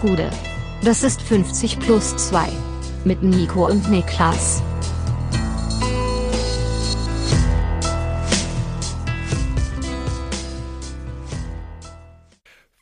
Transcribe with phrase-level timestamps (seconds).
[0.00, 0.30] Gude.
[0.82, 2.48] Das ist 50 plus 2.
[3.04, 4.62] Mit Nico und Niklas.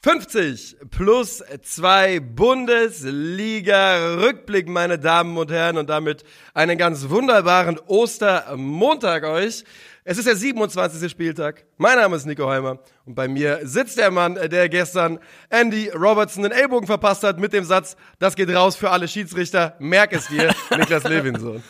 [0.04, 6.22] »50 plus 2 Bundesliga-Rückblick, meine Damen und Herren, und damit
[6.54, 9.64] einen ganz wunderbaren Ostermontag euch.
[10.10, 11.10] Es ist der 27.
[11.10, 11.66] Spieltag.
[11.76, 15.18] Mein Name ist Nico Heimer und bei mir sitzt der Mann, der gestern
[15.50, 19.76] Andy Robertson den Ellbogen verpasst hat mit dem Satz, das geht raus für alle Schiedsrichter,
[19.80, 21.62] merk es dir, Niklas Levinson.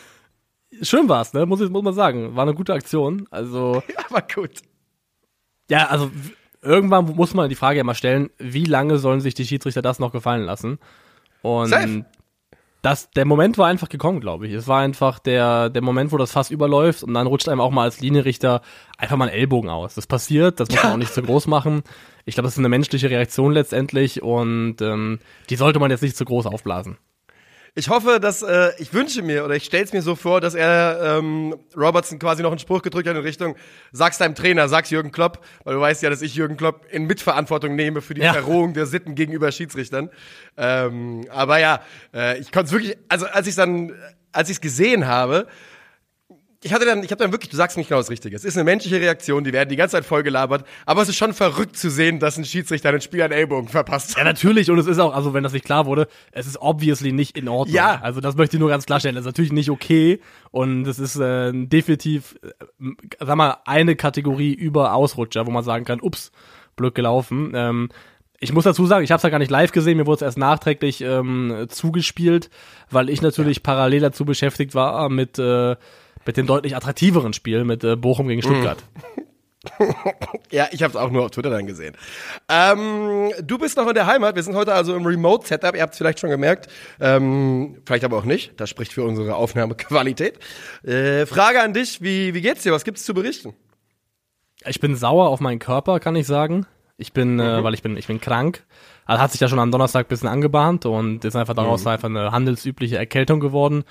[0.81, 1.45] Schön war's, ne?
[1.45, 2.33] Muss, ich, muss man sagen.
[2.33, 3.27] War eine gute Aktion.
[3.29, 3.83] Also.
[3.93, 4.61] Ja, war gut.
[5.69, 6.09] Ja, also
[6.61, 9.99] irgendwann muss man die Frage ja mal stellen, wie lange sollen sich die Schiedsrichter das
[9.99, 10.79] noch gefallen lassen?
[11.41, 12.05] Und Safe
[12.81, 14.53] das, der Moment war einfach gekommen, glaube ich.
[14.53, 17.71] Es war einfach der, der Moment, wo das Fass überläuft und dann rutscht einem auch
[17.71, 18.61] mal als Linienrichter
[18.97, 19.95] einfach mal ein Ellbogen aus.
[19.95, 21.83] Das passiert, das muss man auch nicht zu groß machen.
[22.25, 25.19] Ich glaube, das ist eine menschliche Reaktion letztendlich und ähm,
[25.49, 26.97] die sollte man jetzt nicht zu groß aufblasen.
[27.75, 30.55] Ich hoffe, dass äh, ich wünsche mir oder ich stelle es mir so vor, dass
[30.55, 33.55] er ähm, Robertson quasi noch einen Spruch gedrückt hat in Richtung,
[33.91, 37.05] sag's deinem Trainer, sag's Jürgen Klopp, weil du weißt ja, dass ich Jürgen Klopp in
[37.05, 38.33] Mitverantwortung nehme für die ja.
[38.33, 40.09] Verrohung der Sitten gegenüber Schiedsrichtern.
[40.57, 41.81] Ähm, aber ja,
[42.13, 43.93] äh, ich konnte es wirklich, also als ich dann,
[44.31, 45.47] als ich es gesehen habe,
[46.61, 48.35] ich hatte dann, ich habe dann wirklich, du sagst nicht genau das Richtige.
[48.35, 51.33] Es ist eine menschliche Reaktion, die werden die ganze Zeit vollgelabert, aber es ist schon
[51.33, 54.17] verrückt zu sehen, dass ein Schiedsrichter einen Spieler einen Ellbogen verpasst.
[54.17, 57.13] Ja, natürlich, und es ist auch, also wenn das nicht klar wurde, es ist obviously
[57.13, 57.75] nicht in Ordnung.
[57.75, 58.01] Ja.
[58.01, 59.15] Also das möchte ich nur ganz klarstellen.
[59.15, 60.19] Das ist natürlich nicht okay
[60.51, 62.85] und es ist äh, definitiv, äh,
[63.19, 66.31] sag mal, eine Kategorie über Ausrutscher, wo man sagen kann, ups,
[66.75, 67.53] blöd gelaufen.
[67.55, 67.89] Ähm,
[68.41, 70.21] ich muss dazu sagen, ich habe es ja gar nicht live gesehen, mir wurde es
[70.21, 72.49] erst nachträglich ähm, zugespielt,
[72.89, 73.63] weil ich natürlich ja.
[73.63, 75.75] parallel dazu beschäftigt war mit äh,
[76.25, 78.83] mit dem deutlich attraktiveren Spiel mit äh, Bochum gegen Stuttgart.
[80.51, 81.95] ja, ich habe es auch nur auf Twitter dann gesehen.
[82.47, 84.35] Ähm, du bist noch in der Heimat.
[84.35, 85.75] Wir sind heute also im Remote-Setup.
[85.75, 86.69] Ihr habt es vielleicht schon gemerkt.
[86.99, 88.53] Ähm, vielleicht aber auch nicht.
[88.57, 90.39] Das spricht für unsere Aufnahmequalität.
[90.83, 92.01] Äh, Frage an dich.
[92.01, 92.71] Wie, wie geht's dir?
[92.71, 93.53] Was gibt's zu berichten?
[94.65, 96.65] Ich bin sauer auf meinen Körper, kann ich sagen.
[96.97, 97.59] Ich bin, äh, mhm.
[97.59, 98.65] äh, weil ich bin, ich bin krank.
[99.05, 101.87] Also hat sich ja schon am Donnerstag ein bisschen angebahnt und ist einfach daraus mhm.
[101.87, 103.83] einfach eine handelsübliche Erkältung geworden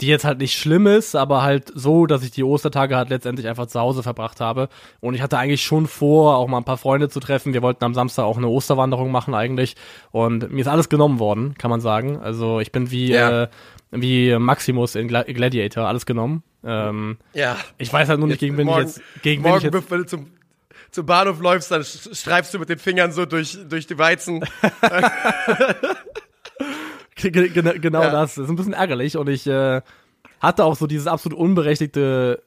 [0.00, 3.46] die jetzt halt nicht schlimm ist, aber halt so, dass ich die Ostertage halt letztendlich
[3.46, 4.68] einfach zu Hause verbracht habe.
[5.00, 7.54] Und ich hatte eigentlich schon vor, auch mal ein paar Freunde zu treffen.
[7.54, 9.76] Wir wollten am Samstag auch eine Osterwanderung machen eigentlich.
[10.10, 12.18] Und mir ist alles genommen worden, kann man sagen.
[12.18, 13.44] Also ich bin wie, ja.
[13.44, 13.48] äh,
[13.92, 16.42] wie Maximus in Gla Gladiator, alles genommen.
[16.64, 17.56] Ähm, ja.
[17.78, 19.98] Ich weiß halt nur nicht, gegen wen ich jetzt, gegen morgen, wen ich jetzt, wenn
[19.98, 20.26] du zum,
[20.90, 24.44] zum Bahnhof läufst, dann streifst du mit den Fingern so durch, durch die Weizen.
[27.16, 28.10] genau ja.
[28.10, 28.34] das.
[28.34, 29.82] Das ist ein bisschen ärgerlich und ich äh,
[30.40, 32.42] hatte auch so dieses absolut unberechtigte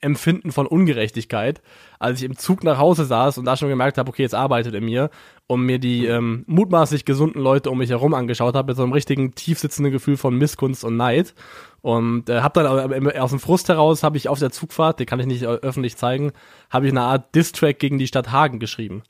[0.00, 1.60] Empfinden von Ungerechtigkeit,
[1.98, 4.74] als ich im Zug nach Hause saß und da schon gemerkt habe, okay, jetzt arbeitet
[4.74, 5.10] er mir
[5.48, 8.92] und mir die ähm, mutmaßlich gesunden Leute um mich herum angeschaut habe, mit so einem
[8.92, 11.34] richtigen tiefsitzenden Gefühl von Missgunst und Neid.
[11.80, 15.18] Und äh, habe dann aus dem Frust heraus, habe ich auf der Zugfahrt, den kann
[15.20, 16.32] ich nicht öffentlich zeigen,
[16.70, 19.02] habe ich eine Art Distrack gegen die Stadt Hagen geschrieben.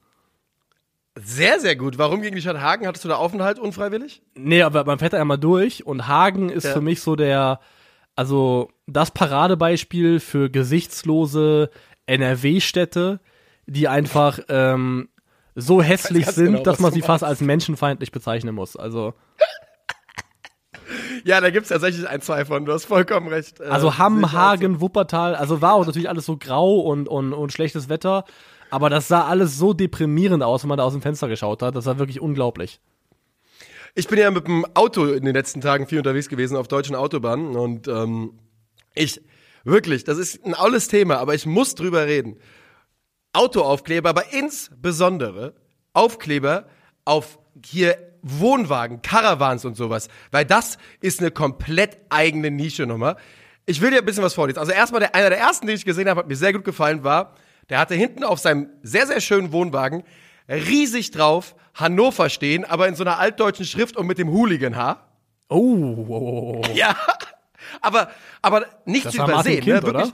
[1.24, 1.98] Sehr, sehr gut.
[1.98, 2.86] Warum gegen die Stadt Hagen?
[2.86, 4.22] Hattest du da Aufenthalt unfreiwillig?
[4.34, 6.72] Nee, aber man fährt da einmal durch und Hagen ist ja.
[6.72, 7.60] für mich so der,
[8.14, 11.70] also das Paradebeispiel für gesichtslose
[12.06, 13.20] NRW-Städte,
[13.66, 15.08] die einfach ähm,
[15.54, 18.76] so hässlich sind, genau, dass man sie fast als menschenfeindlich bezeichnen muss.
[18.76, 19.14] Also.
[21.24, 23.60] Ja, da gibt's tatsächlich ein, zwei von, du hast vollkommen recht.
[23.60, 27.52] Äh, also Hamm, Hagen, Wuppertal, also war auch natürlich alles so grau und, und, und
[27.52, 28.24] schlechtes Wetter.
[28.70, 31.74] Aber das sah alles so deprimierend aus, wenn man da aus dem Fenster geschaut hat.
[31.74, 32.80] Das war wirklich unglaublich.
[33.94, 36.94] Ich bin ja mit dem Auto in den letzten Tagen viel unterwegs gewesen auf deutschen
[36.94, 38.38] Autobahnen und ähm,
[38.94, 39.20] ich
[39.64, 42.36] wirklich, das ist ein alles Thema, aber ich muss drüber reden.
[43.32, 45.54] Autoaufkleber, aber insbesondere
[45.92, 46.66] Aufkleber
[47.04, 53.16] auf hier Wohnwagen, Caravans und sowas, weil das ist eine komplett eigene Nische nochmal.
[53.66, 54.58] Ich will dir ein bisschen was vorlesen.
[54.58, 57.04] Also erstmal der, einer der ersten, die ich gesehen habe, hat mir sehr gut gefallen,
[57.04, 57.34] war
[57.68, 60.04] der hatte hinten auf seinem sehr, sehr schönen Wohnwagen
[60.48, 65.08] riesig drauf Hannover stehen, aber in so einer altdeutschen Schrift und mit dem Hooligan-Haar.
[65.48, 66.62] Oh.
[66.74, 66.96] Ja,
[67.80, 68.10] aber,
[68.42, 69.62] aber nicht das zu übersehen.
[69.62, 69.82] Kind, ne?
[69.82, 70.04] Wirklich.
[70.06, 70.12] Oder?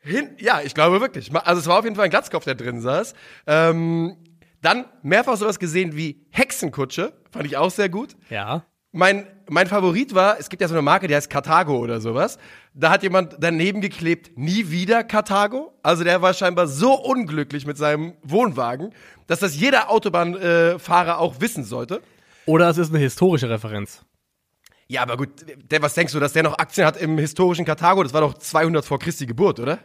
[0.00, 1.34] Hin, ja, ich glaube wirklich.
[1.34, 3.14] Also es war auf jeden Fall ein Glatzkopf, der drin saß.
[3.46, 4.16] Ähm,
[4.62, 8.16] dann mehrfach sowas gesehen wie Hexenkutsche, fand ich auch sehr gut.
[8.30, 8.64] Ja.
[8.96, 12.38] Mein, mein Favorit war, es gibt ja so eine Marke, die heißt Karthago oder sowas.
[12.72, 15.74] Da hat jemand daneben geklebt, nie wieder Karthago.
[15.82, 18.94] Also der war scheinbar so unglücklich mit seinem Wohnwagen,
[19.26, 22.00] dass das jeder Autobahnfahrer äh, auch wissen sollte.
[22.46, 24.02] Oder es ist eine historische Referenz.
[24.88, 28.02] Ja, aber gut, der, was denkst du, dass der noch Aktien hat im historischen Karthago?
[28.02, 29.78] Das war doch 200 vor Christi Geburt, oder?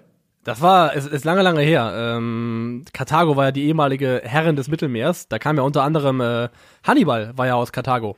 [0.45, 1.93] Das war, es ist lange, lange her.
[1.95, 5.27] Ähm, Karthago war ja die ehemalige Herrin des Mittelmeers.
[5.27, 6.47] Da kam ja unter anderem äh,
[6.81, 8.15] Hannibal, war ja aus Karthago.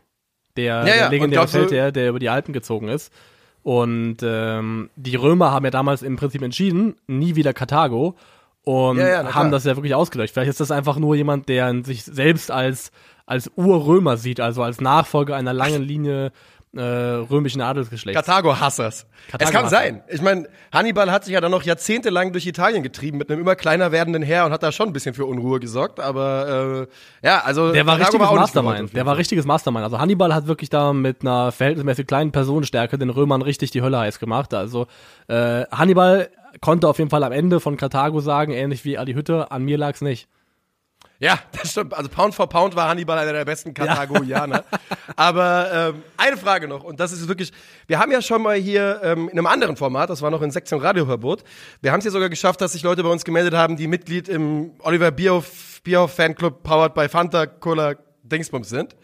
[0.58, 3.12] Der, Ja, ja, der legendäre Feldherr, der über die Alpen gezogen ist.
[3.64, 8.16] Und ähm, die Römer haben ja damals im Prinzip entschieden, nie wieder Karthago.
[8.64, 10.34] Und Ja, ja, haben das ja wirklich ausgelöscht.
[10.34, 12.92] Vielleicht ist das einfach nur jemand, der sich selbst als,
[13.26, 16.32] als Urrömer sieht, also als Nachfolger einer langen Linie
[16.76, 18.16] äh, römischen Adelsgeschlechts.
[18.26, 19.06] Karthago-Hassers.
[19.38, 20.02] Es kann sein.
[20.08, 23.56] Ich meine, Hannibal hat sich ja dann noch jahrzehntelang durch Italien getrieben mit einem immer
[23.56, 26.00] kleiner werdenden Heer und hat da schon ein bisschen für Unruhe gesorgt.
[26.00, 26.88] Aber
[27.22, 28.96] äh, ja, also Der war Karthago richtiges gewollt, Mastermind.
[28.96, 29.84] Der war richtiges Mastermind.
[29.84, 34.00] Also Hannibal hat wirklich da mit einer verhältnismäßig kleinen Personenstärke den Römern richtig die Hölle
[34.00, 34.54] heiß gemacht.
[34.54, 34.88] Also
[35.28, 36.30] äh, Hannibal
[36.62, 39.78] konnte auf jeden Fall am Ende von Karthago sagen, ähnlich wie Adi Hütte, an mir
[39.78, 40.28] lag's nicht.
[41.24, 41.94] Ja, das stimmt.
[41.94, 44.66] Also Pound for Pound war Hannibal einer der besten Karthagoianer.
[45.16, 47.54] Aber ähm, eine Frage noch, und das ist wirklich,
[47.88, 50.52] wir haben ja schon mal hier ähm, in einem anderen Format, das war noch in
[50.52, 51.46] Sektion Radioverbot,
[51.82, 54.28] wir haben es ja sogar geschafft, dass sich Leute bei uns gemeldet haben, die Mitglied
[54.28, 58.98] im Oliver Bierhoff, Bierhoff Fanclub powered by Fanta Cola Dingsbums sind.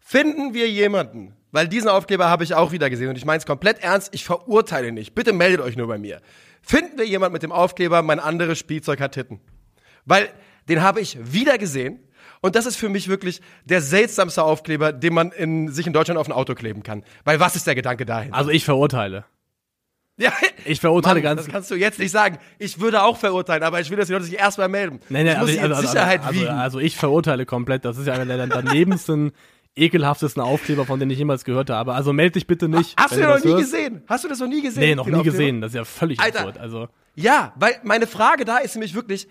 [0.00, 3.46] Finden wir jemanden, weil diesen Aufkleber habe ich auch wieder gesehen und ich meine es
[3.46, 5.14] komplett ernst, ich verurteile nicht.
[5.14, 6.20] Bitte meldet euch nur bei mir.
[6.62, 9.38] Finden wir jemanden mit dem Aufkleber, mein anderes Spielzeug hat Titten.
[10.04, 10.30] Weil
[10.68, 12.00] den habe ich wieder gesehen.
[12.40, 16.18] Und das ist für mich wirklich der seltsamste Aufkleber, den man in, sich in Deutschland
[16.20, 17.02] auf ein Auto kleben kann.
[17.24, 18.34] Weil was ist der Gedanke dahin?
[18.34, 19.24] Also ich verurteile.
[20.18, 20.30] ja,
[20.66, 21.44] Ich verurteile Mann, ganz.
[21.44, 22.38] das kannst du jetzt nicht sagen.
[22.58, 25.00] Ich würde auch verurteilen, aber ich will, dass die Leute sich erstmal melden.
[25.08, 26.50] Nee, nee, ich muss also, also, Sicherheit also, wiegen.
[26.50, 27.84] also, ich verurteile komplett.
[27.86, 29.32] Das ist ja einer der danebensten,
[29.76, 31.94] ekelhaftesten Aufkleber, von denen ich jemals gehört habe.
[31.94, 32.94] Also meld dich bitte nicht.
[33.00, 33.72] Hast du den noch nie hörst.
[33.72, 34.02] gesehen?
[34.06, 34.80] Hast du das noch nie gesehen?
[34.82, 35.32] Nee, noch nie Aufkleber?
[35.36, 35.60] gesehen.
[35.62, 36.40] Das ist ja völlig Alter.
[36.40, 36.58] absurd.
[36.58, 39.26] Also Ja, weil meine Frage da ist nämlich wirklich,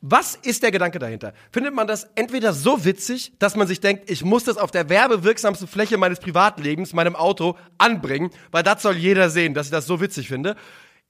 [0.00, 1.32] was ist der Gedanke dahinter?
[1.50, 4.88] Findet man das entweder so witzig, dass man sich denkt, ich muss das auf der
[4.88, 9.86] werbewirksamsten Fläche meines Privatlebens, meinem Auto, anbringen, weil das soll jeder sehen, dass ich das
[9.86, 10.54] so witzig finde?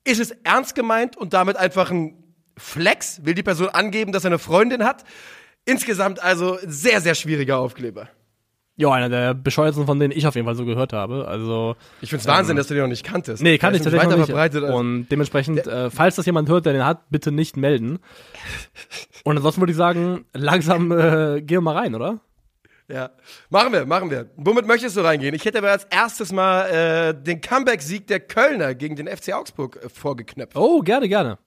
[0.04, 2.22] Ist es ernst gemeint und damit einfach ein
[2.56, 3.24] Flex?
[3.26, 5.04] Will die Person angeben, dass er eine Freundin hat?
[5.66, 8.08] Insgesamt also sehr, sehr schwieriger Aufkleber.
[8.80, 11.26] Ja, einer der bescheuertsten, von denen ich auf jeden Fall so gehört habe.
[11.26, 13.42] Also, Ich find's Wahnsinn, dass du den noch nicht kanntest.
[13.42, 14.26] nee, kann ich tatsächlich noch nicht.
[14.26, 17.98] verbreitet Und dementsprechend, äh, falls das jemand hört, der den hat, bitte nicht melden.
[19.24, 22.20] Und ansonsten würde ich sagen, langsam äh, gehen wir mal rein, oder?
[22.86, 23.10] Ja,
[23.50, 24.30] machen wir, machen wir.
[24.36, 25.34] Womit möchtest du reingehen?
[25.34, 29.78] Ich hätte aber als erstes mal äh, den Comeback-Sieg der Kölner gegen den FC Augsburg
[29.84, 30.56] äh, vorgeknöpft.
[30.56, 31.38] Oh, gerne, gerne.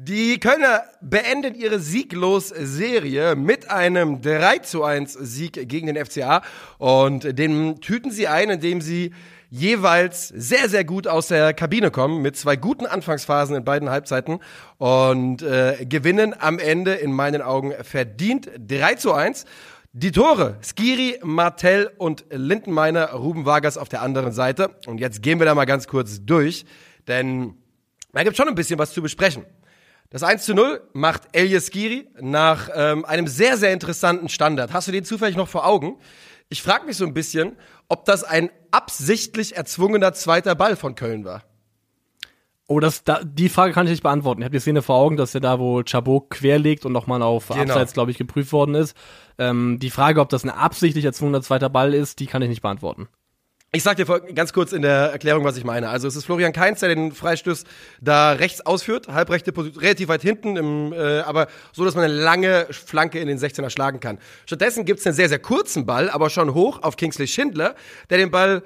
[0.00, 6.42] Die Kölner beenden ihre Sieglos-Serie mit einem 3 zu 1 Sieg gegen den FCA
[6.78, 9.12] und den tüten sie ein, indem sie
[9.50, 14.38] jeweils sehr, sehr gut aus der Kabine kommen mit zwei guten Anfangsphasen in beiden Halbzeiten
[14.76, 19.46] und äh, gewinnen am Ende in meinen Augen verdient 3 zu 1.
[19.94, 24.76] Die Tore, Skiri, Martell und Lindenmeiner, Ruben Vargas auf der anderen Seite.
[24.86, 26.66] Und jetzt gehen wir da mal ganz kurz durch,
[27.08, 27.54] denn
[28.12, 29.44] da gibt schon ein bisschen was zu besprechen.
[30.10, 34.72] Das 1 zu 0 macht Elias Skiri nach ähm, einem sehr, sehr interessanten Standard.
[34.72, 35.98] Hast du den zufällig noch vor Augen?
[36.48, 37.56] Ich frage mich so ein bisschen,
[37.88, 41.44] ob das ein absichtlich erzwungener zweiter Ball von Köln war.
[42.70, 44.42] Oh, das, da, die Frage kann ich nicht beantworten.
[44.42, 47.48] Ich habe die Szene vor Augen, dass er da, wo Chabot querlegt und nochmal auf
[47.48, 47.60] Genau.
[47.62, 48.94] Abseits, glaube ich, geprüft worden ist.
[49.38, 52.62] Ähm, die Frage, ob das ein absichtlich erzwungener zweiter Ball ist, die kann ich nicht
[52.62, 53.08] beantworten.
[53.70, 55.90] Ich sag dir ganz kurz in der Erklärung, was ich meine.
[55.90, 57.64] Also es ist Florian Kainz, der den Freistoß
[58.00, 62.14] da rechts ausführt, halbrechte Position, relativ weit hinten, im, äh, aber so, dass man eine
[62.14, 64.20] lange Flanke in den 16er schlagen kann.
[64.46, 67.74] Stattdessen gibt's einen sehr, sehr kurzen Ball, aber schon hoch auf Kingsley Schindler,
[68.08, 68.62] der den Ball,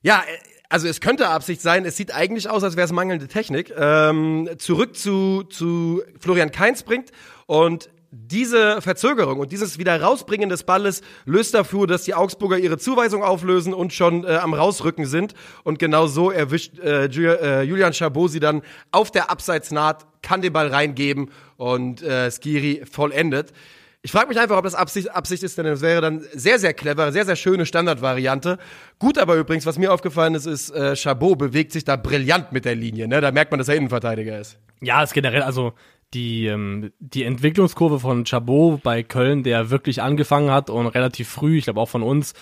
[0.00, 0.38] ja, äh,
[0.70, 4.48] also es könnte Absicht sein, es sieht eigentlich aus, als wäre es mangelnde Technik, ähm,
[4.56, 7.10] zurück zu, zu Florian Kainz bringt
[7.44, 12.78] und diese Verzögerung und dieses wieder rausbringen des Balles löst dafür, dass die Augsburger ihre
[12.78, 15.34] Zuweisung auflösen und schon äh, am rausrücken sind.
[15.62, 18.62] Und genau so erwischt äh, äh, Julian Chabot sie dann
[18.92, 23.52] auf der Abseitsnaht, kann den Ball reingeben und äh, Skiri vollendet.
[24.00, 26.72] Ich frage mich einfach, ob das Absicht, Absicht ist, denn es wäre dann sehr, sehr
[26.72, 28.58] clever, sehr, sehr schöne Standardvariante.
[28.98, 32.64] Gut aber übrigens, was mir aufgefallen ist, ist, äh, Chabot bewegt sich da brillant mit
[32.64, 33.08] der Linie.
[33.08, 33.20] Ne?
[33.20, 34.56] Da merkt man, dass er Innenverteidiger ist.
[34.80, 35.72] Ja, ist generell, also
[36.14, 41.58] die, ähm, die Entwicklungskurve von Chabot bei Köln, der wirklich angefangen hat und relativ früh,
[41.58, 42.34] ich glaube auch von uns,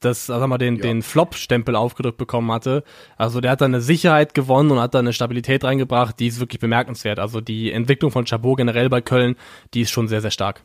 [0.00, 2.84] das, wir mal, den, den Flop-Stempel aufgedrückt bekommen hatte.
[3.18, 6.40] Also der hat da eine Sicherheit gewonnen und hat da eine Stabilität reingebracht, die ist
[6.40, 7.18] wirklich bemerkenswert.
[7.18, 9.36] Also die Entwicklung von Chabot generell bei Köln,
[9.74, 10.64] die ist schon sehr, sehr stark.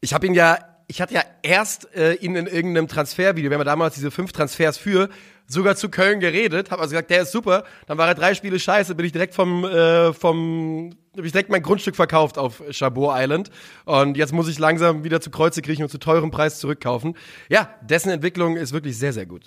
[0.00, 3.60] Ich habe ihn ja, ich hatte ja erst äh, ihn in irgendeinem Transfervideo, wir haben
[3.60, 5.10] ja damals diese fünf Transfers für,
[5.46, 7.64] sogar zu Köln geredet, habe also gesagt, der ist super.
[7.86, 11.50] Dann war er drei Spiele scheiße, bin ich direkt vom, äh, vom, habe ich direkt
[11.50, 13.50] mein Grundstück verkauft auf Chabot Island.
[13.84, 17.16] Und jetzt muss ich langsam wieder zu Kreuze kriechen und zu teurem Preis zurückkaufen.
[17.48, 19.42] Ja, dessen Entwicklung ist wirklich sehr, sehr gut.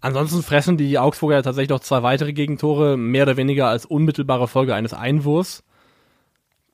[0.00, 4.46] Ansonsten fressen die Augsburger ja tatsächlich noch zwei weitere Gegentore, mehr oder weniger als unmittelbare
[4.46, 5.64] Folge eines Einwurfs.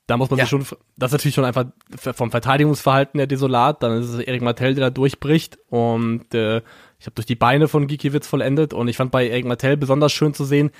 [0.08, 0.44] Da muss man Ja.
[0.44, 0.66] sich schon,
[0.96, 1.66] das ist natürlich schon einfach
[1.96, 3.82] vom Verteidigungsverhalten der desolat.
[3.82, 6.60] Dann ist es Erik Martell, der da durchbricht und äh,
[7.02, 10.12] ich habe durch die Beine von Gikiewicz vollendet und ich fand bei Erik Martell besonders
[10.12, 10.70] schön zu sehen,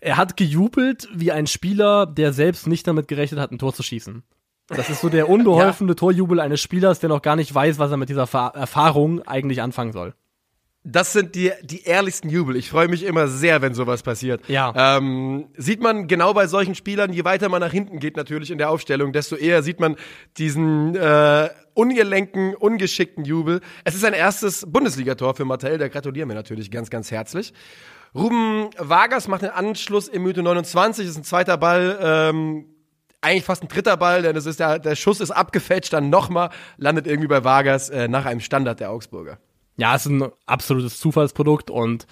[0.00, 3.82] er hat gejubelt wie ein Spieler, der selbst nicht damit gerechnet hat, ein Tor zu
[3.82, 4.22] schießen.
[4.68, 7.98] Das ist so der unbeholfene Torjubel eines Spielers, der noch gar nicht weiß, was er
[7.98, 10.14] mit dieser Ver Erfahrung eigentlich anfangen soll.
[10.86, 12.56] Das sind die, die ehrlichsten Jubel.
[12.56, 14.46] Ich freue mich immer sehr, wenn sowas passiert.
[14.48, 14.98] Ja.
[14.98, 18.58] Ähm, sieht man genau bei solchen Spielern, je weiter man nach hinten geht natürlich in
[18.58, 19.96] der Aufstellung, desto eher sieht man
[20.36, 23.62] diesen äh, ungelenken, ungeschickten Jubel.
[23.84, 27.54] Es ist sein erstes Bundesligator für Martell, da gratulieren wir natürlich ganz, ganz herzlich.
[28.14, 32.66] Ruben Vargas macht den Anschluss im Minute 29, ist ein zweiter Ball, ähm,
[33.22, 36.50] eigentlich fast ein dritter Ball, denn es ist der, der Schuss ist abgefälscht, dann nochmal,
[36.76, 39.38] landet irgendwie bei Vargas äh, nach einem Standard der Augsburger.
[39.76, 42.06] Ja, es ist ein absolutes Zufallsprodukt und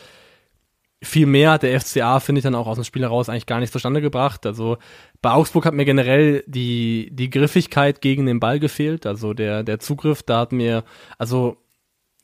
[1.03, 3.59] viel mehr hat der FCA, finde ich, dann auch aus dem Spiel heraus eigentlich gar
[3.59, 4.47] nicht zustande gebracht.
[4.47, 4.79] Also
[5.21, 9.05] bei Augsburg hat mir generell die, die Griffigkeit gegen den Ball gefehlt.
[9.05, 10.85] Also der, der Zugriff, da hat mir,
[11.19, 11.57] also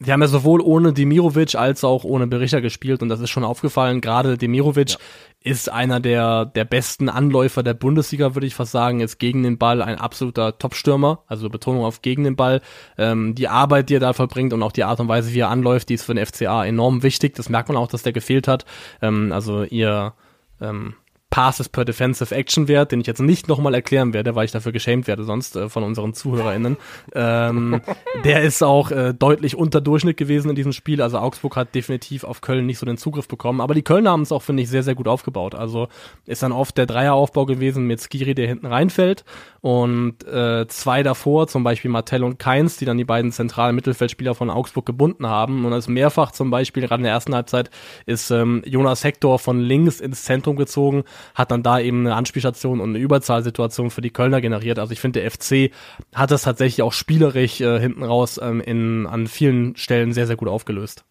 [0.01, 3.43] wir haben ja sowohl ohne Demirovic als auch ohne Berichter gespielt und das ist schon
[3.43, 4.01] aufgefallen.
[4.01, 4.97] Gerade Demirovic
[5.43, 9.01] ist einer der, der besten Anläufer der Bundesliga, würde ich fast sagen.
[9.01, 12.61] Ist gegen den Ball ein absoluter Top-Stürmer, also Betonung auf gegen den Ball.
[12.97, 15.51] Ähm, die Arbeit, die er da vollbringt und auch die Art und Weise, wie er
[15.51, 17.35] anläuft, die ist für den FCA enorm wichtig.
[17.35, 18.67] Das merkt man auch, dass der gefehlt hat.
[19.03, 20.15] Ähm, also ihr
[20.61, 20.95] ähm,
[21.31, 24.73] Passes per Defensive Action Wert, den ich jetzt nicht nochmal erklären werde, weil ich dafür
[24.73, 26.79] geschämt werde sonst äh, von unseren ZuhörerInnen.
[27.15, 27.83] ähm,
[28.25, 31.03] der ist auch äh, deutlich unter Durchschnitt gewesen in diesem Spiel.
[31.03, 33.61] Also Augsburg hat definitiv auf Köln nicht so den Zugriff bekommen.
[33.61, 35.55] Aber die Kölner haben es auch, finde ich, sehr, sehr gut aufgebaut.
[35.55, 35.89] Also
[36.25, 39.25] ist dann oft der Dreieraufbau gewesen mit Skiri, der hinten reinfällt.
[39.61, 44.35] Und äh, zwei davor, zum Beispiel Martell und Keins, die dann die beiden zentralen Mittelfeldspieler
[44.35, 45.65] von Augsburg gebunden haben.
[45.65, 47.71] Und das mehrfach zum Beispiel, gerade in der ersten Halbzeit,
[48.07, 52.81] ist ähm, Jonas Hector von links ins Zentrum gezogen, hat dann da eben eine Anspielstation
[52.81, 54.79] und eine Überzahlsituation für die Kölner generiert.
[54.79, 55.71] Also ich finde, der FC
[56.15, 60.37] hat das tatsächlich auch spielerisch äh, hinten raus ähm, in, an vielen Stellen sehr, sehr
[60.37, 61.05] gut aufgelöst.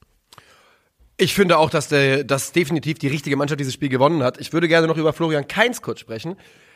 [1.20, 4.40] Ich finde auch, dass, der, dass definitiv die richtige Mannschaft dieses Spiel gewonnen hat.
[4.40, 6.36] Ich würde gerne noch über Florian Kainz kurz sprechen.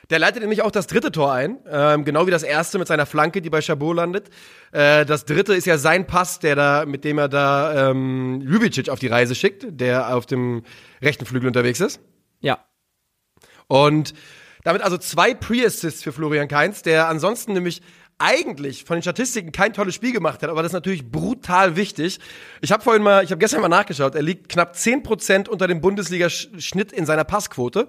[0.10, 3.06] Der leitet nämlich auch das dritte Tor ein, ähm, genau wie das erste mit seiner
[3.06, 4.30] Flanke, die bei Chabot landet.
[4.72, 8.90] Äh, das dritte ist ja sein Pass, der da, mit dem er da ähm, Ljubicic
[8.90, 10.64] auf die Reise schickt, der auf dem
[11.02, 12.02] rechten Flügel unterwegs ist.
[12.42, 12.66] Ja,
[13.72, 14.14] Und
[14.66, 17.82] damit also zwei Pre-Assists für Florian Kainz, der ansonsten nämlich
[18.20, 22.20] eigentlich von den Statistiken kein tolles Spiel gemacht hat, aber das ist natürlich brutal wichtig.
[22.60, 25.80] Ich habe vorhin mal, ich habe gestern mal nachgeschaut, er liegt knapp 10% unter dem
[25.80, 27.88] Bundesliga-Schnitt in seiner Passquote.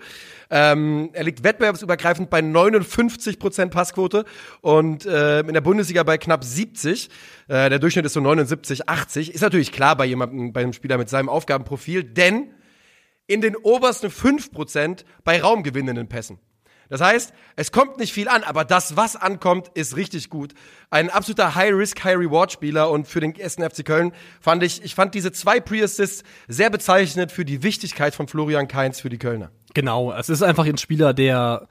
[0.50, 4.24] Ähm, er liegt wettbewerbsübergreifend bei 59% Passquote
[4.60, 7.10] und äh, in der Bundesliga bei knapp 70.
[7.48, 9.34] Äh, der Durchschnitt ist so 79, 80.
[9.34, 12.52] Ist natürlich klar bei jemandem, bei einem Spieler mit seinem Aufgabenprofil, denn
[13.32, 16.38] in den obersten 5% bei raumgewinnenden Pässen.
[16.90, 20.52] Das heißt, es kommt nicht viel an, aber das, was ankommt, ist richtig gut.
[20.90, 24.12] Ein absoluter High-Risk, High-Reward-Spieler und für den ersten FC Köln
[24.42, 29.00] fand ich, ich fand diese zwei Pre-Assists sehr bezeichnend für die Wichtigkeit von Florian Kainz
[29.00, 29.50] für die Kölner.
[29.72, 31.66] Genau, es ist einfach ein Spieler, der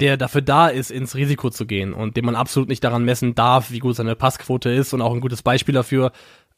[0.00, 3.34] der dafür da ist, ins Risiko zu gehen und dem man absolut nicht daran messen
[3.34, 6.12] darf, wie gut seine Passquote ist und auch ein gutes Beispiel dafür,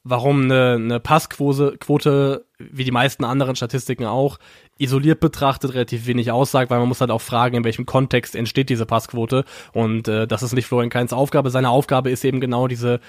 [0.09, 4.39] warum eine, eine Passquote, Quote, wie die meisten anderen Statistiken auch,
[4.79, 8.71] isoliert betrachtet relativ wenig aussagt, weil man muss halt auch fragen, in welchem Kontext entsteht
[8.71, 11.51] diese Passquote und äh, das ist nicht Florian Kainz Aufgabe.
[11.51, 13.01] Seine Aufgabe ist eben genau diese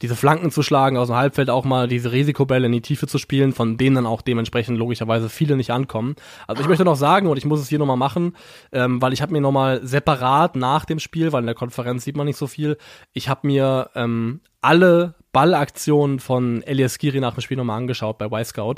[0.00, 3.18] diese Flanken zu schlagen, aus dem Halbfeld auch mal diese Risikobälle in die Tiefe zu
[3.18, 6.14] spielen, von denen dann auch dementsprechend logischerweise viele nicht ankommen.
[6.46, 8.36] Also ich möchte noch sagen, und ich muss es hier nochmal machen,
[8.70, 12.16] ähm, weil ich habe mir nochmal separat nach dem Spiel, weil in der Konferenz sieht
[12.16, 12.78] man nicht so viel,
[13.12, 18.26] ich habe mir ähm, alle Ballaktionen von Elias Giri nach dem Spiel nochmal angeschaut bei
[18.26, 18.76] Y-Scout.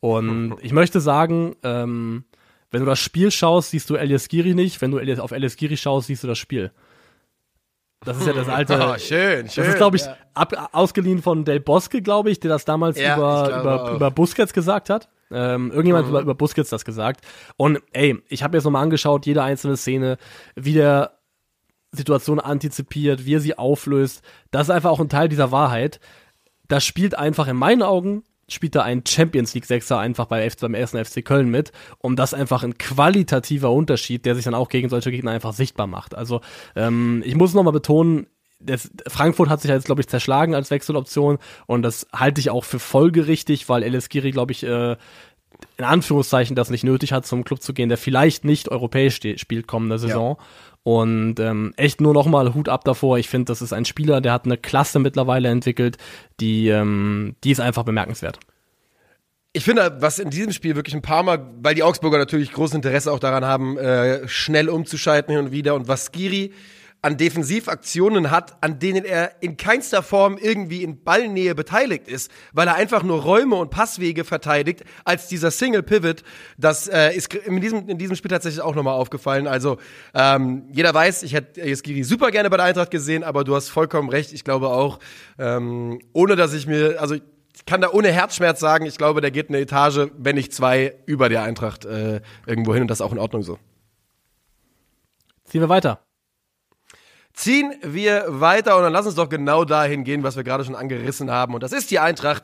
[0.00, 2.24] Und ich möchte sagen, ähm,
[2.70, 4.80] wenn du das Spiel schaust, siehst du Elias Giri nicht.
[4.80, 6.70] Wenn du Elias, auf Elias Giri schaust, siehst du das Spiel.
[8.04, 8.78] Das ist ja das alte.
[8.80, 9.64] Oh, schön, schön.
[9.64, 13.16] Das ist, glaube ich, ab, ausgeliehen von Del Bosque, glaube ich, der das damals Ja,
[13.16, 15.08] über, über, über Busquets gesagt hat.
[15.30, 17.24] Ähm, irgendjemand hat über, über Busquets das gesagt.
[17.56, 20.16] Und ey, ich habe jetzt nochmal angeschaut, jede einzelne Szene,
[20.56, 21.19] wie der
[21.92, 24.22] Situation antizipiert, wie er sie auflöst.
[24.50, 26.00] Das ist einfach auch ein Teil dieser Wahrheit.
[26.68, 30.56] Das spielt einfach in meinen Augen spielt da ein Champions League Sechser einfach bei F
[30.56, 34.68] beim ersten FC Köln mit, um das einfach ein qualitativer Unterschied, der sich dann auch
[34.68, 36.14] gegen solche Gegner einfach sichtbar macht.
[36.14, 36.40] Also
[36.76, 38.26] ähm, ich muss nochmal betonen,
[38.62, 42.64] das, Frankfurt hat sich jetzt, glaube ich, zerschlagen als Wechseloption und das halte ich auch
[42.64, 44.96] für folgerichtig, weil Elis Giri, glaube ich, äh,
[45.76, 49.66] in Anführungszeichen das nicht nötig hat, zum Club zu gehen, der vielleicht nicht europäisch spielt
[49.66, 50.36] kommende Saison.
[50.82, 53.18] Und ähm, echt nur nochmal Hut ab davor.
[53.18, 55.98] Ich finde, das ist ein Spieler, der hat eine Klasse mittlerweile entwickelt,
[56.40, 58.38] die, ähm, die ist einfach bemerkenswert.
[59.52, 62.76] ich finde, was in diesem Spiel wirklich ein paar Mal, weil die Augsburger natürlich großes
[62.76, 66.52] Interesse auch daran haben, äh, schnell umzuschalten hin und wieder und was Skiri
[67.02, 72.68] an Defensivaktionen hat, an denen er in keinster Form irgendwie in Ballnähe beteiligt ist, weil
[72.68, 76.22] er einfach nur Räume und Passwege verteidigt, als dieser Single Pivot,
[76.58, 79.46] das äh, ist in diesem, in diesem Spiel tatsächlich auch nochmal aufgefallen.
[79.46, 79.78] Also
[80.14, 83.68] ähm, jeder weiß, ich hätte Eskiri super gerne bei der Eintracht gesehen, aber du hast
[83.68, 84.32] vollkommen recht.
[84.32, 84.98] Ich glaube auch,
[85.38, 87.22] ähm, ohne dass ich mir, also ich
[87.64, 91.30] kann da ohne Herzschmerz sagen, ich glaube, der geht eine Etage, wenn nicht zwei, über
[91.30, 93.58] der Eintracht äh, irgendwo hin und das ist auch in Ordnung so.
[95.44, 96.00] Ziehen wir weiter.
[97.32, 100.74] Ziehen wir weiter und dann lass uns doch genau dahin gehen, was wir gerade schon
[100.74, 101.54] angerissen haben.
[101.54, 102.42] Und das ist die Eintracht.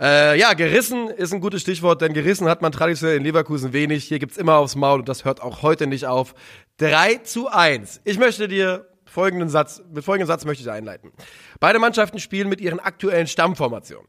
[0.00, 4.04] Äh, ja, gerissen ist ein gutes Stichwort, denn gerissen hat man traditionell in Leverkusen wenig.
[4.04, 6.34] Hier gibt's immer aufs Maul und das hört auch heute nicht auf.
[6.76, 8.02] 3 zu 1.
[8.04, 11.10] Ich möchte dir folgenden Satz, mit folgenden Satz möchte ich einleiten.
[11.58, 14.06] Beide Mannschaften spielen mit ihren aktuellen Stammformationen.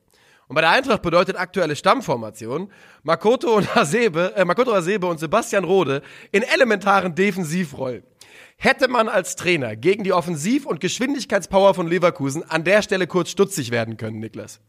[0.48, 2.72] Und bei der Eintracht bedeutet aktuelle Stammformation
[3.04, 8.04] Makoto und Hasebe, äh, Makoto Hasebe und Sebastian Rode in elementaren Defensivrollen.
[8.62, 13.30] Hätte man als Trainer gegen die Offensiv- und Geschwindigkeitspower von Leverkusen an der Stelle kurz
[13.30, 14.60] stutzig werden können, Niklas?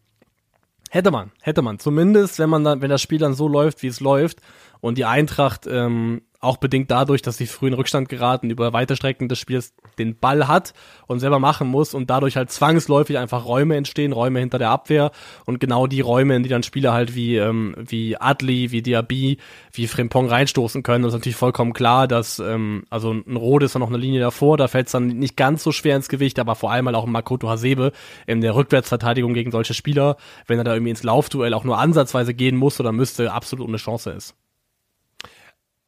[0.90, 1.80] Hätte man, hätte man.
[1.80, 4.42] Zumindest, wenn man dann, wenn das Spiel dann so läuft, wie es läuft
[4.80, 8.96] und die Eintracht ähm, auch bedingt dadurch, dass sie früh in Rückstand geraten, über weite
[8.96, 10.72] Strecken des Spiels den Ball hat
[11.06, 15.10] und selber machen muss und dadurch halt zwangsläufig einfach Räume entstehen, Räume hinter der Abwehr
[15.44, 19.36] und genau die Räume, in die dann Spieler halt wie, ähm, wie Adli, wie Diaby,
[19.72, 21.04] wie Frimpong reinstoßen können.
[21.04, 24.20] Es ist natürlich vollkommen klar, dass, ähm, also ein Rode ist dann noch eine Linie
[24.20, 26.96] davor, da fällt es dann nicht ganz so schwer ins Gewicht, aber vor allem halt
[26.96, 27.92] auch ein Makoto Hasebe
[28.26, 32.32] in der Rückwärtsverteidigung gegen solche Spieler, wenn er da irgendwie ins Laufduell auch nur ansatzweise
[32.32, 34.34] gehen muss oder müsste, absolut eine Chance ist.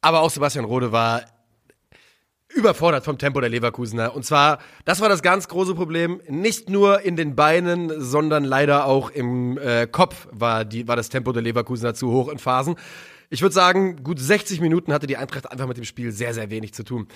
[0.03, 1.21] Aber auch Sebastian Rode war
[2.53, 4.13] überfordert vom Tempo der Leverkusener.
[4.13, 6.21] Und zwar, das war das ganz große Problem.
[6.27, 11.07] Nicht nur in den Beinen, sondern leider auch im äh, Kopf war, die, war das
[11.07, 12.75] Tempo der Leverkusener zu hoch in Phasen.
[13.29, 16.49] Ich würde sagen, gut 60 Minuten hatte die Eintracht einfach mit dem Spiel sehr, sehr
[16.49, 17.07] wenig zu tun.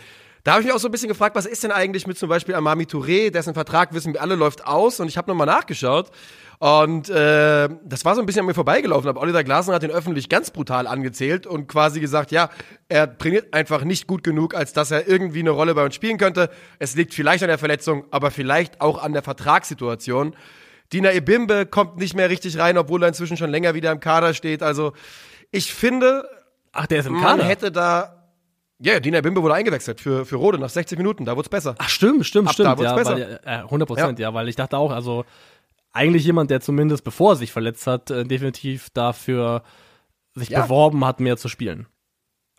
[0.47, 2.29] Da habe ich mich auch so ein bisschen gefragt, was ist denn eigentlich mit zum
[2.29, 5.01] Beispiel Amami Touré, dessen Vertrag, wissen wir alle, läuft aus.
[5.01, 6.09] Und ich habe nochmal nachgeschaut.
[6.59, 9.09] Und äh, das war so ein bisschen an mir vorbeigelaufen.
[9.09, 12.49] Aber Oliver Glasner hat ihn öffentlich ganz brutal angezählt und quasi gesagt, ja,
[12.87, 16.17] er trainiert einfach nicht gut genug, als dass er irgendwie eine Rolle bei uns spielen
[16.17, 16.49] könnte.
[16.79, 20.33] Es liegt vielleicht an der Verletzung, aber vielleicht auch an der Vertragssituation.
[20.93, 24.33] Dina Ebimbe kommt nicht mehr richtig rein, obwohl er inzwischen schon länger wieder im Kader
[24.33, 24.63] steht.
[24.63, 24.93] Also
[25.51, 26.25] ich finde,
[26.71, 27.43] Ach, der ist im man Kader.
[27.43, 28.16] hätte da
[28.79, 31.49] ja, yeah, Dina Bimbe wurde eingewechselt für, für Rode nach 60 Minuten, da wurde es
[31.49, 31.75] besser.
[31.77, 32.67] Ach, stimmt, stimmt, Ab stimmt.
[32.67, 33.15] da wurd's ja, besser.
[33.15, 34.29] Weil, äh, 100 Prozent, ja.
[34.29, 35.25] ja, weil ich dachte auch, also
[35.91, 39.63] eigentlich jemand, der zumindest bevor er sich verletzt hat, äh, definitiv dafür
[40.35, 40.61] sich Ja.
[40.61, 41.87] beworben hat, mehr zu spielen.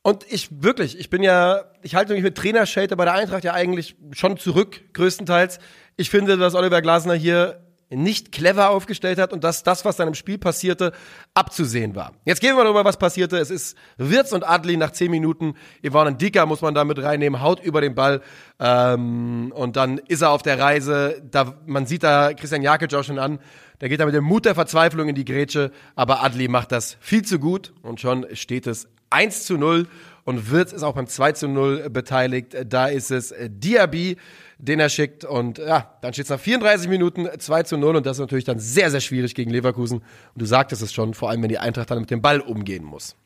[0.03, 3.53] Und ich wirklich, ich bin ja, ich halte mich mit Trainerschelte bei der Eintracht ja
[3.53, 5.61] eigentlich schon zurück, größtenteils.
[5.97, 10.09] Ich finde, dass Oliver Glasner hier nicht clever aufgestellt hat und dass das, was dann
[10.09, 10.93] im Spiel passierte,
[11.35, 12.13] abzusehen war.
[12.25, 13.39] Jetzt gehen wir mal darüber, was passierte.
[13.39, 15.55] Es ist Wirtz und Adli nach 10 Minuten.
[15.83, 18.21] Ivan Dicker muss man da mit reinnehmen, haut über den Ball.
[18.61, 21.23] Ähm, und dann ist er auf der Reise.
[21.31, 23.39] Da, man sieht da Christian Jakic auch schon an.
[23.81, 25.71] Der geht da mit dem Mut der Verzweiflung in die Grätsche.
[25.95, 27.73] Aber Adli macht das viel zu gut.
[27.83, 29.87] Und schon steht es 1 zu 0.
[30.29, 32.55] Und Wirtz ist auch beim 2 zu 0 beteiligt.
[32.67, 34.19] Da ist es äh, Diaby,
[34.59, 35.25] den er schickt.
[35.25, 37.97] Und ja, dann steht es nach 34 Minuten 2 zu 0.
[37.97, 40.01] Und das ist natürlich dann sehr, sehr schwierig gegen Leverkusen.
[40.01, 42.85] Und du sagtest es schon, vor allem wenn die Eintracht dann mit dem Ball umgehen
[42.85, 43.17] muss.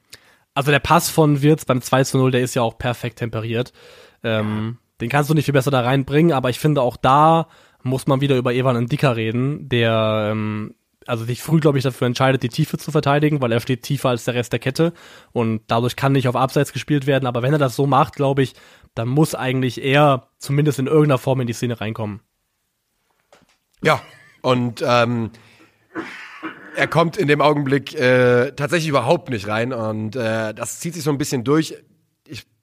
[0.55, 3.73] Also der Pass von Wirtz beim 2 zu 0, der ist ja auch perfekt temperiert.
[4.23, 7.49] Ähm, Den kannst du nicht viel besser da reinbringen, aber ich finde auch da
[7.83, 12.07] muss man wieder über Evan Dicker reden, der ähm, also sich früh, glaube ich, dafür
[12.07, 14.93] entscheidet, die Tiefe zu verteidigen, weil er steht tiefer als der Rest der Kette
[15.33, 17.27] und dadurch kann nicht auf Abseits gespielt werden.
[17.27, 18.55] Aber wenn er das so macht, glaube ich,
[18.95, 22.21] dann muss eigentlich er zumindest in irgendeiner Form in die Szene reinkommen.
[23.83, 24.01] Ja,
[24.43, 25.31] und ähm,
[26.77, 31.03] er kommt in dem Augenblick äh, tatsächlich überhaupt nicht rein und äh, das zieht sich
[31.03, 31.77] so ein bisschen durch.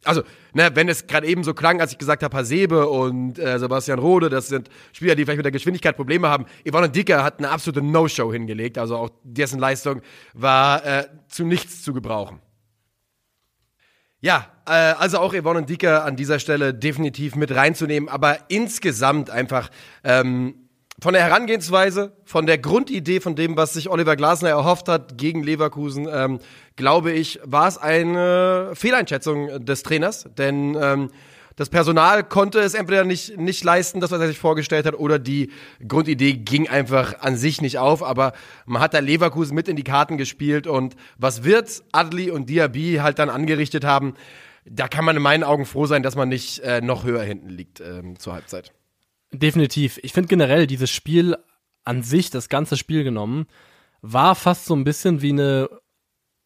[0.06, 3.60] Also, ne, wenn es gerade eben so klang, als ich gesagt habe, Hasebe und äh,
[3.60, 6.46] Sebastian Rode, das sind Spieler, die vielleicht mit der Geschwindigkeit Probleme haben.
[6.68, 10.02] Yvonne Dicker hat eine absolute No-Show hingelegt, also auch dessen Leistung
[10.34, 12.40] war äh, zu nichts zu gebrauchen.
[14.22, 19.70] Ja, äh, also auch Yvonne Dicker an dieser Stelle definitiv mit reinzunehmen, aber insgesamt einfach
[20.04, 20.70] ähm,
[21.02, 25.44] von der Herangehensweise, von der Grundidee, von dem, was sich Oliver Glasner erhofft hat gegen
[25.44, 26.40] Leverkusen, ähm,
[26.80, 31.12] glaube ich, war es eine Fehleinschätzung des Trainers, denn ähm,
[31.58, 35.20] das Personal konnte es entweder nicht, nicht leisten, das, was er sich vorgestellt hat, oder
[35.20, 35.52] die
[35.86, 38.02] Grundidee ging einfach an sich nicht auf.
[38.02, 38.32] Aber
[38.66, 43.00] man hat da Leverkusen mit in die Karten gespielt und was Wirtz, Adli und Diaby
[43.02, 44.14] halt dann angerichtet haben,
[44.64, 47.50] da kann man in meinen Augen froh sein, dass man nicht äh, noch höher hinten
[47.50, 48.72] liegt ähm, zur Halbzeit.
[49.34, 50.00] Definitiv.
[50.02, 51.36] Ich finde generell dieses Spiel
[51.84, 53.48] an sich, das ganze Spiel genommen,
[54.02, 55.70] war fast so ein bisschen wie eine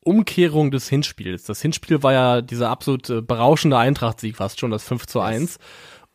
[0.04, 1.44] Umkehrung des Hinspiels.
[1.44, 5.58] Das Hinspiel war ja dieser absolut äh, berauschende Eintracht-Sieg fast schon, das 5 zu 1.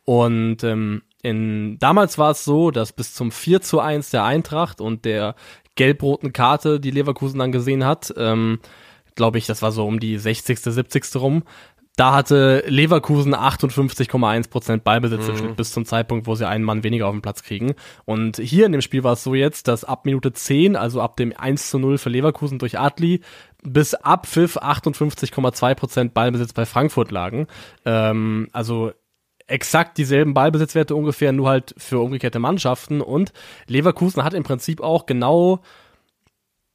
[0.05, 4.81] Und ähm, in, damals war es so, dass bis zum 4 zu 1 der Eintracht
[4.81, 5.35] und der
[5.75, 8.59] gelb-roten Karte, die Leverkusen dann gesehen hat, ähm,
[9.15, 11.15] glaube ich, das war so um die 60., 70.
[11.15, 11.43] rum,
[11.99, 15.37] da hatte Leverkusen 58,1% Ballbesitz im mhm.
[15.37, 17.75] Schnitt bis zum Zeitpunkt, wo sie einen Mann weniger auf den Platz kriegen.
[18.05, 21.17] Und hier in dem Spiel war es so jetzt, dass ab Minute 10, also ab
[21.17, 23.19] dem 1 zu 0 für Leverkusen durch Adli,
[23.63, 27.47] bis ab Pfiff 58,2% Ballbesitz bei Frankfurt lagen.
[27.83, 28.93] Ähm, also
[29.47, 33.01] exakt dieselben Ballbesitzwerte ungefähr, nur halt für umgekehrte Mannschaften.
[33.01, 33.33] Und
[33.67, 35.59] Leverkusen hat im Prinzip auch genau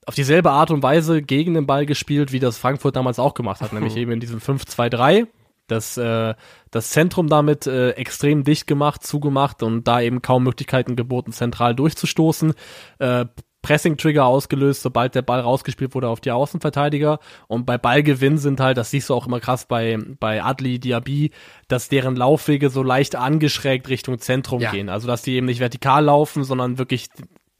[0.07, 3.61] auf dieselbe Art und Weise gegen den Ball gespielt, wie das Frankfurt damals auch gemacht
[3.61, 5.27] hat, nämlich eben in diesem 5-2-3.
[5.67, 6.35] Das, äh,
[6.71, 11.75] das Zentrum damit äh, extrem dicht gemacht, zugemacht und da eben kaum Möglichkeiten geboten, zentral
[11.75, 12.53] durchzustoßen.
[12.99, 13.27] Äh,
[13.65, 17.19] Pressing-Trigger ausgelöst, sobald der Ball rausgespielt wurde auf die Außenverteidiger.
[17.49, 21.31] Und bei Ballgewinn sind halt, das siehst du auch immer krass bei, bei Adli, Diaby,
[21.67, 24.71] dass deren Laufwege so leicht angeschrägt Richtung Zentrum ja.
[24.71, 24.91] gehen.
[24.91, 27.09] Also, dass die eben nicht vertikal laufen, sondern wirklich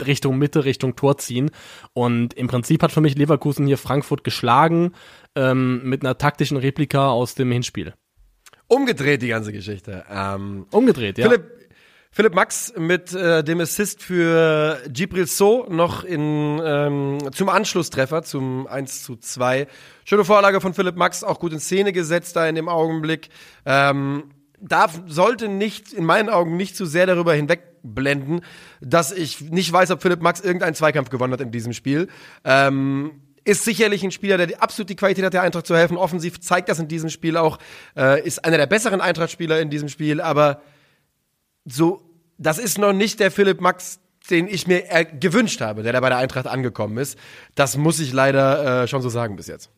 [0.05, 1.51] Richtung Mitte, Richtung Tor ziehen.
[1.93, 4.93] Und im Prinzip hat für mich Leverkusen hier Frankfurt geschlagen
[5.35, 7.95] ähm, mit einer taktischen Replika aus dem Hinspiel.
[8.67, 10.05] Umgedreht die ganze Geschichte.
[10.11, 11.29] Ähm, Umgedreht, ja.
[11.29, 11.45] Philipp,
[12.11, 18.67] Philipp Max mit äh, dem Assist für Gibril So noch in, ähm, zum Anschlusstreffer, zum
[18.67, 19.67] 1 zu 2.
[20.05, 23.29] Schöne Vorlage von Philipp Max, auch gut in Szene gesetzt da in dem Augenblick.
[23.67, 24.31] Ähm,
[24.69, 28.41] darf, sollte nicht, in meinen Augen nicht zu sehr darüber hinwegblenden,
[28.81, 32.09] dass ich nicht weiß, ob Philipp Max irgendeinen Zweikampf gewonnen hat in diesem Spiel.
[32.45, 35.97] Ähm, ist sicherlich ein Spieler, der absolut die Qualität hat, der Eintracht zu helfen.
[35.97, 37.59] Offensiv zeigt das in diesem Spiel auch.
[37.97, 40.63] Äh, ist einer der besseren Eintracht-Spieler in diesem Spiel, aber
[41.67, 42.03] so,
[42.39, 44.01] das ist noch nicht der Philipp Max,
[44.31, 47.19] den ich mir äh, gewünscht habe, der da bei der Eintracht angekommen ist.
[47.55, 49.71] Das muss ich leider äh, schon so sagen bis jetzt.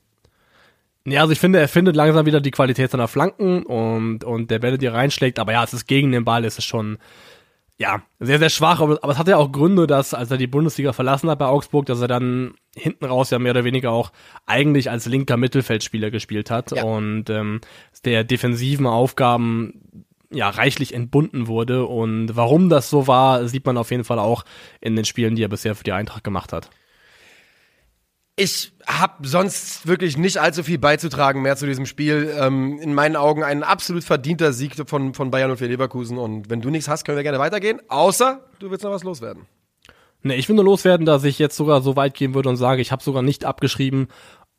[1.07, 4.59] Ja, also ich finde, er findet langsam wieder die Qualität seiner Flanken und, und der
[4.59, 6.99] Bälle, die er reinschlägt, aber ja, es ist gegen den Ball, es ist schon,
[7.79, 10.49] ja, sehr, sehr schwach, aber, aber es hat ja auch Gründe, dass, als er die
[10.49, 14.11] Bundesliga verlassen hat bei Augsburg, dass er dann hinten raus ja mehr oder weniger auch
[14.47, 16.83] eigentlich als linker Mittelfeldspieler gespielt hat ja.
[16.83, 17.61] und ähm,
[18.05, 23.93] der defensiven Aufgaben ja reichlich entbunden wurde und warum das so war, sieht man auf
[23.93, 24.45] jeden Fall auch
[24.81, 26.69] in den Spielen, die er bisher für die Eintracht gemacht hat.
[28.39, 32.35] Ich habe sonst wirklich nicht allzu viel beizutragen mehr zu diesem Spiel.
[32.39, 36.19] Ähm, in meinen Augen ein absolut verdienter Sieg von, von Bayern und für Leverkusen.
[36.19, 37.81] Und wenn du nichts hast, können wir gerne weitergehen.
[37.89, 39.47] Außer du willst noch was loswerden.
[40.23, 42.83] Nee, ich will nur loswerden, dass ich jetzt sogar so weit gehen würde und sage,
[42.83, 44.09] ich habe sogar nicht abgeschrieben,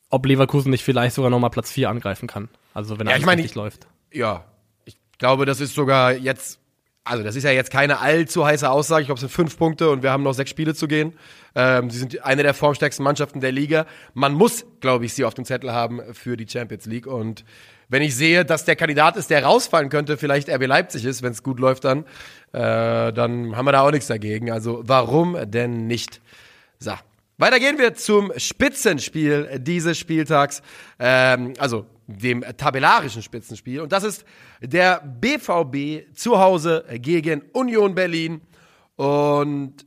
[0.10, 2.50] ob Leverkusen nicht vielleicht sogar nochmal Platz 4 angreifen kann.
[2.74, 3.88] Also wenn er ja, ich mein, richtig läuft.
[4.12, 4.46] Ja,
[4.86, 6.60] ich glaube, das ist sogar jetzt
[7.08, 9.02] also das ist ja jetzt keine allzu heiße Aussage.
[9.02, 11.14] Ich glaube, es sind fünf Punkte und wir haben noch sechs Spiele zu gehen.
[11.56, 13.86] Ähm, sie sind eine der formstärksten Mannschaften der Liga.
[14.14, 17.08] Man muss, glaube ich, sie auf dem Zettel haben für die Champions League.
[17.08, 17.46] Und
[17.90, 21.32] wenn ich sehe, dass der Kandidat ist, der rausfallen könnte, vielleicht RB Leipzig ist, wenn
[21.32, 22.04] es gut läuft, dann,
[22.52, 24.52] äh, dann haben wir da auch nichts dagegen.
[24.52, 26.22] Also warum denn nicht?
[26.80, 26.94] So.
[27.40, 30.62] Weiter gehen wir zum Spitzenspiel dieses Spieltags.
[31.00, 33.82] Ähm, also dem tabellarischen Spitzenspiel.
[33.82, 34.26] Und das ist
[34.62, 38.42] der BVB zu Hause gegen Union Berlin.
[38.96, 39.86] Und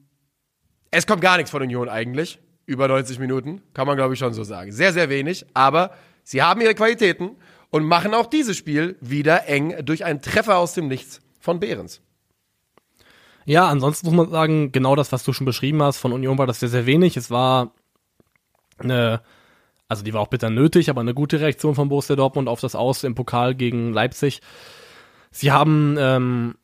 [0.91, 2.39] es kommt gar nichts von Union eigentlich.
[2.67, 4.71] Über 90 Minuten, kann man glaube ich schon so sagen.
[4.71, 5.45] Sehr, sehr wenig.
[5.55, 7.37] Aber sie haben ihre Qualitäten
[7.71, 12.01] und machen auch dieses Spiel wieder eng durch einen Treffer aus dem Nichts von Behrens.
[13.47, 16.47] Ja, ansonsten muss man sagen, genau das, was du schon beschrieben hast, von Union war
[16.47, 17.17] das sehr, sehr wenig.
[17.17, 17.73] Es war
[18.79, 19.23] eine
[19.91, 22.77] also die war auch bitter nötig, aber eine gute Reaktion von Borussia Dortmund auf das
[22.77, 24.41] Aus im Pokal gegen Leipzig.
[25.33, 26.55] Sie haben ähm,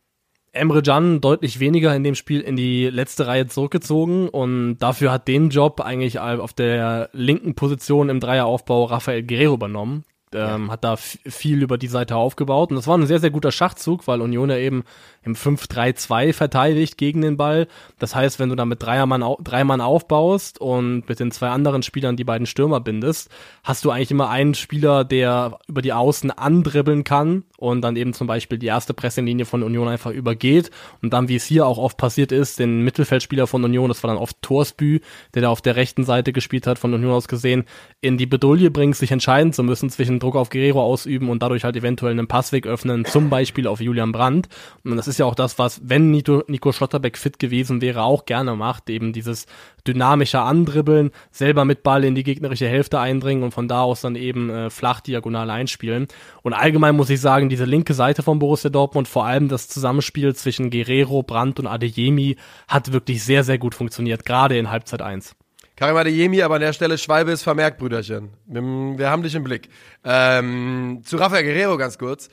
[0.52, 5.26] Emre Can deutlich weniger in dem Spiel in die letzte Reihe zurückgezogen und dafür hat
[5.26, 10.04] den Job eigentlich auf der linken Position im Dreieraufbau Rafael Guerrero übernommen
[10.36, 12.70] ähm, hat da viel über die Seite aufgebaut.
[12.70, 14.84] Und das war ein sehr, sehr guter Schachzug, weil Union ja eben
[15.22, 17.66] im 5-3-2 verteidigt gegen den Ball.
[17.98, 21.82] Das heißt, wenn du da mit Dreiermann, drei Mann aufbaust und mit den zwei anderen
[21.82, 23.30] Spielern die beiden Stürmer bindest,
[23.64, 28.12] hast du eigentlich immer einen Spieler, der über die Außen andribbeln kann und dann eben
[28.12, 30.70] zum Beispiel die erste Pressinglinie von Union einfach übergeht
[31.02, 34.08] und dann, wie es hier auch oft passiert ist, den Mittelfeldspieler von Union, das war
[34.08, 35.00] dann oft Torsbü,
[35.34, 37.64] der da auf der rechten Seite gespielt hat, von Union aus gesehen,
[38.00, 41.62] in die Bedouille bringt, sich entscheiden zu müssen zwischen Druck auf Guerrero ausüben und dadurch
[41.62, 44.48] halt eventuell einen Passweg öffnen, zum Beispiel auf Julian Brandt.
[44.82, 48.26] Und das ist ja auch das, was, wenn Nico, Nico Schlotterbeck fit gewesen wäre, auch
[48.26, 49.46] gerne macht, eben dieses
[49.86, 54.16] dynamische Andribbeln, selber mit Ball in die gegnerische Hälfte eindringen und von da aus dann
[54.16, 56.08] eben äh, flach diagonal einspielen.
[56.42, 60.34] Und allgemein muss ich sagen, diese linke Seite von Borussia Dortmund, vor allem das Zusammenspiel
[60.34, 62.36] zwischen Guerrero, Brandt und Adeyemi,
[62.66, 65.36] hat wirklich sehr, sehr gut funktioniert, gerade in Halbzeit 1.
[65.76, 68.30] Karim Adeyemi, aber an der Stelle Schwalbe ist vermerkt, Brüderchen.
[68.46, 69.68] Wir haben dich im Blick.
[70.04, 72.30] Ähm, zu Rafael Guerrero ganz kurz.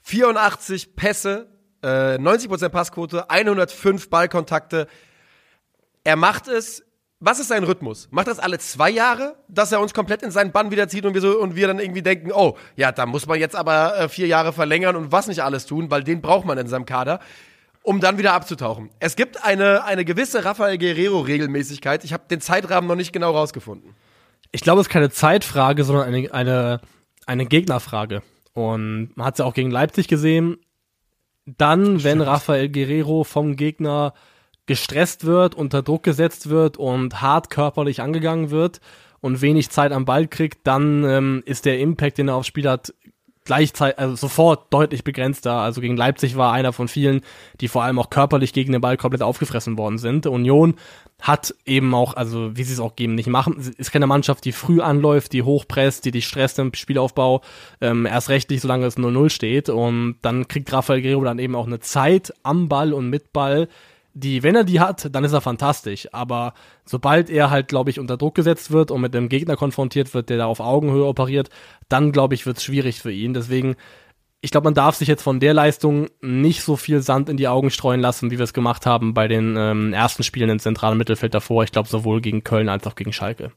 [0.00, 1.48] 84 Pässe,
[1.82, 4.88] äh, 90% Passquote, 105 Ballkontakte.
[6.02, 6.82] Er macht es
[7.24, 8.08] was ist sein Rhythmus?
[8.10, 11.14] Macht das alle zwei Jahre, dass er uns komplett in seinen Bann wieder zieht und
[11.14, 14.08] wir so und wir dann irgendwie denken, oh, ja, da muss man jetzt aber äh,
[14.08, 17.20] vier Jahre verlängern und was nicht alles tun, weil den braucht man in seinem Kader,
[17.82, 18.90] um dann wieder abzutauchen.
[19.00, 22.04] Es gibt eine eine gewisse Rafael Guerrero Regelmäßigkeit.
[22.04, 23.94] Ich habe den Zeitrahmen noch nicht genau rausgefunden.
[24.52, 26.80] Ich glaube, es ist keine Zeitfrage, sondern eine eine
[27.26, 28.22] eine Gegnerfrage.
[28.54, 30.58] Und man hat es ja auch gegen Leipzig gesehen.
[31.44, 34.14] Dann, wenn Rafael Guerrero vom Gegner
[34.66, 38.80] gestresst wird, unter Druck gesetzt wird und hart körperlich angegangen wird
[39.20, 42.68] und wenig Zeit am Ball kriegt, dann ähm, ist der Impact, den er aufs Spiel
[42.68, 42.94] hat,
[43.44, 45.54] gleichzeitig, also sofort deutlich begrenzter.
[45.54, 47.22] Also gegen Leipzig war einer von vielen,
[47.60, 50.26] die vor allem auch körperlich gegen den Ball komplett aufgefressen worden sind.
[50.26, 50.74] Union
[51.20, 54.52] hat eben auch, also wie sie es auch geben, nicht machen, ist keine Mannschaft, die
[54.52, 57.42] früh anläuft, die hochpresst, die dich stresst im Spielaufbau,
[57.80, 59.68] ähm, erst rechtlich, solange es 0-0 steht.
[59.68, 63.68] Und dann kriegt Rafael Guerrero dann eben auch eine Zeit am Ball und mit Ball,
[64.14, 66.08] die, wenn er die hat, dann ist er fantastisch.
[66.12, 70.12] Aber sobald er halt, glaube ich, unter Druck gesetzt wird und mit dem Gegner konfrontiert
[70.14, 71.48] wird, der da auf Augenhöhe operiert,
[71.88, 73.34] dann, glaube ich, wird es schwierig für ihn.
[73.34, 73.76] Deswegen,
[74.40, 77.48] ich glaube, man darf sich jetzt von der Leistung nicht so viel Sand in die
[77.48, 80.98] Augen streuen lassen, wie wir es gemacht haben bei den ähm, ersten Spielen im zentralen
[80.98, 81.64] Mittelfeld davor.
[81.64, 83.52] Ich glaube, sowohl gegen Köln als auch gegen Schalke.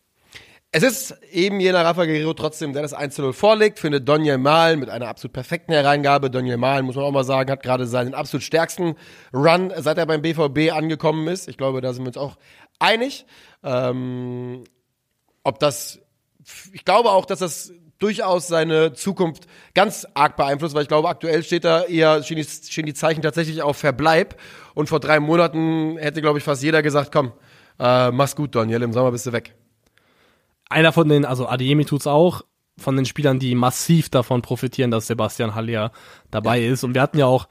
[0.77, 4.81] Es ist eben jener Rafa Guerrero trotzdem, der das 1 0 vorlegt, eine Daniel Malen
[4.81, 6.29] mit einer absolut perfekten Hereingabe.
[6.29, 8.95] Daniel Malen, muss man auch mal sagen, hat gerade seinen absolut stärksten
[9.33, 11.47] Run, seit er beim BVB angekommen ist.
[11.47, 12.35] Ich glaube, da sind wir uns auch
[12.77, 13.25] einig.
[13.63, 14.65] Ähm,
[15.45, 16.01] ob das,
[16.73, 21.41] ich glaube auch, dass das durchaus seine Zukunft ganz arg beeinflusst, weil ich glaube, aktuell
[21.43, 24.35] steht da eher, stehen die, stehen die Zeichen tatsächlich auf Verbleib.
[24.73, 27.31] Und vor drei Monaten hätte, glaube ich, fast jeder gesagt, komm,
[27.79, 29.55] äh, mach's gut, Daniel, im Sommer bist du weg
[30.75, 32.43] einer von den, also Adeyemi tut's auch,
[32.77, 35.91] von den Spielern, die massiv davon profitieren, dass Sebastian Haller
[36.29, 36.71] dabei ja.
[36.73, 36.83] ist.
[36.83, 37.47] Und wir hatten ja auch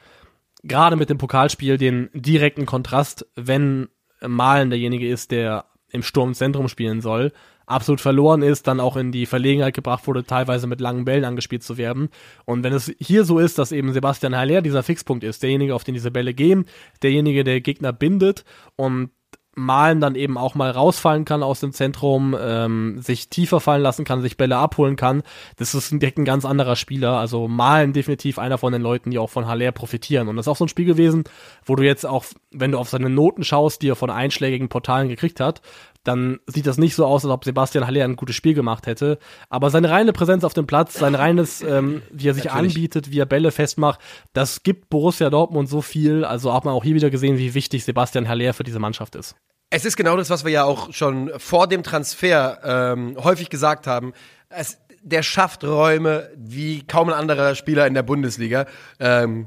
[0.63, 3.89] gerade mit dem Pokalspiel den direkten Kontrast, wenn
[4.21, 7.33] Malen derjenige ist, der im Sturmzentrum spielen soll,
[7.65, 11.63] absolut verloren ist, dann auch in die Verlegenheit gebracht wurde, teilweise mit langen Bällen angespielt
[11.63, 12.11] zu werden.
[12.45, 15.85] Und wenn es hier so ist, dass eben Sebastian Haller dieser Fixpunkt ist, derjenige, auf
[15.85, 16.67] den diese Bälle gehen,
[17.03, 18.45] derjenige, der Gegner bindet
[18.77, 19.11] und
[19.57, 24.05] Malen dann eben auch mal rausfallen kann aus dem Zentrum, ähm, sich tiefer fallen lassen
[24.05, 25.23] kann, sich Bälle abholen kann.
[25.57, 27.19] Das ist direkt ein ganz anderer Spieler.
[27.19, 30.29] Also Malen definitiv einer von den Leuten, die auch von Haller profitieren.
[30.29, 31.25] Und das ist auch so ein Spiel gewesen,
[31.65, 35.09] wo du jetzt auch, wenn du auf seine Noten schaust, die er von einschlägigen Portalen
[35.09, 35.61] gekriegt hat,
[36.05, 39.19] dann sieht das nicht so aus, als ob Sebastian Haller ein gutes Spiel gemacht hätte.
[39.49, 42.75] Aber seine reine Präsenz auf dem Platz, sein reines, ähm, wie er sich Natürlich.
[42.75, 44.01] anbietet, wie er Bälle festmacht,
[44.35, 46.25] das gibt Borussia Dortmund so viel.
[46.25, 49.35] Also hat man auch hier wieder gesehen, wie wichtig Sebastian Haller für diese Mannschaft ist.
[49.71, 53.87] Es ist genau das, was wir ja auch schon vor dem Transfer ähm, häufig gesagt
[53.87, 54.13] haben.
[54.49, 58.67] Es, der schafft Räume wie kaum ein anderer Spieler in der Bundesliga.
[59.01, 59.47] Ähm,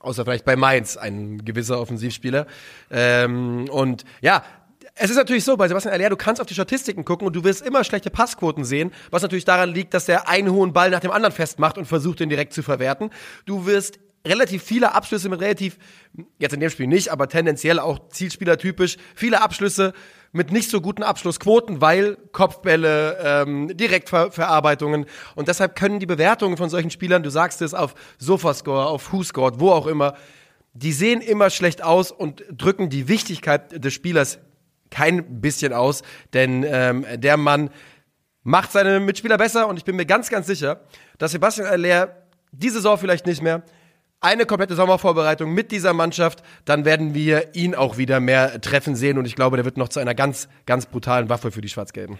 [0.00, 2.46] außer vielleicht bei Mainz, ein gewisser Offensivspieler.
[2.90, 4.42] Ähm, und ja,
[5.02, 7.42] es ist natürlich so, bei Sebastian Aller, du kannst auf die Statistiken gucken und du
[7.42, 11.00] wirst immer schlechte Passquoten sehen, was natürlich daran liegt, dass er einen hohen Ball nach
[11.00, 13.08] dem anderen festmacht und versucht, den direkt zu verwerten.
[13.46, 15.78] Du wirst relativ viele Abschlüsse mit relativ,
[16.38, 19.94] jetzt in dem Spiel nicht, aber tendenziell auch Zielspielertypisch, viele Abschlüsse
[20.32, 26.68] mit nicht so guten Abschlussquoten, weil Kopfbälle, ähm, Direktverarbeitungen und deshalb können die Bewertungen von
[26.68, 30.14] solchen Spielern, du sagst es auf Sofascore, auf WhoScored, wo auch immer,
[30.74, 34.38] die sehen immer schlecht aus und drücken die Wichtigkeit des Spielers
[34.90, 37.70] kein bisschen aus, denn ähm, der Mann
[38.42, 40.80] macht seine Mitspieler besser und ich bin mir ganz, ganz sicher,
[41.18, 42.16] dass Sebastian Aller
[42.52, 43.62] diese Saison vielleicht nicht mehr,
[44.20, 49.16] eine komplette Sommervorbereitung mit dieser Mannschaft, dann werden wir ihn auch wieder mehr treffen sehen
[49.18, 52.18] und ich glaube, der wird noch zu einer ganz, ganz brutalen Waffe für die Schwarz-Gelben.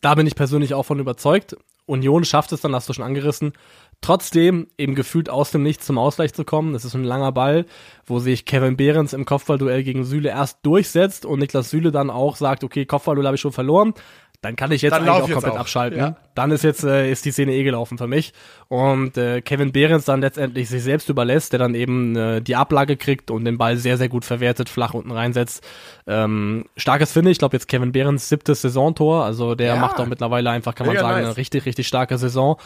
[0.00, 1.56] Da bin ich persönlich auch von überzeugt.
[1.86, 3.52] Union schafft es dann, hast du schon angerissen,
[4.00, 6.72] trotzdem eben gefühlt aus dem Nichts zum Ausgleich zu kommen.
[6.72, 7.64] Das ist ein langer Ball,
[8.04, 12.36] wo sich Kevin Behrens im Kopfballduell gegen Süle erst durchsetzt und Niklas Süle dann auch
[12.36, 13.94] sagt, okay, Kopfballduell habe ich schon verloren.
[14.42, 15.58] Dann kann ich jetzt dann eigentlich auch komplett auch.
[15.60, 15.98] abschalten.
[15.98, 16.16] Ja.
[16.34, 18.32] Dann ist jetzt äh, ist die Szene eh gelaufen für mich
[18.68, 22.96] und äh, Kevin Behrens dann letztendlich sich selbst überlässt, der dann eben äh, die Ablage
[22.96, 25.64] kriegt und den Ball sehr sehr gut verwertet, flach unten reinsetzt.
[26.06, 29.76] Ähm, starkes finde ich, glaube jetzt Kevin Behrens siebtes Saisontor, also der ja.
[29.76, 31.26] macht auch mittlerweile einfach, kann man Mega sagen, nice.
[31.26, 32.58] eine richtig richtig starke Saison.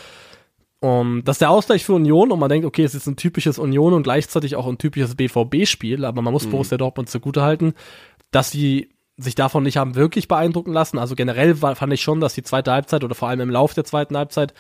[0.80, 3.59] Und das ist der Ausgleich für Union und man denkt, okay, es ist ein typisches
[3.59, 6.52] Union und gleichzeitig auch ein typisches BVB-Spiel, aber man muss mhm.
[6.52, 7.74] Borussia Dortmund zugutehalten,
[8.30, 8.88] dass sie
[9.22, 10.98] sich davon nicht haben wirklich beeindrucken lassen.
[10.98, 13.74] Also generell war, fand ich schon, dass die zweite Halbzeit oder vor allem im Lauf
[13.74, 14.54] der zweiten Halbzeit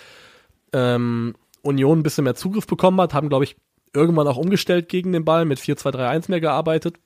[0.72, 3.56] ähm, Union ein bisschen mehr Zugriff bekommen hat, haben, glaube ich,
[3.92, 6.98] irgendwann auch umgestellt gegen den Ball, mit 4-2-3-1 mehr gearbeitet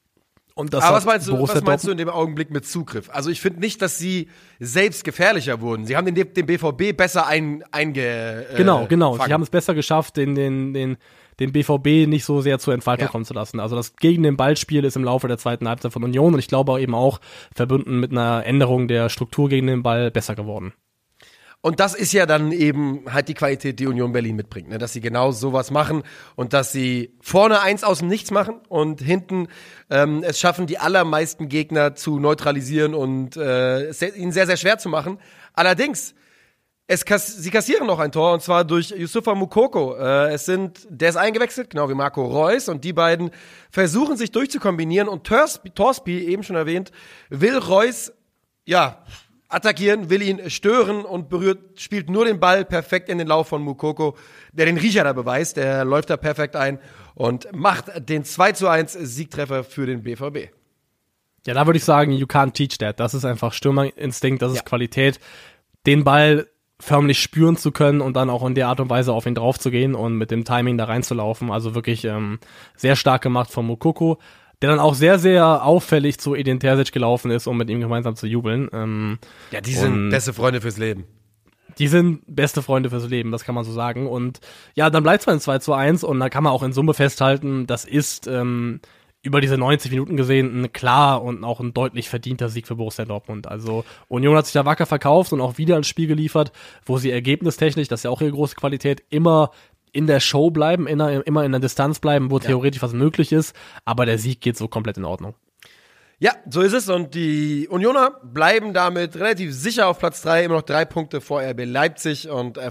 [0.54, 3.08] Und das Aber was meinst, du, Borussia was meinst du in dem Augenblick mit Zugriff?
[3.10, 4.28] Also ich finde nicht, dass sie
[4.60, 5.86] selbst gefährlicher wurden.
[5.86, 8.46] Sie haben den, den BVB besser ein, einge...
[8.50, 9.14] äh, Genau, genau.
[9.14, 9.28] fangen.
[9.28, 10.96] Sie haben es besser geschafft, den, den, den,
[11.40, 13.11] den BVB nicht so sehr zur Entfaltung Ja.
[13.11, 13.61] kommen zu lassen.
[13.61, 16.49] Also das gegen den Ballspiel ist im Laufe der zweiten Halbzeit von Union und ich
[16.49, 17.20] glaube eben auch
[17.55, 20.73] verbunden mit einer Änderung der Struktur gegen den Ball besser geworden.
[21.61, 24.77] Und das ist ja dann eben halt die Qualität, die Union Berlin mitbringt, ne?
[24.77, 26.03] dass sie genau sowas machen
[26.37, 29.49] und dass sie vorne eins aus dem Nichts machen und hinten
[29.88, 34.77] ähm, es schaffen, die allermeisten Gegner zu neutralisieren und äh, es ihnen sehr, sehr schwer
[34.77, 35.18] zu machen.
[35.55, 36.14] Allerdings,
[36.87, 39.97] es kass sie kassieren noch ein Tor und zwar durch Yusufa Mukoko.
[39.97, 43.31] Äh, es sind, der ist eingewechselt, genau wie Marco Reus und die beiden
[43.70, 46.92] versuchen sich durchzukombinieren und Torsby, Torsby eben schon erwähnt,
[47.31, 48.12] will Reus
[48.66, 49.03] ja,
[49.49, 53.62] attackieren, will ihn stören und berührt, spielt nur den Ball perfekt in den Lauf von
[53.62, 54.16] Mukoko,
[54.53, 56.79] der den Riecher da beweist, der läuft da perfekt ein
[57.14, 60.51] und macht den 2 zu 1 Siegtreffer für den BVB.
[61.47, 62.99] Ja, da würde ich sagen, you can't teach that.
[62.99, 64.62] Das ist einfach Stürmerinstinkt, das ist Ja.
[64.64, 65.20] Qualität,
[65.87, 66.49] den Ball
[66.80, 69.94] förmlich spüren zu können und dann auch in der Art und Weise auf ihn draufzugehen
[69.94, 71.50] und mit dem Timing da reinzulaufen.
[71.50, 72.38] Also wirklich ähm,
[72.76, 74.18] sehr stark gemacht von Mukoko,
[74.60, 78.16] der dann auch sehr, sehr auffällig zu Edin Terzic gelaufen ist, um mit ihm gemeinsam
[78.16, 78.68] zu jubeln.
[78.72, 79.18] Ähm,
[79.50, 81.04] Ja, die sind beste Freunde fürs Leben.
[81.78, 84.06] die sind beste Freunde fürs Leben, das kann man so sagen.
[84.06, 84.40] Und
[84.74, 86.94] ja, dann bleibt es beim 2 zu 1 und da kann man auch in Summe
[86.94, 88.80] festhalten, das ist ähm,
[89.24, 93.06] über diese 90 Minuten gesehen ein klar und auch ein deutlich verdienter Sieg für Borussia
[93.06, 93.48] Dortmund.
[93.48, 96.52] Also Union hat sich da wacker verkauft und auch wieder ein Spiel geliefert,
[96.84, 99.50] wo sie ergebnistechnisch, das ist ja auch ihre große Qualität, immer
[99.92, 103.32] in der Show bleiben, in der, immer in der Distanz bleiben, wo theoretisch was möglich
[103.32, 105.34] ist, aber der Sieg geht so komplett in Ordnung.
[106.18, 110.56] Ja, so ist es und die Unioner bleiben damit relativ sicher auf Platz 3, immer
[110.56, 112.70] noch drei Punkte vor RB Leipzig und äh,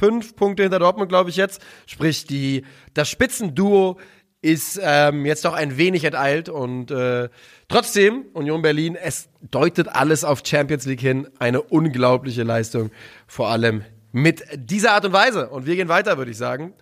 [0.00, 1.60] fünf Punkte hinter Dortmund, glaube ich jetzt.
[1.86, 2.64] Sprich, die,
[2.94, 3.98] das Spitzenduo
[4.42, 7.28] ist ähm, jetzt doch ein wenig enteilt und äh,
[7.68, 11.28] trotzdem, Union Berlin, es deutet alles auf Champions League hin.
[11.38, 12.90] Eine unglaubliche Leistung,
[13.26, 15.50] vor allem mit dieser Art und Weise.
[15.50, 16.72] Und wir gehen weiter, würde ich sagen.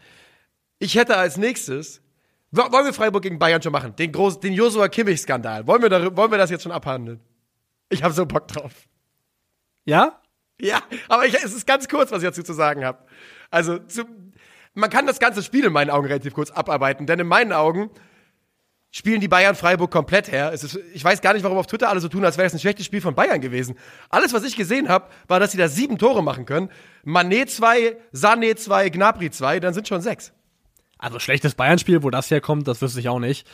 [0.78, 2.00] Ich hätte als nächstes,
[2.52, 3.96] wo- wollen wir Freiburg gegen Bayern schon machen?
[3.96, 5.66] Den großen, den Joshua Kimmich-Skandal.
[5.66, 7.18] Wollen wir, darü- wollen wir das jetzt schon abhandeln?
[7.88, 8.72] Ich habe so Bock drauf.
[9.84, 10.20] Ja?
[10.60, 12.98] Ja, aber ich, es ist ganz kurz, was ich dazu zu sagen habe.
[13.50, 14.04] Also, zu,
[14.78, 17.90] man kann das ganze Spiel in meinen Augen relativ kurz abarbeiten, denn in meinen Augen
[18.90, 20.52] spielen die Bayern Freiburg komplett her.
[20.52, 22.60] Ist, ich weiß gar nicht, warum auf Twitter alle so tun, als wäre es ein
[22.60, 23.76] schlechtes Spiel von Bayern gewesen.
[24.08, 26.70] Alles, was ich gesehen habe, war, dass sie da sieben Tore machen können.
[27.04, 30.32] Manet zwei, Sané zwei, Gnabry zwei, dann sind schon sechs.
[30.96, 33.46] Also schlechtes Bayern-Spiel, wo das herkommt, das wüsste ich auch nicht.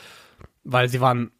[0.63, 1.31] Weil sie waren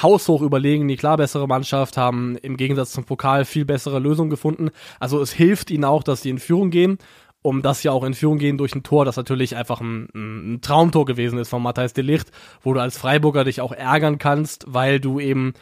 [0.00, 4.70] haushoch überlegen, die klar bessere Mannschaft, haben im Gegensatz zum Pokal viel bessere Lösungen gefunden.
[5.00, 6.98] Also es hilft ihnen auch, dass sie in Führung gehen,
[7.42, 10.60] um das ja auch in Führung gehen durch ein Tor, das natürlich einfach ein, ein
[10.62, 12.30] Traumtor gewesen ist von Matthijs de Ligt,
[12.62, 15.54] wo du als Freiburger dich auch ärgern kannst, weil du eben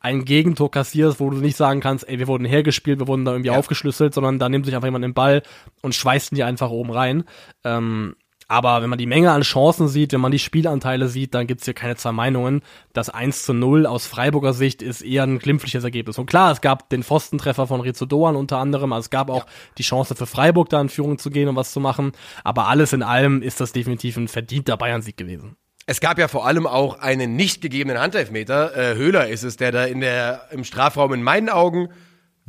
[0.00, 3.32] ein Gegentor kassierst, wo du nicht sagen kannst, ey, wir wurden hergespielt, wir wurden da
[3.32, 5.42] irgendwie aufgeschlüsselt, sondern da nimmt sich einfach jemand den Ball
[5.82, 7.24] und schweißt ihn dir einfach oben rein.
[7.64, 8.14] Ähm,
[8.48, 11.66] aber wenn man die Menge an Chancen sieht, wenn man die Spielanteile sieht, dann gibt's
[11.66, 12.62] hier keine zwei Meinungen.
[12.94, 16.18] Das 1 zu 0 aus Freiburger Sicht ist eher ein glimpfliches Ergebnis.
[16.18, 19.44] Und klar, es gab den Pfostentreffer von Rizzo Doan unter anderem, also es gab auch
[19.76, 22.12] die Chance für Freiburg da in Führung zu gehen und was zu machen.
[22.42, 25.56] Aber alles in allem ist das definitiv ein verdienter Bayern-Sieg gewesen.
[25.84, 28.76] Es gab ja vor allem auch einen nicht gegebenen Handelfmeter.
[28.76, 31.88] Äh, Höhler ist es, der da in der, im Strafraum in meinen Augen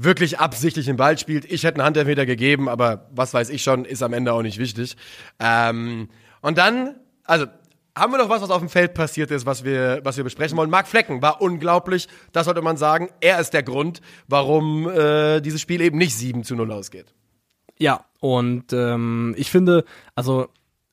[0.01, 1.43] wirklich absichtlich den Ball spielt.
[1.45, 4.57] Ich hätte einen Handelfmeter gegeben, aber was weiß ich schon, ist am Ende auch nicht
[4.57, 4.95] wichtig.
[5.39, 6.09] Ähm,
[6.41, 7.47] und dann, also,
[7.97, 10.57] haben wir noch was, was auf dem Feld passiert ist, was wir, was wir besprechen
[10.57, 10.69] wollen?
[10.69, 13.09] Marc Flecken war unglaublich, das sollte man sagen.
[13.19, 17.13] Er ist der Grund, warum äh, dieses Spiel eben nicht 7 zu 0 ausgeht.
[17.77, 19.83] Ja, und ähm, ich finde,
[20.15, 20.47] also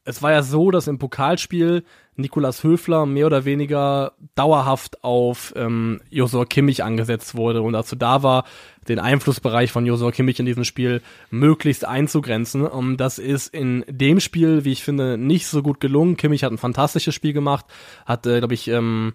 [0.05, 1.85] es war ja so, dass im Pokalspiel
[2.17, 8.23] Nikolas Höfler mehr oder weniger dauerhaft auf ähm, Josua Kimmich angesetzt wurde und dazu da
[8.23, 8.45] war,
[8.89, 12.67] den Einflussbereich von Josua Kimmich in diesem Spiel möglichst einzugrenzen.
[12.67, 16.17] Und das ist in dem Spiel, wie ich finde, nicht so gut gelungen.
[16.17, 17.67] Kimmich hat ein fantastisches Spiel gemacht,
[18.05, 19.15] hat, äh, glaube ich, ähm,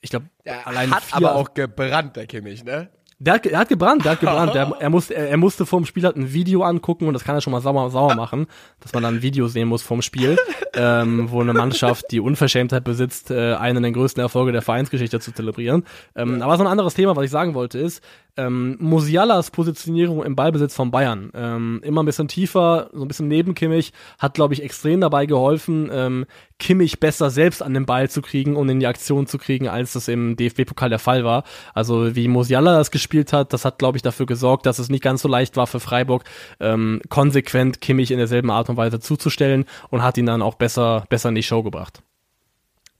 [0.00, 0.26] ich glaube,
[0.64, 2.90] allein hat vier, aber auch gebrannt, der Kimmich, ne?
[3.24, 4.54] Der hat, ge- er hat gebrannt, der hat gebrannt.
[4.54, 7.34] Der, er, musste, er, er musste vorm Spiel halt ein Video angucken und das kann
[7.34, 8.46] er schon mal sauer, sauer machen,
[8.80, 10.36] dass man dann ein Video sehen muss vom Spiel,
[10.74, 15.32] ähm, wo eine Mannschaft, die Unverschämtheit besitzt, äh, einen der größten Erfolge der Vereinsgeschichte zu
[15.32, 15.84] zelebrieren.
[16.14, 18.02] Ähm, aber so ein anderes Thema, was ich sagen wollte, ist,
[18.36, 21.30] ähm, Musialas Positionierung im Ballbesitz von Bayern.
[21.34, 25.26] Ähm, immer ein bisschen tiefer, so ein bisschen neben Kimmich, hat, glaube ich, extrem dabei
[25.26, 26.26] geholfen, ähm,
[26.58, 29.92] Kimmich besser selbst an den Ball zu kriegen und in die Aktion zu kriegen, als
[29.92, 31.44] das im DFB-Pokal der Fall war.
[31.74, 35.02] Also wie Musiala das gespielt hat, das hat, glaube ich, dafür gesorgt, dass es nicht
[35.02, 36.24] ganz so leicht war für Freiburg,
[36.60, 41.04] ähm, konsequent Kimmich in derselben Art und Weise zuzustellen und hat ihn dann auch besser,
[41.08, 42.02] besser in die Show gebracht.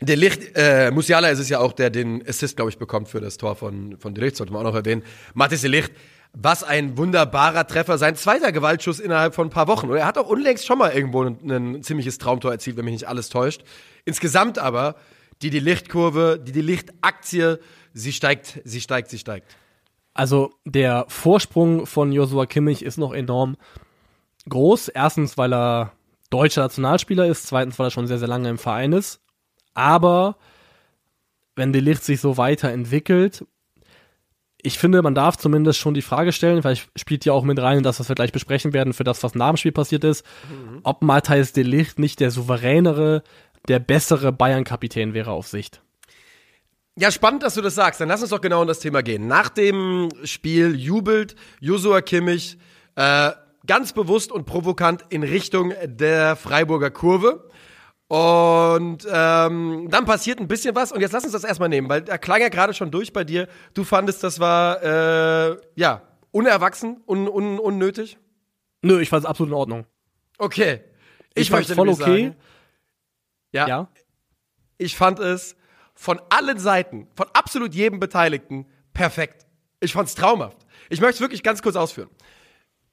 [0.05, 3.21] Der Licht, äh, Musiala ist es ja auch, der den Assist, glaube ich, bekommt für
[3.21, 5.03] das Tor von, von De Licht, sollte man auch noch erwähnen.
[5.33, 5.93] Mathis De Licht,
[6.35, 9.89] was ein wunderbarer Treffer, sein zweiter Gewaltschuss innerhalb von ein paar Wochen.
[9.89, 12.93] Und er hat auch unlängst schon mal irgendwo ein, ein ziemliches Traumtor erzielt, wenn mich
[12.93, 13.63] nicht alles täuscht.
[14.05, 14.97] Insgesamt aber,
[15.43, 17.59] die Die Lichtkurve, die Die Lichtaktie,
[17.93, 19.57] sie steigt, sie steigt, sie steigt.
[20.13, 23.57] Also der Vorsprung von Joshua Kimmich ist noch enorm
[24.49, 24.89] groß.
[24.89, 25.93] Erstens, weil er
[26.31, 27.47] deutscher Nationalspieler ist.
[27.47, 29.21] Zweitens, weil er schon sehr, sehr lange im Verein ist.
[29.75, 30.37] Aber
[31.57, 33.45] wenn De Licht sich so weiterentwickelt,
[34.63, 37.83] ich finde, man darf zumindest schon die Frage stellen, vielleicht spielt ja auch mit rein,
[37.83, 40.81] dass was wir gleich besprechen werden für das, was nach dem Spiel passiert ist, mhm.
[40.85, 43.23] ob Matthijs De Licht nicht der souveränere,
[43.69, 45.83] der bessere Bayern-Kapitän wäre auf Sicht.
[46.97, 48.01] Ja, spannend, dass du das sagst.
[48.01, 49.27] Dann lass uns doch genau in das Thema gehen.
[49.27, 52.57] Nach dem Spiel jubelt Josua Kimmich
[52.95, 53.33] äh,
[53.67, 57.51] ganz bewusst und provokant in Richtung der Freiburger Kurve.
[58.09, 62.03] Und ähm, dann passiert ein bisschen was und jetzt lass uns das erstmal nehmen, weil
[62.03, 63.49] da klang ja gerade schon durch bei dir.
[63.73, 68.19] Du fandest, das war äh, ja unerwachsen, un, un, unnötig?
[68.83, 69.87] Nö, ich fand es absolut in Ordnung.
[70.37, 70.81] Okay.
[71.35, 72.03] Ich, ich fand es voll okay.
[72.25, 72.37] Sagen,
[73.53, 73.89] ja, ja.
[74.77, 75.57] Ich fand es
[75.95, 79.47] von allen Seiten, von absolut jedem Beteiligten perfekt.
[79.81, 80.59] Ich fand's traumhaft.
[80.91, 82.11] Ich möchte es wirklich ganz kurz ausführen.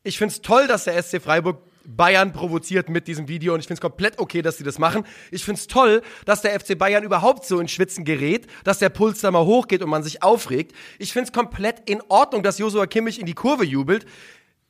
[0.03, 3.81] Ich find's toll, dass der SC Freiburg Bayern provoziert mit diesem Video und ich find's
[3.81, 5.05] komplett okay, dass sie das machen.
[5.31, 9.21] Ich find's toll, dass der FC Bayern überhaupt so in Schwitzen gerät, dass der Puls
[9.21, 10.75] da mal hochgeht und man sich aufregt.
[10.99, 14.05] Ich find's komplett in Ordnung, dass Josua Kimmich in die Kurve jubelt.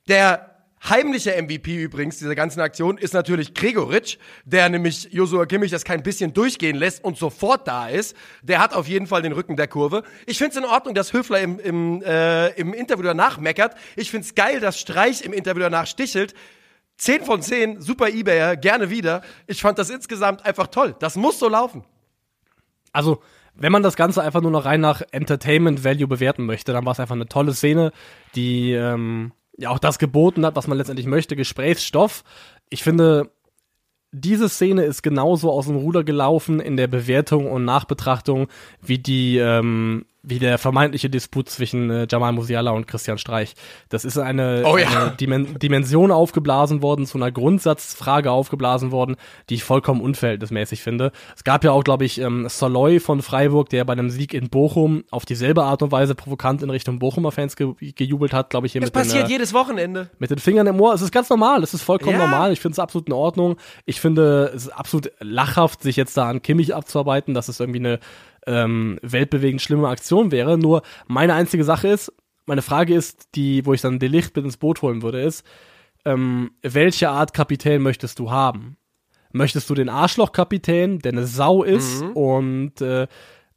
[0.08, 0.52] Der
[0.90, 6.02] Heimlicher MVP übrigens dieser ganzen Aktion ist natürlich Gregoritsch, der nämlich Josua Kimmich das kein
[6.02, 8.16] bisschen durchgehen lässt und sofort da ist.
[8.42, 10.02] Der hat auf jeden Fall den Rücken der Kurve.
[10.26, 13.76] Ich finde es in Ordnung, dass Höfler im, im, äh, im Interview danach meckert.
[13.96, 16.34] Ich finde es geil, dass Streich im Interview danach stichelt.
[17.02, 19.24] 10 von 10, super Ebayer, gerne wieder.
[19.48, 20.96] Ich fand das insgesamt einfach toll.
[21.00, 21.84] Das muss so laufen.
[22.92, 23.24] Also,
[23.56, 26.92] wenn man das Ganze einfach nur noch rein nach Entertainment Value bewerten möchte, dann war
[26.92, 27.92] es einfach eine tolle Szene,
[28.36, 32.24] die ähm, ja auch das geboten hat, was man letztendlich möchte, Gesprächsstoff.
[32.70, 33.32] Ich finde,
[34.12, 38.48] diese Szene ist genauso aus dem Ruder gelaufen in der Bewertung und Nachbetrachtung
[38.80, 43.56] wie die ähm, wie der vermeintliche Disput zwischen äh, Jamal Musiala und Christian Streich.
[43.90, 44.88] Das ist eine, oh, ja.
[44.88, 49.16] eine Dimen Dimension aufgeblasen worden, zu einer Grundsatzfrage aufgeblasen worden,
[49.50, 51.12] die ich vollkommen unverhältnismäßig finde.
[51.36, 54.50] Es gab ja auch, glaube ich, ähm, Soloy von Freiburg, der bei einem Sieg in
[54.50, 58.68] Bochum auf dieselbe Art und Weise provokant in Richtung Bochumer Fans ge gejubelt hat, glaube
[58.68, 58.74] ich.
[58.74, 60.12] Hier das mit passiert den, äh, jedes Wochenende.
[60.20, 60.94] Mit den Fingern im Ohr.
[60.94, 61.64] Es ist ganz normal.
[61.64, 62.28] Es ist vollkommen ja.
[62.28, 62.54] normal.
[62.54, 63.58] Ich finde es absolut in Ordnung.
[63.86, 67.34] Ich finde es ist absolut lachhaft, sich jetzt da an Kimmich abzuarbeiten.
[67.34, 68.00] Das ist irgendwie eine
[68.48, 70.58] ähm, weltbewegend schlimme Aktion wäre.
[70.58, 72.14] Nur meine einzige Sache ist,
[72.46, 75.46] meine Frage ist, die, wo ich dann Delicht mit ins Boot holen würde, ist,
[76.06, 78.78] ähm, welche Art Kapitän möchtest du haben?
[79.32, 82.12] Möchtest du den Arschlochkapitän, der eine Sau ist mhm.
[82.12, 83.08] und äh,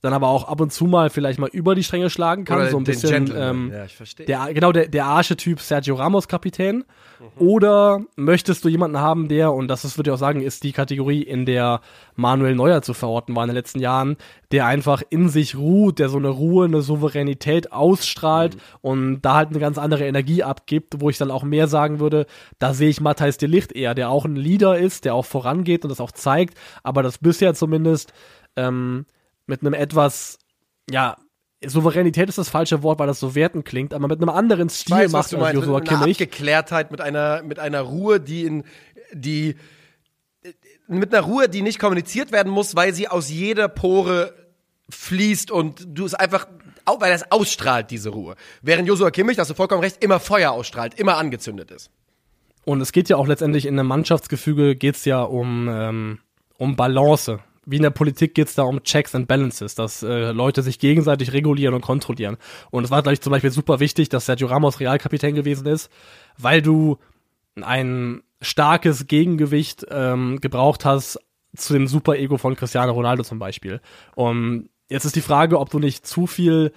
[0.04, 2.70] dann aber auch ab und zu mal vielleicht mal über die Stränge schlagen kann, Oder
[2.70, 4.26] so ein bisschen ähm, ja, ich verstehe.
[4.26, 6.84] der genau der der Archetyp Sergio Ramos Kapitän
[7.20, 7.26] mhm.
[7.38, 10.72] oder möchtest du jemanden haben, der und das ist würde ich auch sagen, ist die
[10.72, 11.80] Kategorie, in der
[12.16, 14.18] Manuel Neuer zu verorten war in den letzten Jahren,
[14.52, 18.60] der einfach in sich ruht, der so eine Ruhe, eine Souveränität ausstrahlt mhm.
[18.82, 22.26] und da halt eine ganz andere Energie abgibt, wo ich dann auch mehr sagen würde,
[22.58, 25.82] da sehe ich Matthijs de Licht eher, der auch ein Leader ist, der auch vorangeht
[25.82, 28.12] und das auch zeigt, aber das bisher zumindest
[28.56, 29.06] ähm,
[29.46, 30.38] mit einem etwas,
[30.90, 31.16] ja,
[31.66, 34.96] Souveränität ist das falsche Wort, weil das so werten klingt, aber mit einem anderen Stil
[34.96, 36.18] weiß, macht als Joshua mit Kimmich.
[36.18, 38.64] Mit Abgeklärtheit, mit einer, mit einer Ruhe, die in,
[39.12, 39.56] die,
[40.86, 44.34] mit einer Ruhe, die nicht kommuniziert werden muss, weil sie aus jeder Pore
[44.90, 46.46] fließt und du es einfach,
[46.98, 48.36] weil es ausstrahlt, diese Ruhe.
[48.62, 51.90] Während Joshua Kimmich, da hast du vollkommen recht, immer Feuer ausstrahlt, immer angezündet ist.
[52.64, 56.18] Und es geht ja auch letztendlich in einem Mannschaftsgefüge geht's ja um, ähm,
[56.56, 60.32] um Balance wie in der Politik geht es da um Checks and Balances, dass äh,
[60.32, 62.36] Leute sich gegenseitig regulieren und kontrollieren.
[62.70, 65.90] Und es war, glaube ich, zum Beispiel super wichtig, dass Sergio Ramos Realkapitän gewesen ist,
[66.38, 66.98] weil du
[67.60, 71.18] ein starkes Gegengewicht ähm, gebraucht hast
[71.56, 73.80] zu dem Super-Ego von Cristiano Ronaldo zum Beispiel.
[74.14, 76.72] Und jetzt ist die Frage, ob du nicht zu viel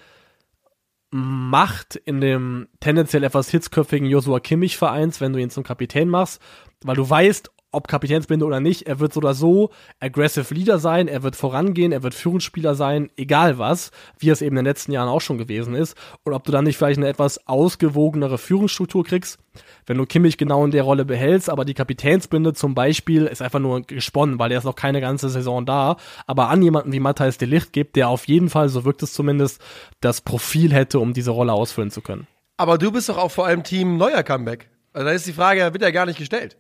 [1.10, 6.42] Macht in dem tendenziell etwas hitzköpfigen Joshua Kimmich vereins, wenn du ihn zum Kapitän machst,
[6.84, 9.70] weil du weißt, ob Kapitänsbinde oder nicht, er wird so oder so
[10.00, 14.58] aggressive Leader sein, er wird vorangehen, er wird Führungsspieler sein, egal was, wie es eben
[14.58, 15.96] in den letzten Jahren auch schon gewesen ist.
[16.24, 19.38] Und ob du dann nicht vielleicht eine etwas ausgewogenere Führungsstruktur kriegst,
[19.86, 23.60] wenn du Kimmich genau in der Rolle behältst, aber die Kapitänsbinde zum Beispiel ist einfach
[23.60, 27.38] nur gesponnen, weil er ist noch keine ganze Saison da, aber an jemanden wie Matthias
[27.38, 29.62] de Licht gibt, der auf jeden Fall, so wirkt es zumindest,
[30.02, 32.26] das Profil hätte, um diese Rolle ausfüllen zu können.
[32.58, 34.70] Aber du bist doch auch vor allem Team neuer Comeback.
[34.94, 36.58] Also da ist die Frage, wird ja gar nicht gestellt.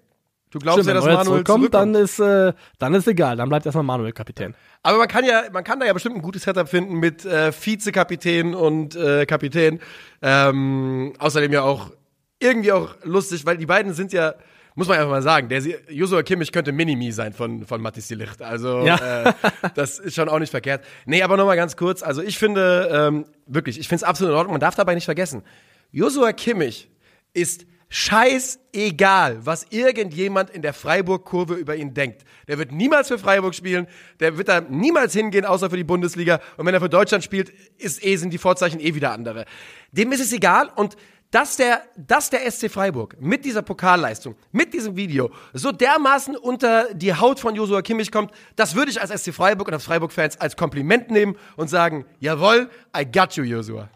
[0.49, 1.95] Du glaubst Stimmt, ja, dass wenn Manuel zurückkommt, zurückkommt.
[1.95, 3.35] dann ist, äh, dann ist egal.
[3.35, 4.55] Dann bleibt erstmal Manuel Kapitän.
[4.81, 7.51] Aber man kann ja, man kann da ja bestimmt ein gutes Setup finden mit äh,
[7.51, 9.79] Vizekapitän und äh, Kapitän.
[10.21, 11.91] Ähm, außerdem ja auch
[12.39, 14.35] irgendwie auch lustig, weil die beiden sind ja,
[14.75, 18.41] muss man einfach mal sagen, der Joshua Kimmich könnte Minimi sein von, von Mathis Licht.
[18.41, 19.25] Also Ja.
[19.25, 19.33] äh,
[19.75, 20.83] das ist schon auch nicht verkehrt.
[21.05, 22.03] Nee, aber nochmal ganz kurz.
[22.03, 24.53] Also ich finde, ähm, wirklich, ich finde es absolut in Ordnung.
[24.53, 25.43] Man darf dabei nicht vergessen,
[25.91, 26.89] Joshua Kimmich
[27.33, 32.23] ist scheißegal, was irgendjemand in der Freiburg-Kurve über ihn denkt.
[32.47, 33.87] Der wird niemals für Freiburg spielen,
[34.19, 36.39] der wird da niemals hingehen, außer für die Bundesliga.
[36.57, 39.45] Und wenn er für Deutschland spielt, ist eh, sind die Vorzeichen eh wieder andere.
[39.91, 40.97] Dem ist es egal und
[41.31, 46.93] dass der, dass der SC Freiburg mit dieser Pokalleistung, mit diesem Video so dermaßen unter
[46.93, 50.39] die Haut von Josua Kimmich kommt, das würde ich als SC Freiburg und als Freiburg-Fans
[50.39, 53.89] als Kompliment nehmen und sagen, jawohl, I got you, Josua.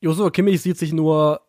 [0.00, 1.42] Joshua Kimmich sieht sich nur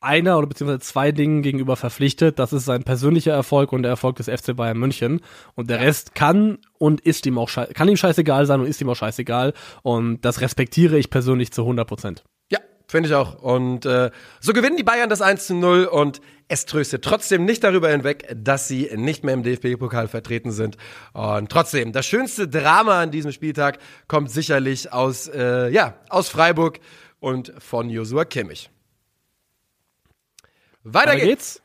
[0.00, 2.38] einer oder beziehungsweise zwei Dingen gegenüber verpflichtet.
[2.38, 5.20] Das ist sein persönlicher Erfolg und der Erfolg des FC Bayern München.
[5.54, 8.88] Und der Rest kann und ist ihm auch kann ihm scheißegal sein und ist ihm
[8.88, 9.52] auch scheißegal.
[9.82, 12.24] Und das respektiere ich persönlich zu 100 Prozent.
[12.50, 13.42] Ja, finde ich auch.
[13.42, 17.62] Und äh, so gewinnen die Bayern das 1 zu 0 und es tröstet trotzdem nicht
[17.62, 20.76] darüber hinweg, dass sie nicht mehr im DFB-Pokal vertreten sind.
[21.12, 23.78] Und trotzdem, das schönste Drama an diesem Spieltag
[24.08, 26.80] kommt sicherlich aus, äh, ja, aus Freiburg
[27.20, 28.70] und von Josua Kimmich.
[30.84, 31.26] Weiter geht's.
[31.26, 31.62] geht's.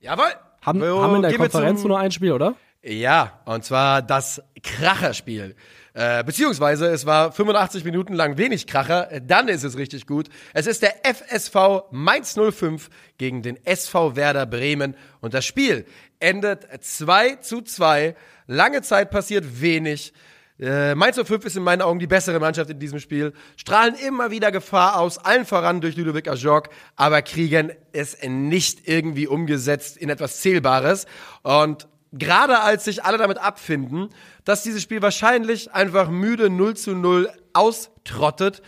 [0.00, 0.32] Jawohl.
[0.62, 2.54] Haben, Jo, haben in der Konferenz nur ein Spiel, oder?
[2.82, 5.54] Ja, und zwar das Kracherspiel.
[5.92, 10.28] Äh, beziehungsweise es war 85 Minuten lang wenig Kracher, dann ist es richtig gut.
[10.54, 15.84] Es ist der FSV Mainz 05 gegen den SV Werder Bremen und das Spiel
[16.20, 18.14] endet 2 zu 2.
[18.46, 20.12] Lange Zeit passiert wenig.
[20.60, 24.30] Äh, Mainz 05 ist in meinen Augen die bessere Mannschaft in diesem Spiel, strahlen immer
[24.30, 30.10] wieder Gefahr aus, allen voran durch Ludovic Ajorg, aber kriegen es nicht irgendwie umgesetzt in
[30.10, 31.06] etwas Zählbares.
[31.42, 34.10] Und gerade als sich alle damit abfinden,
[34.44, 38.60] dass dieses Spiel wahrscheinlich einfach müde 0 zu 0 austrottet,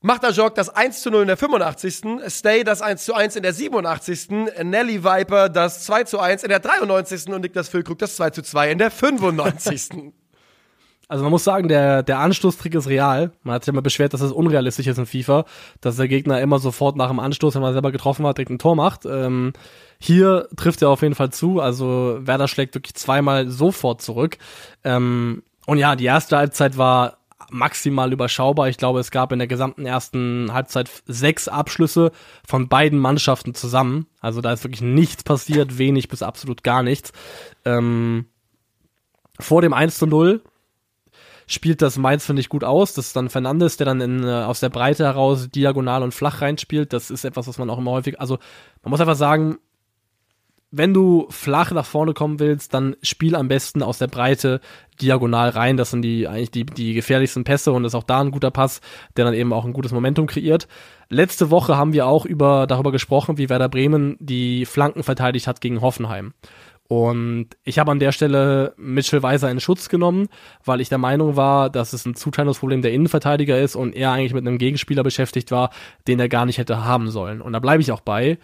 [0.00, 2.02] macht Ajorg das 1 zu 0 in der 85.
[2.26, 4.30] Stay das 1 zu 1 in der 87.
[4.64, 7.28] Nelly Viper das 2 zu 1 in der 93.
[7.28, 10.12] und Niklas Füllkrug das 2 zu 2 in der 95.
[11.10, 13.32] Also man muss sagen, der, der Anstoßtrick ist real.
[13.42, 15.44] Man hat sich immer beschwert, dass es unrealistisch ist in FIFA,
[15.80, 18.60] dass der Gegner immer sofort nach dem Anstoß, wenn man selber getroffen hat, direkt ein
[18.60, 19.06] Tor macht.
[19.06, 19.52] Ähm,
[19.98, 21.58] hier trifft er auf jeden Fall zu.
[21.58, 24.38] Also Werder schlägt wirklich zweimal sofort zurück.
[24.84, 27.18] Ähm, und ja, die erste Halbzeit war
[27.50, 28.68] maximal überschaubar.
[28.68, 32.12] Ich glaube, es gab in der gesamten ersten Halbzeit sechs Abschlüsse
[32.46, 34.06] von beiden Mannschaften zusammen.
[34.20, 37.10] Also da ist wirklich nichts passiert, wenig bis absolut gar nichts.
[37.64, 38.26] Ähm,
[39.40, 40.40] vor dem 1 zu 0
[41.50, 42.94] spielt das Mainz, finde ich, gut aus.
[42.94, 46.40] Das ist dann Fernandes, der dann in, äh, aus der Breite heraus diagonal und flach
[46.40, 46.92] reinspielt.
[46.92, 48.38] Das ist etwas, was man auch immer häufig, also
[48.82, 49.58] man muss einfach sagen,
[50.72, 54.60] wenn du flach nach vorne kommen willst, dann spiel am besten aus der Breite
[55.00, 55.76] diagonal rein.
[55.76, 58.80] Das sind die eigentlich die, die gefährlichsten Pässe und ist auch da ein guter Pass,
[59.16, 60.68] der dann eben auch ein gutes Momentum kreiert.
[61.08, 65.60] Letzte Woche haben wir auch über, darüber gesprochen, wie Werder Bremen die Flanken verteidigt hat
[65.60, 66.34] gegen Hoffenheim.
[66.90, 70.26] Und ich habe an der Stelle Mitchell Weiser in Schutz genommen,
[70.64, 74.34] weil ich der Meinung war, dass es ein Zuteilungsproblem der Innenverteidiger ist und er eigentlich
[74.34, 75.70] mit einem Gegenspieler beschäftigt war,
[76.08, 77.42] den er gar nicht hätte haben sollen.
[77.42, 78.38] Und da bleibe ich auch bei.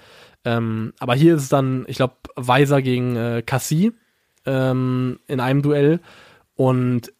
[0.44, 3.90] Ähm, aber hier ist es dann, ich glaube, Weiser gegen äh, Cassie
[4.44, 5.98] ähm, in einem Duell.
[6.54, 7.12] Und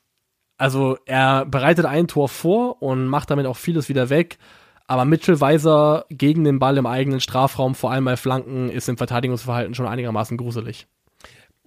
[0.59, 4.39] also er bereitet ein Tor vor und macht damit auch vieles wieder weg.
[4.87, 8.97] Aber Mitchell Weiser gegen den Ball im eigenen Strafraum, vor allem bei Flanken, ist im
[8.97, 10.87] Verteidigungsverhalten schon einigermaßen gruselig.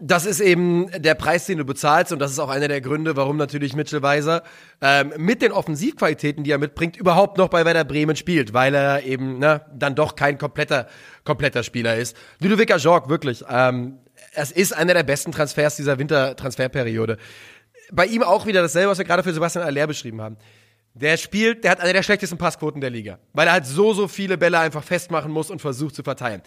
[0.02, 3.18] Das ist eben der Preis, den du bezahlst und das ist auch einer der Gründe,
[3.18, 4.44] warum natürlich Mitchell Weiser
[4.82, 9.04] ähm, mit den Offensivqualitäten, die er mitbringt, überhaupt noch bei Werder Bremen spielt, weil er
[9.04, 10.88] eben ne, dann doch kein kompletter,
[11.26, 12.16] kompletter Spieler ist.
[12.40, 14.00] Ludovic Ajorg, wirklich, ähm,
[14.34, 17.18] es ist einer der besten Transfers dieser Wintertransferperiode.
[17.92, 20.38] Bei ihm auch wieder dasselbe, was wir gerade für Sebastian Aller beschrieben haben.
[20.94, 24.08] Der spielt, der hat eine der schlechtesten Passquoten der Liga, weil er halt so, so
[24.08, 26.42] viele Bälle einfach festmachen muss und versucht zu verteilen.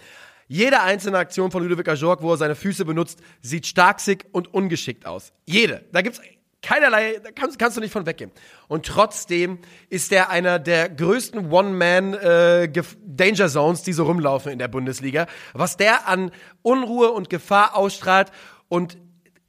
[0.52, 5.06] Jede einzelne Aktion von Ludovic Ajorg, wo er seine Füße benutzt, sieht starksig und ungeschickt
[5.06, 5.32] aus.
[5.46, 5.86] Jede.
[5.92, 6.20] Da gibt's
[6.60, 8.30] keinerlei, da kannst, kannst du nicht von weggehen.
[8.68, 15.26] Und trotzdem ist er einer der größten One-Man-Danger Zones, die so rumlaufen in der Bundesliga.
[15.54, 16.30] Was der an
[16.60, 18.30] Unruhe und Gefahr ausstrahlt
[18.68, 18.98] und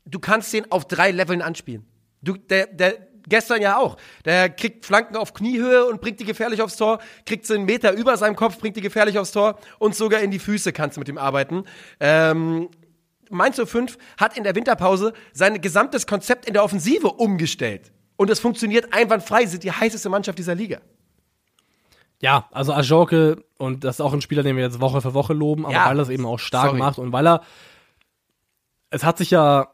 [0.06, 1.86] du kannst den auf drei Leveln anspielen.
[2.22, 3.98] Du, der, der, gestern ja auch.
[4.26, 7.94] Der kriegt Flanken auf Kniehöhe und bringt die gefährlich aufs Tor, kriegt sie einen Meter
[7.94, 11.02] über seinem Kopf, bringt die gefährlich aufs Tor und sogar in die Füße kannst du
[11.02, 11.64] mit ihm arbeiten.
[12.00, 12.70] Ähm,
[13.30, 17.92] Mainz 05 hat in der Winterpause sein gesamtes Konzept in der Offensive umgestellt.
[18.16, 20.82] Und es funktioniert einwandfrei, Sie sind die heißeste Mannschaft dieser Liga.
[22.22, 25.34] Ja, also Ajorke Und das ist auch ein Spieler, den wir jetzt Woche für Woche
[25.34, 26.80] loben, aber Ja, weil er es eben auch stark sorry.
[26.80, 27.42] macht und weil er,
[28.92, 29.74] es hat sich ja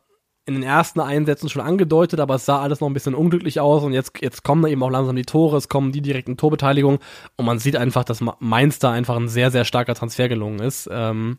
[0.49, 3.83] in den ersten Einsätzen schon angedeutet, aber es sah alles noch ein bisschen unglücklich aus
[3.83, 6.99] und jetzt, jetzt kommen da eben auch langsam die Tore, es kommen die direkten Torbeteiligungen
[7.37, 10.59] und man sieht einfach, dass Ma- Mainz da einfach ein sehr, sehr starker Transfer gelungen
[10.59, 10.89] ist.
[10.91, 11.37] Ähm,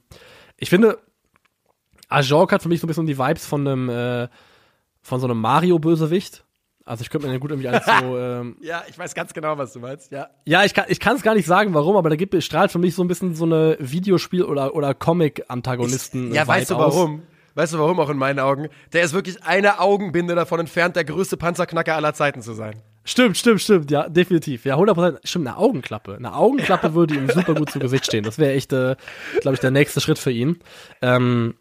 [0.57, 0.99] ich finde,
[2.09, 4.29] Ajork hat für mich so ein bisschen die Vibes von einem, äh,
[5.03, 6.45] von so einem Mario-Bösewicht.
[6.85, 9.57] Also ich könnte mir den gut irgendwie als so, ähm, Ja, ich weiß ganz genau,
[9.59, 10.11] was du meinst.
[10.11, 10.29] Ja.
[10.45, 12.95] ja, ich kann ich es gar nicht sagen, warum, aber da gibt strahlt für mich
[12.95, 16.35] so ein bisschen so eine Videospiel- oder oder Comic-Antagonisten.
[16.35, 17.23] Ja, weißt du warum?
[17.55, 18.69] Weißt du warum auch in meinen Augen?
[18.93, 22.83] Der ist wirklich eine Augenbinde davon entfernt, der größte Panzerknacker aller Zeiten zu sein.
[23.05, 24.65] Stimmt, stimmt, stimmt, ja, definitiv.
[24.65, 25.19] Ja, 100%.
[25.25, 26.15] Stimmt, eine Augenklappe.
[26.17, 28.25] Eine Augenklappe würde ihm super gut zu Gesicht stehen.
[28.25, 28.97] Das wäre echt, äh,
[29.41, 30.59] glaube ich, der nächste Schritt für ihn.
[31.01, 31.55] Ähm,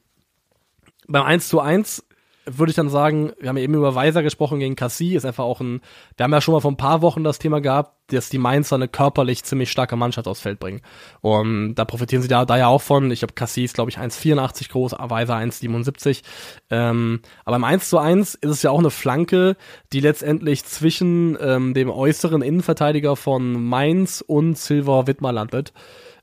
[1.07, 2.05] beim 1 zu 1
[2.45, 5.43] würde ich dann sagen, wir haben ja eben über Weiser gesprochen gegen Cassie, ist einfach
[5.43, 5.81] auch ein,
[6.17, 8.75] wir haben ja schon mal vor ein paar Wochen das Thema gehabt, dass die Mainzer
[8.75, 10.81] eine körperlich ziemlich starke Mannschaft aufs Feld bringen.
[11.21, 13.11] Und da profitieren sie da, da ja auch von.
[13.11, 16.21] Ich glaube, Cassie ist, glaube ich, 1,84 groß, Weiser 1,77.
[16.69, 19.55] Ähm, aber im 1 zu 1 ist es ja auch eine Flanke,
[19.93, 25.73] die letztendlich zwischen ähm, dem äußeren Innenverteidiger von Mainz und Silver Wittmer landet.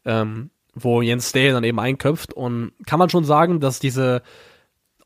[0.04, 2.34] Ähm, wo Jens Dale dann eben einköpft.
[2.34, 4.22] Und kann man schon sagen, dass diese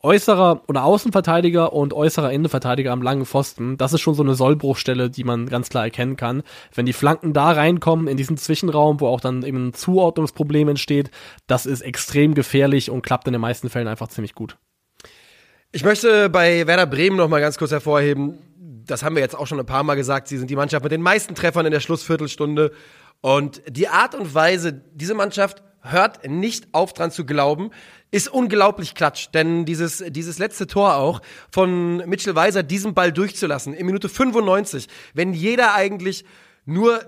[0.02, 5.10] äußerer oder Außenverteidiger und äußerer Innenverteidiger am langen Pfosten, das ist schon so eine Sollbruchstelle,
[5.10, 6.42] die man ganz klar erkennen kann.
[6.74, 11.10] Wenn die Flanken da reinkommen in diesen Zwischenraum, wo auch dann eben ein Zuordnungsproblem entsteht,
[11.46, 14.56] das ist extrem gefährlich und klappt in den meisten Fällen einfach ziemlich gut.
[15.72, 18.38] Ich möchte bei Werder Bremen noch mal ganz kurz hervorheben,
[18.86, 20.92] das haben wir jetzt auch schon ein paar Mal gesagt, sie sind die Mannschaft mit
[20.92, 22.72] den meisten Treffern in der Schlussviertelstunde.
[23.20, 27.70] Und die Art und Weise, diese Mannschaft hört nicht auf dran zu glauben,
[28.10, 29.28] ist unglaublich klatsch.
[29.32, 31.20] Denn dieses, dieses letzte Tor auch
[31.52, 36.24] von Mitchell Weiser, diesen Ball durchzulassen, in Minute 95, wenn jeder eigentlich
[36.64, 37.00] nur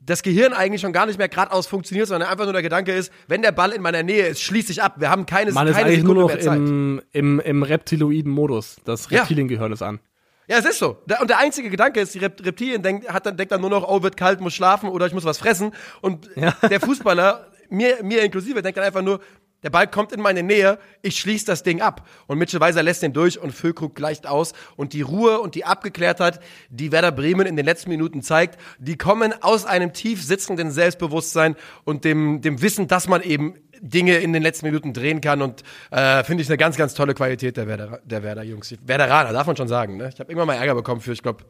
[0.00, 3.10] das Gehirn eigentlich schon gar nicht mehr geradeaus funktioniert, sondern einfach nur der Gedanke ist,
[3.26, 4.96] wenn der Ball in meiner Nähe ist, schließe ich ab.
[4.98, 6.58] Wir haben keine, Man ist keine eigentlich nur Sekunde noch mehr Zeit.
[6.58, 8.76] im, im, im reptiloiden Modus.
[8.84, 9.20] Das Ja.
[9.20, 10.00] Reptiliengehirn ist an.
[10.46, 10.98] Ja, es ist so.
[11.22, 13.88] Und der einzige Gedanke ist, die Rep Reptilien denkt, hat dann, denkt dann nur noch,
[13.88, 15.72] oh, wird kalt, muss schlafen oder ich muss was fressen.
[16.02, 16.54] Und Ja.
[16.68, 19.20] der Fußballer, mir, mir inklusive, denkt dann einfach nur,
[19.64, 22.06] der Ball kommt in meine Nähe, ich schließe das Ding ab.
[22.26, 24.52] Und Mitchell Weiser lässt den durch und Füllkrug gleicht aus.
[24.76, 26.38] Und die Ruhe und die Abgeklärtheit,
[26.68, 31.56] die Werder Bremen in den letzten Minuten zeigt, die kommen aus einem tief sitzenden Selbstbewusstsein
[31.84, 35.40] und dem, dem Wissen, dass man eben Dinge in den letzten Minuten drehen kann.
[35.40, 38.74] Und äh, finde ich eine ganz, ganz tolle Qualität der Werder, der Werder Jungs.
[38.84, 39.96] Werderaner, darf man schon sagen.
[39.96, 40.10] Ne?
[40.12, 41.42] Ich habe immer mal Ärger bekommen für, ich glaube,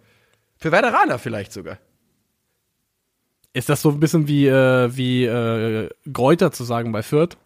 [0.57, 1.79] für Werderaner vielleicht sogar.
[3.53, 7.37] Ist das so ein bisschen wie, äh, wie äh, Gräuter zu sagen bei Fürth?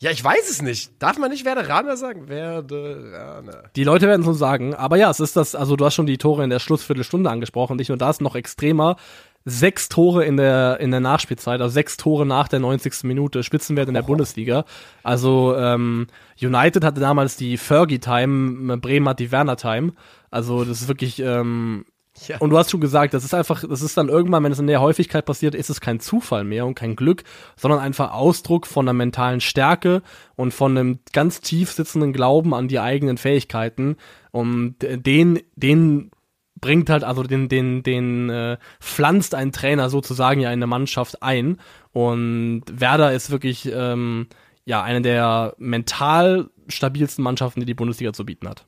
[0.00, 0.92] Ja, ich weiß es nicht.
[1.02, 2.28] Darf man nicht Werderaner sagen?
[2.28, 3.64] Werderaner.
[3.74, 6.06] Die Leute werden es so sagen, aber ja, es ist das, also du hast schon
[6.06, 8.96] die Tore in der Schlussviertelstunde angesprochen, nicht nur das, noch extremer.
[9.44, 13.04] Sechs Tore in der, in der Nachspielzeit, also sechs Tore nach der 90.
[13.04, 14.64] Minute, Spitzenwert in der Bundesliga.
[15.02, 16.06] Also ähm,
[16.40, 19.94] United hatte damals die Fergie-Time, Bremen hat die Werner-Time.
[20.30, 21.86] Also das ist wirklich, ähm,
[22.26, 22.38] Ja.
[22.38, 24.66] und du hast schon gesagt, das ist einfach, das ist dann irgendwann, wenn es in
[24.66, 27.24] der Häufigkeit passiert, ist es kein Zufall mehr und kein Glück,
[27.56, 30.02] sondern einfach Ausdruck von einer mentalen Stärke
[30.36, 33.96] und von einem ganz tief sitzenden Glauben an die eigenen Fähigkeiten.
[34.30, 36.10] Und den, den
[36.60, 41.22] bringt halt, also den, den, den äh, pflanzt ein Trainer sozusagen ja in eine Mannschaft
[41.22, 41.58] ein.
[41.92, 44.26] Und Werder ist wirklich ähm,
[44.64, 48.66] ja eine der mental stabilsten Mannschaften, die die Bundesliga zu bieten hat.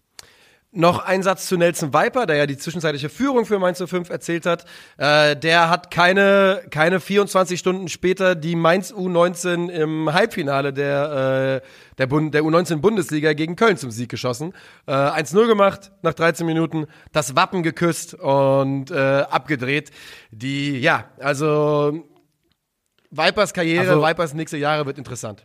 [0.73, 4.47] Noch ein Satz zu Nelson Viper, der ja die zwischenzeitliche Führung für Mainz 05 erzählt
[4.47, 4.67] hat.
[4.99, 11.67] Äh, der hat keine, keine 24 Stunden später die Mainz U19 im Halbfinale der, äh,
[11.99, 14.55] der, Bund, der U19 Bundesliga gegen Köln zum Sieg geschossen.
[14.87, 19.91] Äh, 1-0 gemacht nach 13 Minuten, das Wappen geküsst und äh, abgedreht.
[20.31, 22.05] Die, ja, also
[23.11, 25.45] Vipers Karriere, Also- Vipers nächste Jahre wird interessant.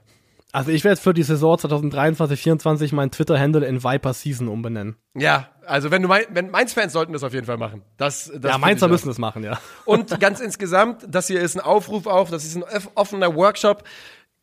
[0.56, 4.96] Also ich werde für die Saison 2023, 2024 meinen Twitter-Handle in Viper Season umbenennen.
[5.14, 7.82] Ja, also wenn du mein, wenn Mainz-Fans sollten das auf jeden Fall machen.
[7.98, 9.60] Das, das ja, Mainzer müssen das machen, ja.
[9.86, 13.84] Und ganz insgesamt, das hier ist ein Aufruf auf, das ist ein off- offener Workshop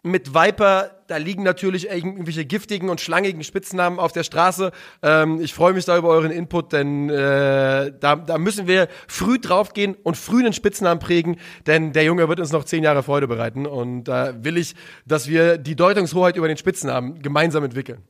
[0.03, 0.91] mit Viper.
[1.13, 4.73] Da liegen natürlich irgendwelche giftigen und schlangigen Spitznamen auf der Straße.
[5.03, 9.39] Ähm, ich freue mich da über euren Input, denn äh, da, da müssen wir früh
[9.39, 11.37] draufgehen und früh einen Spitznamen prägen,
[11.67, 13.67] denn der Junge wird uns noch zehn Jahre Freude bereiten.
[13.67, 18.01] Und da will ich, dass wir die Deutungshoheit über den Spitznamen gemeinsam entwickeln.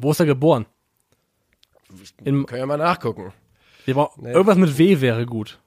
[0.00, 0.66] Wo ist er geboren?
[2.24, 3.32] In, Können wir mal nachgucken.
[3.84, 5.60] wir brauchen- Irgendwas mit W wäre gut.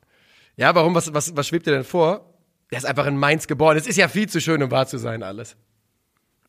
[0.58, 0.94] Ja, warum?
[0.94, 2.34] Was, was, was schwebt dir denn vor?
[2.72, 3.78] Der ist einfach in Mainz geboren.
[3.78, 5.56] Es ist ja viel zu schön, um wahr zu sein, alles.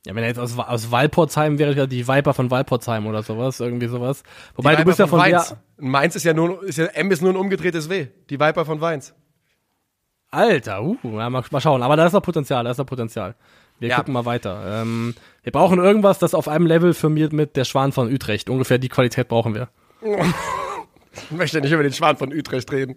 [0.07, 3.59] Ja, wenn er jetzt aus, aus Walporzheim wäre, ja die Viper von Walporzheim oder sowas,
[3.59, 4.23] irgendwie sowas.
[4.55, 5.49] Wobei du bist ja von Mainz.
[5.49, 8.07] der, Mainz ist ja nur, ist ja, M ist nur ein umgedrehtes W.
[8.31, 9.15] Die Viper von Weins.
[10.31, 11.83] Alter, uh, ja, mal, mal schauen.
[11.83, 13.35] Aber da ist noch Potenzial, da ist noch Potenzial.
[13.79, 13.97] Wir Ja.
[13.97, 14.83] gucken mal weiter.
[14.83, 18.49] Ähm, wir brauchen irgendwas, das auf einem Level firmiert mit der Schwan von Utrecht.
[18.49, 19.69] Ungefähr die Qualität brauchen wir.
[21.17, 22.97] Ich möchte nicht über den Schwan von Utrecht reden.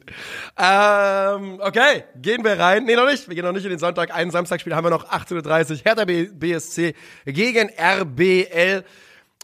[0.58, 2.86] Ähm, okay, gehen wir rein.
[2.86, 3.28] Nee, noch nicht.
[3.28, 4.14] Wir gehen noch nicht in den Sonntag.
[4.14, 5.78] Ein Samstagspiel haben wir noch 18.30 Uhr.
[5.84, 6.94] Hertha BSC
[7.26, 8.84] gegen RBL.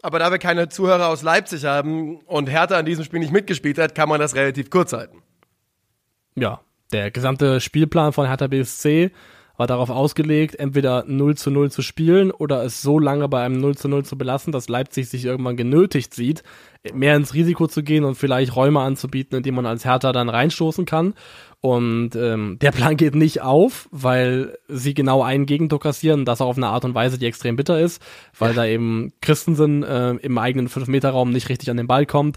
[0.02, 3.78] Aber da wir keine Zuhörer aus Leipzig haben und Hertha an diesem Spiel nicht mitgespielt
[3.78, 5.22] hat, kann man das relativ kurz halten.
[6.34, 6.60] Ja,
[6.92, 9.10] der gesamte Spielplan von Hertha BSC
[9.56, 13.60] war darauf ausgelegt, entweder 0 zu 0 zu spielen oder es so lange bei einem
[13.60, 16.42] 0 zu 0 zu belassen, dass Leipzig sich irgendwann genötigt sieht,
[16.92, 20.28] mehr ins Risiko zu gehen und vielleicht Räume anzubieten, in die man als Hertha dann
[20.28, 21.14] reinstoßen kann.
[21.60, 26.48] Und ähm, der Plan geht nicht auf, weil sie genau einen Gegentor kassieren, das auch
[26.48, 28.00] auf eine Art und Weise, die extrem bitter ist,
[28.38, 32.36] weil da eben Christensen äh, im eigenen 5-Meter-Raum nicht richtig an den Ball kommt.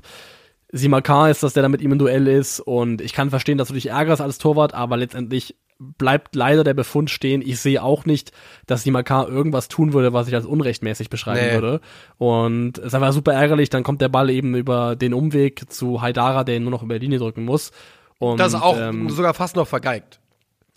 [0.72, 3.70] Simakar ist das, der da mit ihm im Duell ist und ich kann verstehen, dass
[3.70, 7.42] du dich ärgerst als Torwart, aber letztendlich bleibt leider der Befund stehen.
[7.42, 8.32] Ich sehe auch nicht,
[8.68, 11.54] dass Simakar irgendwas tun würde, was ich als unrechtmäßig beschreiben Nee.
[11.54, 11.82] würde.
[12.18, 16.02] Und es ist einfach super ärgerlich, dann kommt der Ball eben über den Umweg zu
[16.02, 17.72] Haidara, der ihn nur noch über die Linie drücken muss.
[18.18, 20.20] Und, Das ist auch ähm, sogar fast noch vergeigt.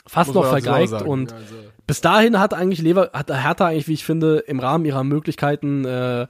[0.06, 1.54] fast noch vergeigt und Also-
[1.86, 5.84] bis dahin hat eigentlich Lever, hat Hertha eigentlich, wie ich finde, im Rahmen ihrer Möglichkeiten
[5.84, 6.26] äh,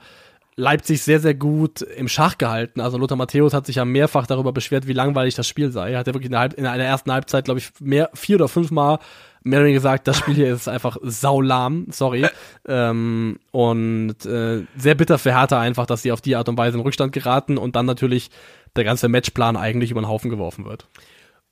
[0.57, 2.81] Leipzig sehr, sehr gut im Schach gehalten.
[2.81, 5.93] Also Lothar Matthäus hat sich ja mehrfach darüber beschwert, wie langweilig das Spiel sei.
[5.93, 8.37] Er hat ja wirklich in der, Halb in einer ersten Halbzeit, glaube ich, mehr, vier
[8.37, 8.99] oder fünf Mal
[9.45, 12.27] mehr oder weniger gesagt, das Spiel hier ist einfach saulahm, sorry.
[12.69, 16.77] ähm, und äh, sehr bitter für Hertha einfach, dass sie auf die Art und Weise
[16.77, 18.31] in Rückstand geraten und dann natürlich
[18.77, 20.87] der ganze Matchplan eigentlich über den Haufen geworfen wird.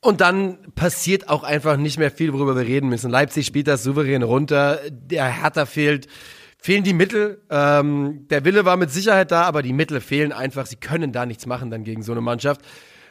[0.02, 3.10] Und dann passiert auch einfach nicht mehr viel, worüber wir reden müssen.
[3.10, 4.78] Leipzig spielt das souverän runter.
[4.90, 6.06] Der Hertha fehlt,
[6.60, 7.42] fehlen die Mittel.
[7.50, 10.66] Ähm, der Wille war mit Sicherheit da, aber die Mittel fehlen einfach.
[10.66, 12.60] Sie können da nichts machen dann gegen so eine Mannschaft.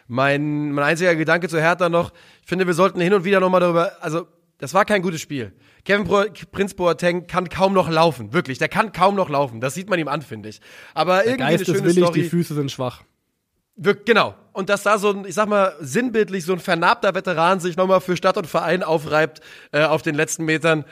[0.07, 3.61] Mein, mein einziger Gedanke zu Hertha noch, ich finde, wir sollten hin und wieder nochmal
[3.61, 4.27] darüber, also,
[4.57, 5.53] das war kein gutes Spiel.
[5.85, 8.57] Kevin Pro Prinz Boateng kann kaum noch laufen, wirklich.
[8.57, 9.61] Der kann kaum noch laufen.
[9.61, 10.59] Das sieht man ihm an, finde ich.
[10.93, 12.21] Aber irgendwie Geist eine ist schöne willig, Story.
[12.21, 13.03] die Füße sind schwach.
[13.75, 14.35] Wir, genau.
[14.51, 18.01] Und dass da so ein, ich sag mal, sinnbildlich so ein vernarbter Veteran sich nochmal
[18.01, 19.39] für Stadt und Verein aufreibt
[19.71, 20.83] äh, auf den letzten Metern,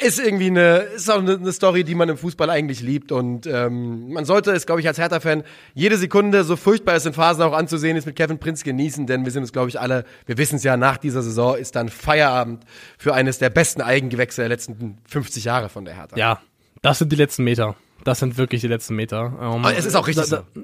[0.00, 3.12] ist irgendwie eine, ist auch eine, eine Story, die man im Fußball eigentlich liebt.
[3.12, 5.44] Und ähm, man sollte es, glaube ich, als Hertha-Fan
[5.74, 9.24] jede Sekunde, so furchtbar es in Phasen auch anzusehen ist, mit Kevin Prinz genießen, denn
[9.24, 11.88] wir sind uns, glaube ich, alle, wir wissen es ja, nach dieser Saison ist dann
[11.88, 12.64] Feierabend
[12.98, 16.16] für eines der besten Eigengewächse der letzten 50 Jahre von der Hertha.
[16.16, 16.40] Ja,
[16.82, 17.76] das sind die letzten Meter.
[18.04, 19.32] Das sind wirklich die letzten Meter.
[19.40, 20.60] Ähm, Aber es ist auch richtig da, da,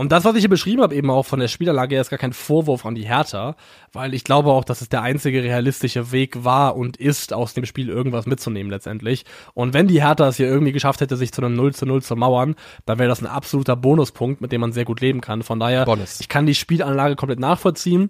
[0.00, 2.18] Und das, was ich hier beschrieben habe, eben auch von der Spielanlage, her, ist gar
[2.18, 3.54] kein Vorwurf an die Hertha,
[3.92, 7.66] weil ich glaube auch, dass es der einzige realistische Weg war und ist, aus dem
[7.66, 9.26] Spiel irgendwas mitzunehmen letztendlich.
[9.52, 12.00] Und wenn die Hertha es hier irgendwie geschafft hätte, sich zu einem 0 zu 0
[12.02, 12.54] zu mauern,
[12.86, 15.42] dann wäre das ein absoluter Bonuspunkt, mit dem man sehr gut leben kann.
[15.42, 16.18] Von daher, Bonus.
[16.18, 18.08] ich kann die Spielanlage komplett nachvollziehen,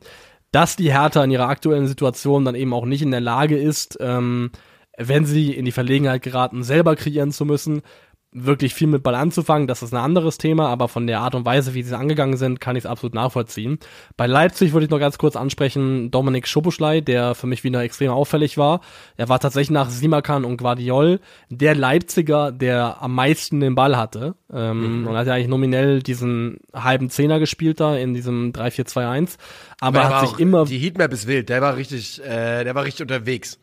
[0.53, 3.99] dass die Hertha in ihrer aktuellen Situation dann eben auch nicht in der Lage ist,
[4.01, 4.53] ähm,
[4.97, 7.82] wenn sie in die Verlegenheit geraten, selber kreieren zu müssen,
[8.33, 11.45] wirklich viel mit Ball anzufangen, das ist ein anderes Thema, aber von der Art und
[11.45, 13.78] Weise, wie sie angegangen sind, kann ich es absolut nachvollziehen.
[14.16, 18.11] Bei Leipzig würde ich noch ganz kurz ansprechen, Dominik Schoboschlei, der für mich wieder extrem
[18.11, 18.81] auffällig war.
[19.16, 24.35] Er war tatsächlich nach Simakan und Guardiol der Leipziger, der am meisten den Ball hatte.
[24.53, 29.39] Ähm, Und hat ja eigentlich nominell diesen halben Zehner gespielt da in diesem 3-4-2-1.
[29.81, 32.85] Aber, der hat sich immer Die Heatmap ist wild, der war richtig, äh, der war
[32.85, 33.59] richtig unterwegs.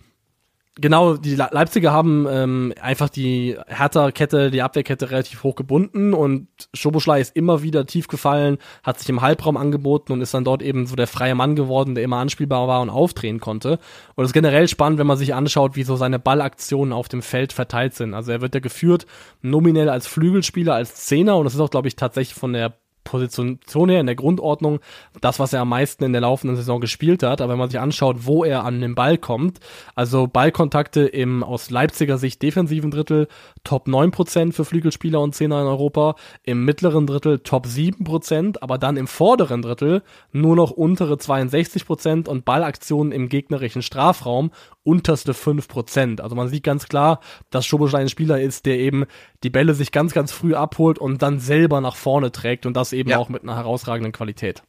[0.79, 6.47] Genau, die Le- Leipziger haben ähm, einfach die Hertha-Kette, die Abwehrkette relativ hoch gebunden und
[6.73, 10.61] Schoboschlei ist immer wieder tief gefallen, hat sich im Halbraum angeboten und ist dann dort
[10.61, 13.79] eben so der freie Mann geworden, der immer anspielbar war und aufdrehen konnte.
[14.15, 17.23] Und es ist generell spannend, wenn man sich anschaut, wie so seine Ballaktionen auf dem
[17.23, 18.13] Feld verteilt sind.
[18.13, 19.07] Also er wird ja geführt
[19.41, 22.73] nominell als Flügelspieler, als Zehner und das ist auch, glaube ich, tatsächlich von der
[23.07, 24.79] Position her in der Grundordnung
[25.21, 27.41] das, was er am meisten in der laufenden Saison gespielt hat.
[27.41, 29.59] Aber wenn man sich anschaut, wo er an den Ball kommt,
[29.95, 33.27] also Ballkontakte im aus Leipziger Sicht defensiven Drittel
[33.63, 38.97] Top 9% für Flügelspieler und Zehner in Europa, im mittleren Drittel Top 7%, aber dann
[38.97, 44.51] im vorderen Drittel nur noch untere 62% und Ballaktionen im gegnerischen Strafraum
[44.87, 46.21] unterste 5%.
[46.21, 47.19] Also man sieht ganz klar,
[47.49, 49.05] dass Schoboschlei ein Spieler ist, der eben
[49.43, 52.93] die Bälle sich ganz, ganz früh abholt und dann selber nach vorne trägt und das
[52.93, 53.17] eben Ja.
[53.17, 54.63] auch mit einer herausragenden Qualität.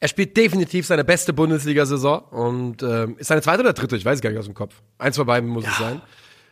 [0.00, 4.20] Er spielt definitiv seine beste Bundesliga-Saison und ähm, ist seine zweite oder dritte, ich weiß
[4.20, 4.82] gar nicht aus dem Kopf.
[4.98, 6.02] Eins von beiden muss es sein.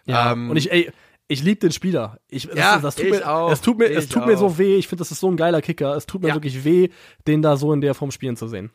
[0.06, 0.32] Ja.
[0.32, 0.90] Ähm, und ich, ey,
[1.26, 2.18] ich liebe den Spieler.
[2.28, 3.50] Ich, das, Ja, das tut ich mir, auch.
[3.50, 4.76] Es tut mir, es tut mir so weh.
[4.76, 5.96] Ich finde, das ist so ein geiler Kicker.
[5.96, 6.34] Es tut mir Ja.
[6.34, 6.88] wirklich weh,
[7.26, 8.70] den da so in der Form spielen zu sehen.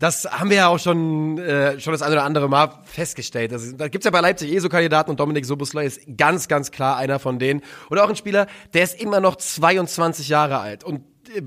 [0.00, 3.52] Das haben wir ja auch schon, äh, schon das eine oder andere Mal festgestellt.
[3.52, 6.70] Das, da gibt's ja bei Leipzig eh so Kandidaten und Dominik Soboslai ist ganz, ganz
[6.70, 7.60] klar einer von denen.
[7.90, 10.84] Und auch ein Spieler, der ist immer noch 22 Jahre alt.
[10.84, 11.02] Und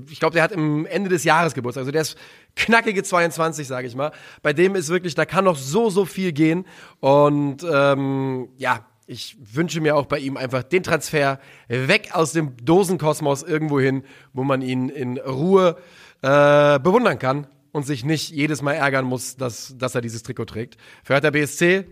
[0.08, 1.80] ich glaube, der hat im Ende des Jahres Geburtstag.
[1.80, 2.16] Also der ist
[2.54, 4.12] knackige 22, sage ich mal.
[4.40, 6.64] Bei dem ist wirklich, da kann noch so, so viel gehen.
[7.00, 12.56] Und ähm, ja, ich wünsche mir auch bei ihm einfach den Transfer weg aus dem
[12.64, 15.76] Dosenkosmos irgendwo hin, wo man ihn in Ruhe
[16.22, 20.44] äh, bewundern kann und sich nicht jedes Mal ärgern muss, dass, dass er dieses Trikot
[20.44, 20.76] trägt.
[21.02, 21.84] Für Hertha BSC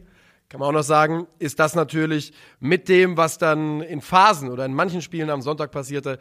[0.49, 4.65] kann man auch noch sagen, ist das natürlich mit dem, was dann in Phasen oder
[4.65, 6.21] in manchen Spielen am Sonntag passierte,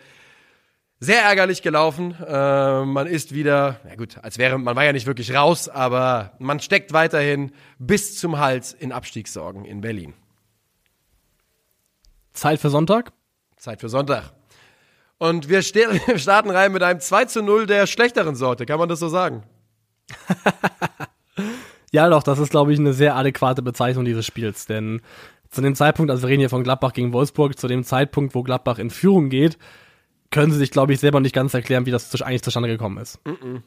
[0.99, 2.15] sehr ärgerlich gelaufen.
[2.25, 6.33] Äh, man ist wieder, ja gut, als wäre, man war ja nicht wirklich raus, aber
[6.39, 10.15] man steckt weiterhin bis zum Hals in Abstiegssorgen in Berlin.
[12.33, 13.13] Zeit für Sonntag?
[13.57, 14.33] Zeit für Sonntag.
[15.21, 18.99] Und wir starten rein mit einem 2 zu 0 der schlechteren Sorte, kann man das
[18.99, 19.43] so sagen?
[21.91, 24.99] ja, doch, das ist, glaube ich, eine sehr adäquate Bezeichnung dieses Spiels, denn
[25.51, 28.41] zu dem Zeitpunkt, also wir reden hier von Gladbach gegen Wolfsburg, zu dem Zeitpunkt, wo
[28.41, 29.59] Gladbach in Führung geht,
[30.31, 33.23] können sie sich, glaube ich, selber nicht ganz erklären, wie das eigentlich zustande gekommen ist.
[33.23, 33.61] Mm -mm.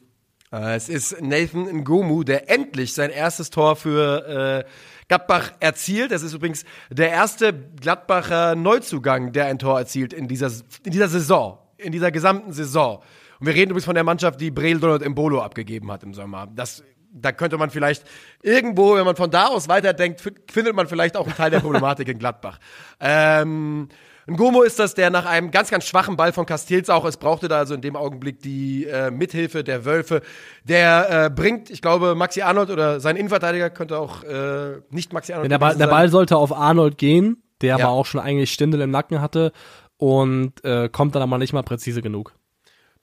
[0.55, 4.69] Es ist Nathan Ngomu, der endlich sein erstes Tor für äh,
[5.09, 6.11] Gladbach erzielt.
[6.11, 10.49] Das ist übrigens der erste Gladbacher Neuzugang, der ein Tor erzielt in dieser,
[10.83, 13.01] in dieser Saison, in dieser gesamten Saison.
[13.39, 16.47] Und wir reden übrigens von der Mannschaft, die Breel Donald Embolo abgegeben hat im Sommer.
[16.55, 18.05] Das, da könnte man vielleicht
[18.41, 22.07] irgendwo, wenn man von da aus weiterdenkt, findet man vielleicht auch einen Teil der Problematik
[22.07, 22.59] in Gladbach.
[23.01, 23.89] Ähm,
[24.27, 27.17] ein Gomo ist das, der nach einem ganz, ganz schwachen Ball von Castells auch, es
[27.17, 30.21] brauchte da also in dem Augenblick die äh, Mithilfe der Wölfe,
[30.63, 35.33] der äh, bringt, ich glaube, Maxi Arnold oder sein Innenverteidiger könnte auch äh, nicht Maxi
[35.33, 35.51] Arnold.
[35.51, 37.85] Der Ball, der Ball sollte auf Arnold gehen, der ja.
[37.85, 39.51] aber auch schon eigentlich Stindel im Nacken hatte
[39.97, 42.33] und äh, kommt dann aber nicht mal präzise genug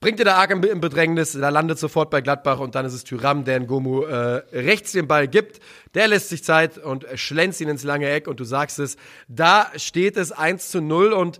[0.03, 3.05] bringt ihr da arg im Bedrängnis, da landet sofort bei Gladbach und dann ist es
[3.05, 5.61] Tyram, der in Gomu äh, rechts den Ball gibt.
[5.95, 8.97] Der lässt sich Zeit und schlänzt ihn ins lange Eck und du sagst es,
[9.29, 11.39] da steht es 1 zu 0 und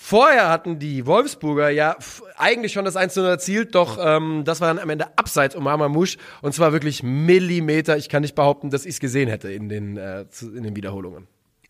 [0.00, 1.96] Vorher hatten die Wolfsburger ja
[2.36, 5.56] eigentlich schon das 1 zu 0 erzielt, doch ähm, das war dann am Ende abseits
[5.56, 7.96] um Amamusch und zwar wirklich Millimeter.
[7.96, 11.26] Ich kann nicht behaupten, dass ich es gesehen hätte in den, äh, in den Wiederholungen.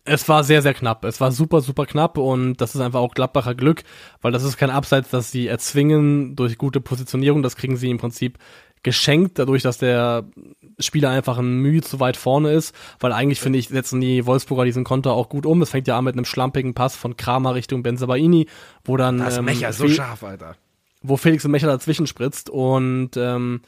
[0.08, 1.04] Es war sehr, sehr knapp.
[1.04, 3.82] Es war super, super knapp und das ist einfach auch Gladbacher Glück,
[4.22, 7.42] weil das ist kein Abseits, das sie erzwingen durch gute Positionierung.
[7.42, 8.38] Das kriegen sie im Prinzip
[8.82, 10.24] geschenkt, dadurch, dass der
[10.78, 14.64] Spieler einfach ein Mühe zu weit vorne ist, weil eigentlich finde ich, setzen die Wolfsburger
[14.64, 15.60] diesen Konter auch gut um.
[15.62, 18.46] Es fängt ja an mit einem schlampigen Pass von Kramer Richtung Benzabaini,
[18.84, 19.18] wo dann.
[19.18, 20.56] Das ähm, Mecher so scharf, Alter.
[21.02, 23.60] Wo Felix und Mecher dazwischen spritzt und ähm,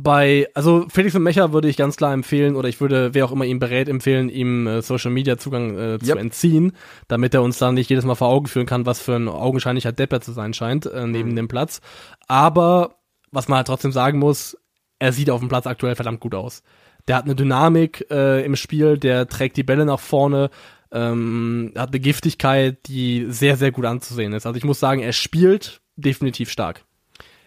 [0.00, 3.32] bei, also Felix und Mecher würde ich ganz klar empfehlen, oder ich würde, wer auch
[3.32, 6.04] immer ihm berät, empfehlen, ihm äh, Social Media Zugang äh, yep.
[6.04, 6.72] zu entziehen,
[7.08, 9.90] damit er uns dann nicht jedes Mal vor Augen führen kann, was für ein augenscheinlicher
[9.90, 11.36] Depper zu sein scheint, äh, neben mhm.
[11.36, 11.80] dem Platz.
[12.28, 13.00] Aber,
[13.32, 14.56] was man halt trotzdem sagen muss,
[15.00, 16.62] er sieht auf dem Platz aktuell verdammt gut aus.
[17.08, 20.50] Der hat eine Dynamik äh, im Spiel, der trägt die Bälle nach vorne,
[20.92, 24.46] ähm, hat eine Giftigkeit, die sehr, sehr gut anzusehen ist.
[24.46, 26.84] Also ich muss sagen, er spielt definitiv stark.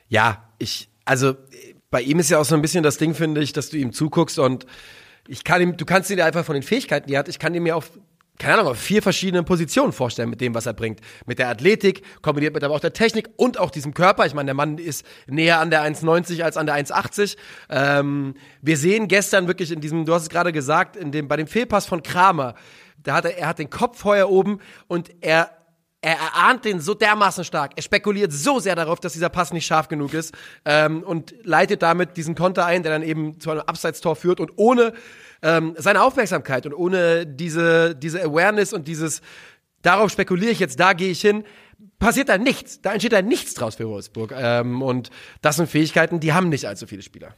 [0.10, 1.36] Ja, ich, also
[1.92, 3.94] bei ihm ist ja auch so ein bisschen das Ding, finde ich, dass du ihm
[3.94, 4.66] zuguckst und
[5.28, 7.54] ich kann ihm, du kannst ihn einfach von den Fähigkeiten, die er hat, ich kann
[7.54, 7.92] ihn mir auf
[8.40, 11.00] keine Ahnung, auf vier verschiedenen Positionen vorstellen mit dem, was er bringt.
[11.28, 14.26] Mit der Athletik, kombiniert mit aber auch der Technik und auch diesem Körper.
[14.26, 17.38] Ich meine, der Mann ist näher an der 1,90 als an der 1,80.
[17.70, 18.34] Ähm,
[18.64, 21.46] wir sehen gestern wirklich in diesem, du hast es gerade gesagt, in dem, bei dem
[21.46, 22.56] Fehlpass von Kramer,
[22.98, 25.52] da hat er, er hat den Kopf vorher oben und er
[26.02, 27.74] er erahnt den so dermaßen stark.
[27.76, 30.34] Er spekuliert so sehr darauf, dass dieser Pass nicht scharf genug ist
[30.66, 34.52] ähm, und leitet damit diesen Konter ein, der dann eben zu einem Abseitstor führt und
[34.56, 34.94] ohne
[35.44, 39.22] ähm, seine Aufmerksamkeit und ohne diese, diese Awareness und dieses
[39.82, 41.44] darauf spekuliere ich jetzt, da gehe ich hin,
[42.00, 42.82] passiert da nichts.
[42.82, 44.34] Da entsteht da nichts draus für Wolfsburg.
[44.36, 45.10] Ähm, und
[45.42, 47.36] das sind Fähigkeiten, die haben nicht allzu viele Spieler.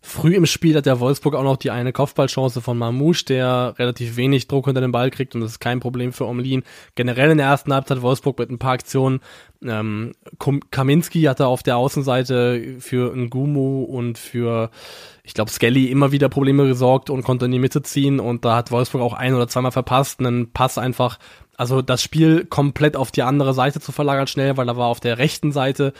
[0.00, 4.16] Früh im Spiel hat der Wolfsburg auch noch die eine Kopfballchance von Mamouche, der relativ
[4.16, 6.62] wenig Druck unter den Ball kriegt und das ist kein Problem für Omlin.
[6.94, 9.20] Generell in der ersten Halbzeit Wolfsburg mit ein paar Aktionen.
[9.60, 10.12] Ähm,
[10.70, 14.70] Kaminski hatte auf der Außenseite für Ngumu und für,
[15.24, 18.54] ich glaube, Skelly immer wieder Probleme gesorgt und konnte in die Mitte ziehen und da
[18.54, 21.18] hat Wolfsburg auch ein oder zweimal verpasst, einen Pass einfach
[21.58, 25.00] also das Spiel komplett auf die andere Seite zu verlagern schnell, weil da war auf
[25.00, 25.92] der rechten Seite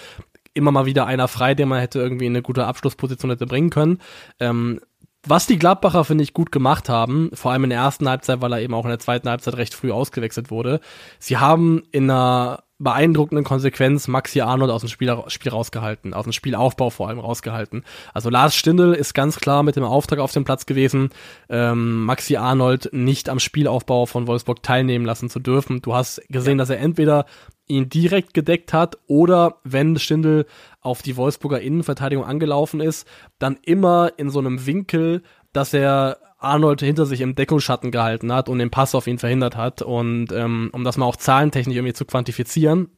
[0.59, 3.71] immer mal wieder einer frei, der man hätte irgendwie in eine gute Abschlussposition hätte bringen
[3.71, 3.99] können.
[4.41, 4.81] Ähm,
[5.27, 8.53] was die Gladbacher, finde ich, gut gemacht haben, vor allem in der ersten Halbzeit, weil
[8.53, 10.81] er eben auch in der zweiten Halbzeit recht früh ausgewechselt wurde.
[11.19, 16.33] Sie haben in einer beeindruckenden Konsequenz Maxi Arnold aus dem Spiel, Spiel rausgehalten, aus dem
[16.33, 17.85] Spielaufbau vor allem rausgehalten.
[18.15, 21.11] Also Lars Stindl ist ganz klar mit dem Auftrag auf dem Platz gewesen,
[21.49, 25.83] ähm, Maxi Arnold nicht am Spielaufbau von Wolfsburg teilnehmen lassen zu dürfen.
[25.83, 26.63] Du hast gesehen, ja.
[26.63, 27.27] dass er entweder
[27.69, 30.47] ihn direkt gedeckt hat oder wenn Stindl
[30.81, 33.07] auf die Wolfsburger Innenverteidigung angelaufen ist,
[33.39, 38.49] dann immer in so einem Winkel, dass er Arnold hinter sich im Deckungsschatten gehalten hat
[38.49, 39.83] und den Pass auf ihn verhindert hat.
[39.83, 42.91] Und ähm, um das mal auch zahlentechnisch irgendwie zu quantifizieren,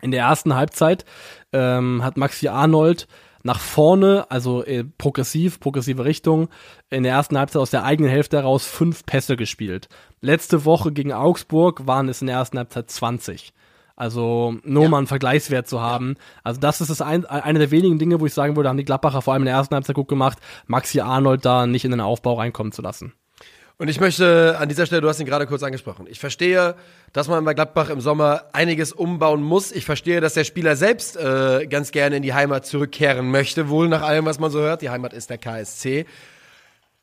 [0.00, 1.04] In der ersten Halbzeit
[1.52, 3.06] ähm, hat Maxi Arnold
[3.44, 6.48] nach vorne, also äh, progressiv, progressive Richtung,
[6.90, 9.88] in der ersten Halbzeit aus der eigenen Hälfte heraus fünf Pässe gespielt.
[10.20, 13.52] Letzte Woche gegen Augsburg waren es in der ersten Halbzeit 20.
[14.02, 14.88] Also nur ja.
[14.88, 16.16] mal einen Vergleichswert zu haben.
[16.42, 18.84] Also das ist das ein, eine der wenigen Dinge, wo ich sagen würde, haben die
[18.84, 22.00] Gladbacher vor allem in der ersten Halbzeit gut gemacht, Maxi Arnold da nicht in den
[22.00, 23.12] Aufbau reinkommen zu lassen.
[23.78, 26.74] Und ich möchte an dieser Stelle, du hast ihn gerade kurz angesprochen, ich verstehe,
[27.12, 29.70] dass man bei Gladbach im Sommer einiges umbauen muss.
[29.70, 33.86] Ich verstehe, dass der Spieler selbst äh, ganz gerne in die Heimat zurückkehren möchte, wohl
[33.86, 34.82] nach allem, was man so hört.
[34.82, 36.06] Die Heimat ist der KSC.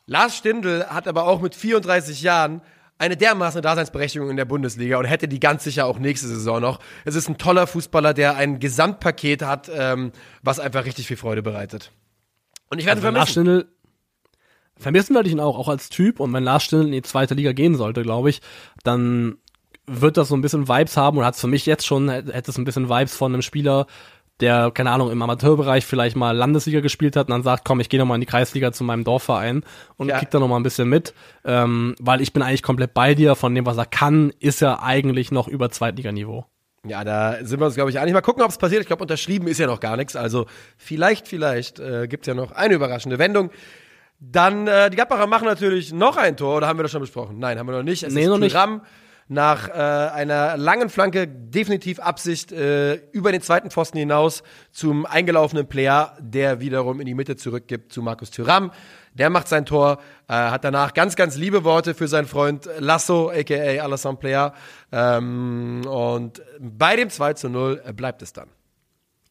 [0.05, 2.59] Lars Stindl hat aber auch mit 34 Jahren
[2.99, 6.79] eine dermaßen Daseinsberechtigung in der Bundesliga und hätte die ganz sicher auch nächste Saison noch.
[7.05, 10.11] Es ist ein toller Fußballer, der ein Gesamtpaket hat, ähm,
[10.43, 11.91] was einfach richtig viel Freude bereitet.
[12.69, 13.45] Und ich werde also vermissen.
[13.45, 13.65] Lars
[14.75, 16.19] vermissen werde ich ihn auch, auch als Typ.
[16.19, 18.41] Und wenn Lars Stindl in die zweite Liga gehen sollte, glaube ich,
[18.83, 19.37] dann
[19.87, 22.51] wird das so ein bisschen Vibes haben und hat es für mich jetzt schon, hätte
[22.51, 23.87] es ein bisschen Vibes von einem Spieler,
[24.39, 27.89] der, keine Ahnung, im Amateurbereich vielleicht mal Landesliga gespielt hat und dann sagt, komm, ich
[27.89, 29.63] gehe nochmal in die Kreisliga zu meinem Dorfverein
[29.97, 30.19] und ja.
[30.19, 31.13] krieg da nochmal ein bisschen mit,
[31.43, 34.83] ähm, weil ich bin eigentlich komplett bei dir, von dem, was er kann, ist er
[34.83, 36.45] eigentlich noch über Zweitliganiveau.
[36.87, 38.13] Ja, da sind wir uns, glaube ich, einig.
[38.13, 38.81] Mal gucken, ob es passiert.
[38.81, 40.15] Ich glaube, unterschrieben ist ja noch gar nichts.
[40.15, 40.45] Also
[40.77, 43.51] vielleicht, vielleicht äh, gibt ja noch eine überraschende Wendung.
[44.21, 47.37] Dann, äh, die Gladbacher machen natürlich noch ein Tor, oder haben wir das schon besprochen?
[47.39, 48.03] Nein, haben wir noch nicht.
[48.03, 48.55] Es nee, ist noch nicht.
[49.29, 55.67] Nach äh, einer langen Flanke, definitiv Absicht, äh, über den zweiten Pfosten hinaus zum eingelaufenen
[55.67, 58.71] Player, der wiederum in die Mitte zurückgibt zu Markus Thuram.
[59.13, 63.29] Der macht sein Tor, äh, hat danach ganz, ganz liebe Worte für seinen Freund Lasso,
[63.29, 64.53] aka Alassane Player.
[64.91, 68.49] Ähm, und bei dem 2 zu 0 bleibt es dann.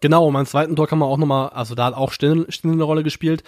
[0.01, 2.71] Genau, und beim zweiten Tor kann man auch nochmal, also da hat auch Still, Still
[2.71, 3.43] eine Rolle gespielt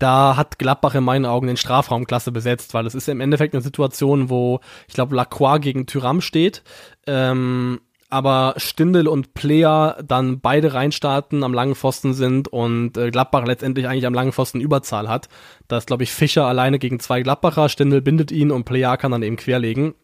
[0.00, 3.54] da hat Gladbach in meinen Augen den Strafraum klasse besetzt, weil es ist im Endeffekt
[3.54, 6.62] eine Situation, wo ich glaube Lacroix gegen Tyram steht,
[7.06, 13.46] ähm, aber Stindel und Player dann beide reinstarten, am langen Pfosten sind und äh, Gladbach
[13.46, 15.28] letztendlich eigentlich am langen Pfosten Überzahl hat.
[15.68, 19.12] Da ist glaube ich Fischer alleine gegen zwei Gladbacher, Stindel bindet ihn und Player kann
[19.12, 19.94] dann eben querlegen.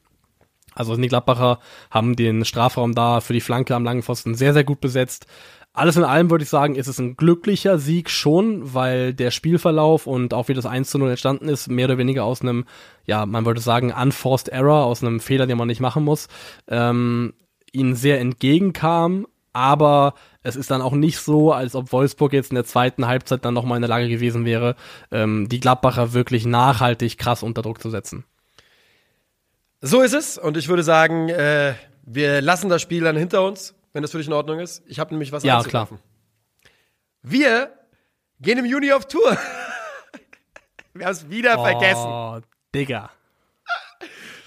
[0.77, 1.59] Also die Gladbacher
[1.91, 5.27] haben den Strafraum da für die Flanke am langen Pfosten sehr, sehr gut besetzt.
[5.77, 10.07] Alles in allem würde ich sagen, ist es ein glücklicher Sieg schon, weil der Spielverlauf
[10.07, 12.65] und auch wie das 1 zu 0 entstanden ist, mehr oder weniger aus einem,
[13.05, 16.29] ja, man würde sagen, unforced error, aus einem Fehler, den man nicht machen muss,
[16.67, 17.35] ähm,
[17.73, 22.55] ihnen sehr entgegenkam, aber es ist dann auch nicht so, als ob Wolfsburg jetzt in
[22.55, 24.77] der zweiten Halbzeit dann nochmal in der Lage gewesen wäre,
[25.11, 28.25] ähm, die Gladbacher wirklich nachhaltig krass unter Druck zu setzen.
[29.83, 30.39] So ist es.
[30.39, 31.75] Und ich würde sagen, äh,
[32.07, 34.83] wir lassen das Spiel dann hinter uns wenn das für dich in Ordnung ist.
[34.87, 35.89] Ich habe nämlich was Ja, klar.
[37.23, 37.73] Wir
[38.41, 39.39] gehen im Juni auf Tour.
[40.93, 42.45] Wir haben es wieder oh, vergessen.
[42.75, 43.11] Digga.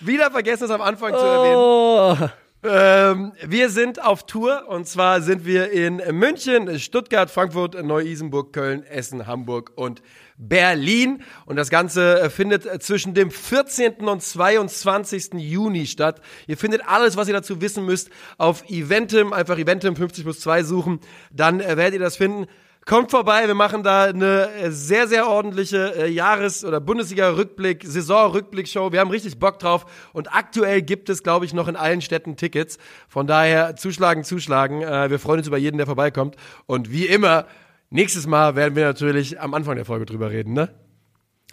[0.02, 1.18] wieder vergessen, es am Anfang oh.
[1.18, 2.32] zu erwähnen.
[2.62, 8.84] Ähm, wir sind auf Tour und zwar sind wir in München, Stuttgart, Frankfurt, Neu-Isenburg, Köln,
[8.84, 10.02] Essen, Hamburg und
[10.40, 11.22] Berlin.
[11.46, 14.08] Und das Ganze äh, findet äh, zwischen dem 14.
[14.08, 15.34] und 22.
[15.34, 16.22] Juni statt.
[16.48, 19.34] Ihr findet alles, was ihr dazu wissen müsst, auf Eventim.
[19.34, 21.02] Einfach Eventim 50 plus 2 suchen.
[21.32, 22.48] Dann äh, werdet ihr das finden.
[22.86, 28.92] Kommt vorbei, wir machen da eine sehr, sehr ordentliche Jahres- oder Bundesliga-Rückblick, Saison-Rückblick-Show.
[28.92, 32.36] Wir haben richtig Bock drauf und aktuell gibt es, glaube ich, noch in allen Städten
[32.36, 32.80] Tickets.
[33.08, 34.80] Von daher zuschlagen, zuschlagen.
[34.80, 36.36] Wir freuen uns über jeden, der vorbeikommt.
[36.66, 37.46] Und wie immer,
[37.90, 40.70] nächstes Mal werden wir natürlich am Anfang der Folge drüber reden, ne?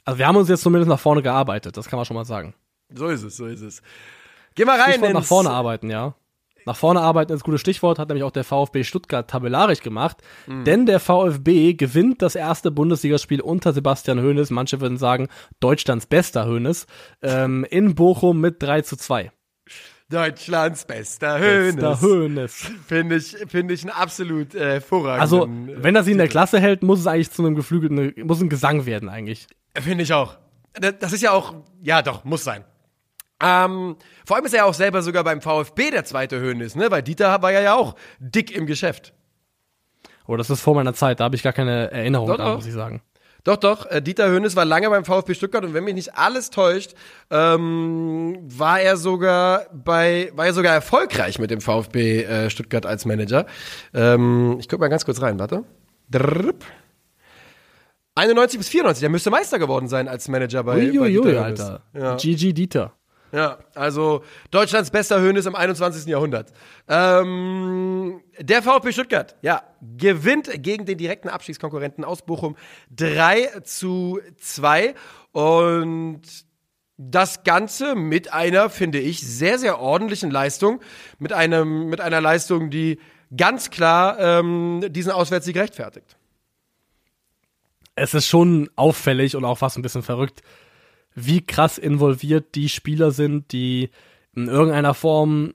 [0.04, 2.54] Also wir haben uns jetzt zumindest nach vorne gearbeitet, das kann man schon mal sagen.
[2.94, 3.82] So ist es, so ist es.
[4.54, 4.92] Geh mal rein.
[4.92, 6.14] Stichwort nach vorne arbeiten, ja.
[6.66, 10.18] Nach vorne arbeiten ist ein gutes Stichwort, hat nämlich auch der VfB Stuttgart tabellarisch gemacht.
[10.48, 10.64] Mhm.
[10.64, 15.28] Denn der VfB gewinnt das erste Bundesligaspiel unter Sebastian Hoeneß, manche würden sagen
[15.60, 16.86] Deutschlands bester Hoeneß,
[17.22, 19.30] ähm, in Bochum mit 3 zu 2.
[20.08, 22.00] Deutschlands bester Hönes.
[22.00, 22.70] Hönes.
[22.86, 25.20] Finde ich, finde ich ein absolut äh, hervorragenden.
[25.20, 25.48] Also,
[25.82, 28.48] wenn er sie in der Klasse hält, muss es eigentlich zu einem geflügelten, muss ein
[28.48, 29.48] Gesang werden eigentlich.
[29.74, 30.38] Finde ich auch.
[31.00, 32.64] Das ist ja auch, ja doch, muss sein.
[33.42, 36.90] Ähm, vor allem ist er ja auch selber sogar beim VfB der zweite Hönes, ne?
[36.90, 39.12] Weil Dieter war ja auch dick im Geschäft.
[40.26, 42.72] Oh, das ist vor meiner Zeit, da habe ich gar keine Erinnerung dran, muss ich
[42.72, 43.02] sagen.
[43.46, 43.86] Doch, doch.
[43.86, 46.94] Äh, Dieter Hönes war lange beim VfB Stuttgart und wenn mich nicht alles täuscht,
[47.30, 53.04] ähm, war er sogar bei, war er sogar erfolgreich mit dem VfB äh, Stuttgart als
[53.04, 53.46] Manager.
[53.94, 55.62] Ähm, ich guck mal ganz kurz rein, warte.
[56.10, 56.64] Drrrp.
[58.16, 61.82] 91 bis 94, der müsste Meister geworden sein als Manager bei, Uiuiui, bei Dieter Alter.
[61.94, 62.16] Ja.
[62.16, 62.94] GG Dieter.
[63.32, 66.06] Ja, also Deutschlands bester Höhnes im 21.
[66.06, 66.52] Jahrhundert.
[66.88, 69.62] Ähm, der VfB Stuttgart, ja,
[69.96, 72.56] gewinnt gegen den direkten Abstiegskonkurrenten aus Bochum
[72.94, 74.94] 3 zu 2
[75.32, 76.22] und
[76.98, 80.80] das Ganze mit einer, finde ich, sehr, sehr ordentlichen Leistung.
[81.18, 82.98] Mit einem, mit einer Leistung, die
[83.36, 86.16] ganz klar ähm, diesen Auswärtssieg rechtfertigt.
[87.94, 90.42] Es ist schon auffällig und auch fast ein bisschen verrückt,
[91.16, 93.90] wie krass involviert die Spieler sind, die
[94.34, 95.54] in irgendeiner Form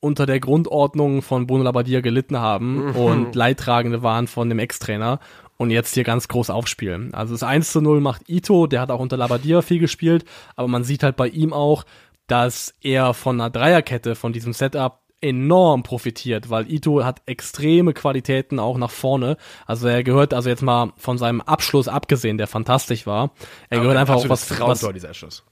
[0.00, 2.96] unter der Grundordnung von Bruno Labbadia gelitten haben mhm.
[2.96, 5.20] und Leidtragende waren von dem Ex-Trainer
[5.56, 7.14] und jetzt hier ganz groß aufspielen.
[7.14, 10.24] Also das 1 zu 0 macht Ito, der hat auch unter Labadia viel gespielt,
[10.56, 11.84] aber man sieht halt bei ihm auch,
[12.26, 18.58] dass er von einer Dreierkette, von diesem Setup enorm profitiert, weil Ito hat extreme Qualitäten
[18.58, 19.36] auch nach vorne.
[19.66, 23.30] Also er gehört, also jetzt mal von seinem Abschluss abgesehen, der fantastisch war,
[23.70, 25.44] er aber gehört einfach auch was, was dieser Schuss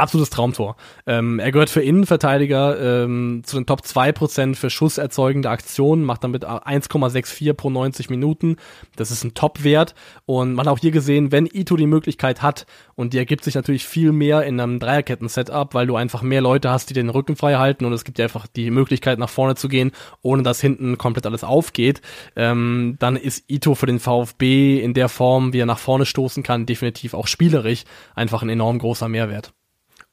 [0.00, 0.76] absolutes Traumtor.
[1.06, 6.46] Ähm, er gehört für Innenverteidiger ähm, zu den Top 2% für schusserzeugende Aktionen, macht damit
[6.46, 8.56] 1,64 pro 90 Minuten.
[8.96, 9.94] Das ist ein Top-Wert.
[10.26, 12.66] Und man hat auch hier gesehen, wenn Ito die Möglichkeit hat,
[13.00, 16.70] und die ergibt sich natürlich viel mehr in einem Dreierketten-Setup, weil du einfach mehr Leute
[16.70, 19.54] hast, die den Rücken frei halten und es gibt dir einfach die Möglichkeit, nach vorne
[19.54, 22.02] zu gehen, ohne dass hinten komplett alles aufgeht.
[22.36, 26.42] Ähm, dann ist Ito für den VfB in der Form, wie er nach vorne stoßen
[26.42, 27.84] kann, definitiv auch spielerisch
[28.14, 29.54] einfach ein enorm großer Mehrwert.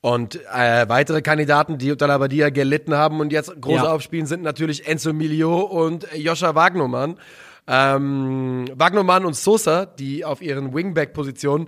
[0.02, 3.92] Und äh, weitere Kandidaten, die unter Labadia gelitten haben und jetzt groß ja.
[3.92, 7.18] aufspielen, sind natürlich Enzo Milio und Joscha Wagnermann.
[7.68, 11.68] Ähm, Wagnermann und Sosa, die auf ihren Wingback-Positionen,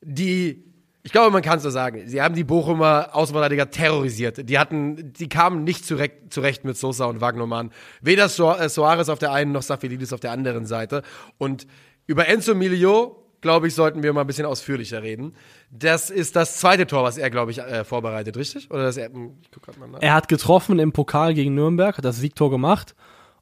[0.00, 0.64] die
[1.04, 2.02] ich glaube, man kann es so sagen.
[2.06, 4.46] Sie haben die Bochumer Außenverteidiger terrorisiert.
[4.46, 7.72] Die hatten, die kamen nicht zurecht, zurecht mit Sosa und Wagnermann.
[8.02, 11.02] Weder so äh, Soares auf der einen noch Safilidis auf der anderen Seite.
[11.38, 11.66] Und
[12.06, 15.34] über Enzo Milio glaube ich, sollten wir mal ein bisschen ausführlicher reden.
[15.70, 18.70] Das ist das zweite Tor, was er, glaube ich, äh, vorbereitet, richtig?
[18.70, 20.00] Oder das er, hm, ich guck mal nach.
[20.00, 22.94] er hat getroffen im Pokal gegen Nürnberg, hat das Siegtor gemacht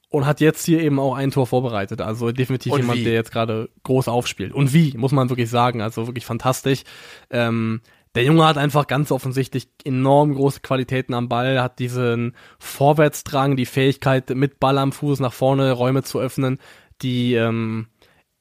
[0.09, 2.01] und hat jetzt hier eben auch ein Tor vorbereitet.
[2.01, 3.05] Also definitiv und jemand, wie?
[3.05, 4.53] der jetzt gerade groß aufspielt.
[4.53, 5.83] Und wie, muss man wirklich sagen.
[5.83, 6.83] Also wirklich fantastisch.
[7.31, 7.81] Ähm,
[8.15, 13.67] der Junge hat einfach ganz offensichtlich enorm große Qualitäten am Ball, hat diesen Vorwärtsdrang, die
[13.67, 16.59] Fähigkeit, mit Ball am Fuß nach vorne Räume zu öffnen,
[17.03, 17.89] die ähm,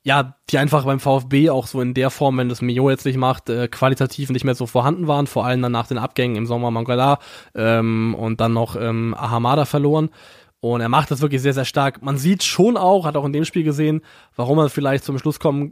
[0.05, 3.17] ja, die einfach beim VfB auch so in der Form, wenn das Mio jetzt nicht
[3.17, 6.45] macht, äh, qualitativ nicht mehr so vorhanden waren, vor allem dann nach den Abgängen im
[6.45, 7.17] Sommer Mangala
[7.55, 10.11] ähm, und dann noch ähm, Ahamada verloren.
[10.59, 12.03] Und er macht das wirklich sehr, sehr stark.
[12.03, 14.01] Man sieht schon auch, hat auch in dem Spiel gesehen,
[14.35, 15.71] warum er vielleicht zum Schluss kommen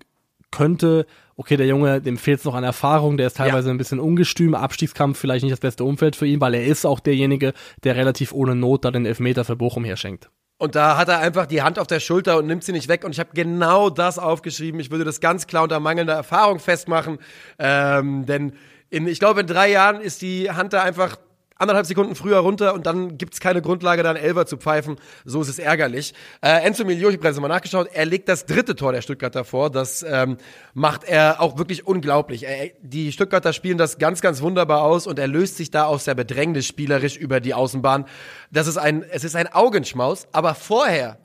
[0.50, 1.06] könnte,
[1.36, 3.74] okay, der Junge, dem fehlt es noch an Erfahrung, der ist teilweise ja.
[3.74, 7.00] ein bisschen ungestüm, Abstiegskampf vielleicht nicht das beste Umfeld für ihn, weil er ist auch
[7.00, 7.54] derjenige,
[7.84, 10.32] der relativ ohne Not da den Elfmeter für Bochum herschenkt.
[10.64, 13.04] Und da hat er einfach die Hand auf der Schulter und nimmt sie nicht weg.
[13.04, 14.80] Und ich habe genau das aufgeschrieben.
[14.80, 17.20] Ich würde das ganz klar unter mangelnder Erfahrung festmachen.
[17.60, 18.54] Ähm, denn
[18.90, 21.18] in, ich glaube, in drei Jahren ist die Hand da einfach
[21.64, 24.98] anderthalb Sekunden früher runter und dann gibt's keine Grundlage, da einen zu pfeifen.
[25.26, 26.14] So ist es ärgerlich.
[26.42, 29.70] Äh, Enzo Milio, ich habe mal nachgeschaut, er legt das dritte Tor der Stuttgarter vor.
[29.70, 30.38] Das ähm,
[30.74, 32.44] macht er auch wirklich unglaublich.
[32.44, 36.04] Er, die Stuttgarter spielen das ganz, ganz wunderbar aus und er löst sich da aus
[36.04, 38.06] der Bedrängnis spielerisch über die Außenbahn.
[38.52, 41.18] Das ist ein, es ist ein Augenschmaus, aber vorher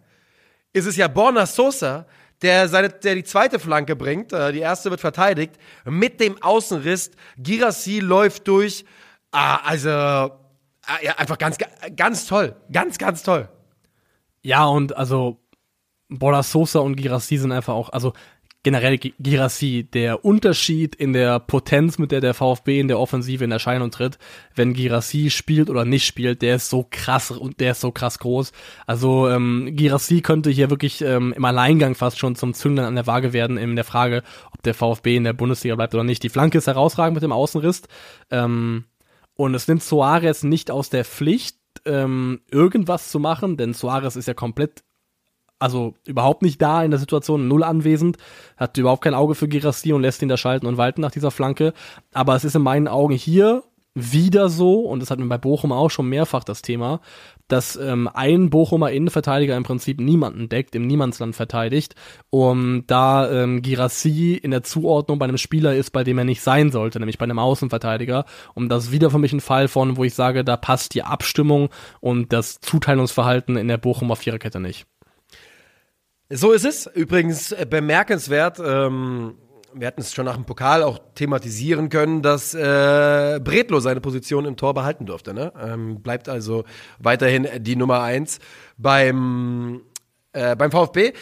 [0.73, 2.07] ist es ja Borna Sosa,
[2.43, 7.11] der, seine, der die zweite Flanke bringt, äh, die erste wird verteidigt, mit dem Außenriss.
[7.37, 8.85] Girassi läuft durch,
[9.31, 10.31] Ah, also, ah,
[11.03, 11.59] ja, einfach ganz,
[11.97, 12.57] ganz toll.
[12.73, 13.49] Ganz, ganz toll.
[14.43, 15.41] Ja, und also,
[16.09, 18.15] Bola Sosa und Girassi sind einfach auch, also
[18.63, 23.53] generell Girassi, der Unterschied in der Potenz, mit der der VfB in der Offensive in
[23.53, 24.19] Erscheinung tritt,
[24.55, 28.19] wenn Girassi spielt oder nicht spielt, der ist so krass und der ist so krass
[28.19, 28.53] groß.
[28.87, 33.07] Also ähm, Girassi könnte hier wirklich ähm, im Alleingang fast schon zum Zünglein an der
[33.07, 34.23] Waage werden in der Frage,
[34.53, 36.23] ob der VfB in der Bundesliga bleibt oder nicht.
[36.23, 37.83] Die Flanke ist herausragend mit dem Außenriss.
[38.31, 38.85] Ähm,
[39.39, 44.27] und es nimmt Suarez nicht aus der Pflicht, ähm, irgendwas zu machen, denn Suarez ist
[44.27, 44.83] ja komplett,
[45.61, 48.17] also überhaupt nicht da in der Situation, null anwesend,
[48.57, 51.31] hat überhaupt kein Auge für Girassi und lässt ihn da schalten und walten nach dieser
[51.31, 51.73] Flanke.
[52.13, 53.63] Aber es ist in meinen Augen hier
[53.95, 57.01] wieder so, und das hatten wir bei Bochum auch schon mehrfach das Thema,
[57.49, 61.95] dass ähm, ein Bochumer Innenverteidiger im Prinzip niemanden deckt, im Niemandsland verteidigt,
[62.31, 66.43] um da ähm, Girassi in der Zuordnung bei einem Spieler ist, bei dem er nicht
[66.43, 68.25] sein sollte, nämlich bei einem Außenverteidiger.
[68.55, 71.03] Und das ist wieder für mich ein Fall von, wo ich sage, da passt die
[71.03, 71.71] Abstimmung
[72.01, 74.87] und das Zuteilungsverhalten in der Bochumer Viererkette nicht.
[76.31, 76.87] So ist es.
[76.87, 79.35] Übrigens äh, bemerkenswert, ähm,
[79.81, 84.45] wir hatten es schon nach dem Pokal auch thematisieren können, dass äh, Bredlo seine Position
[84.45, 85.35] im Tor behalten durfte.
[85.35, 85.53] Ne?
[85.61, 86.65] Ähm, bleibt also
[86.99, 88.39] weiterhin die Nummer eins
[88.77, 89.83] beim,
[90.33, 91.13] äh, beim VfB.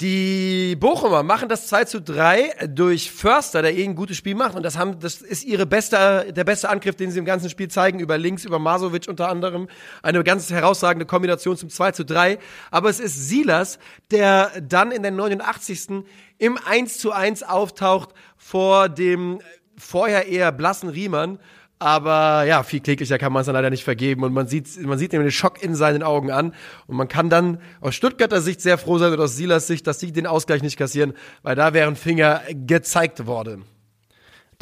[0.00, 4.56] Die Bochumer machen das 2 zu 3 durch Förster, der eh ein gutes Spiel macht.
[4.56, 7.68] Und das, haben, das ist ihre beste, der beste Angriff, den sie im ganzen Spiel
[7.68, 8.00] zeigen.
[8.00, 9.68] Über links, über Masovic unter anderem.
[10.02, 12.40] Eine ganz herausragende Kombination zum 2 zu 3.
[12.72, 13.78] Aber es ist Silas,
[14.10, 16.04] der dann in der 89.
[16.38, 19.38] im 1 zu 1 auftaucht vor dem
[19.76, 21.38] vorher eher blassen Riemann.
[21.84, 24.24] Aber ja, viel kläglicher kann man es dann leider nicht vergeben.
[24.24, 26.54] Und man sieht, man sieht ihm den Schock in seinen Augen an.
[26.86, 30.00] Und man kann dann aus Stuttgarter Sicht sehr froh sein und aus Silas Sicht, dass
[30.00, 31.12] sie den Ausgleich nicht kassieren,
[31.42, 33.64] weil da wären Finger gezeigt worden.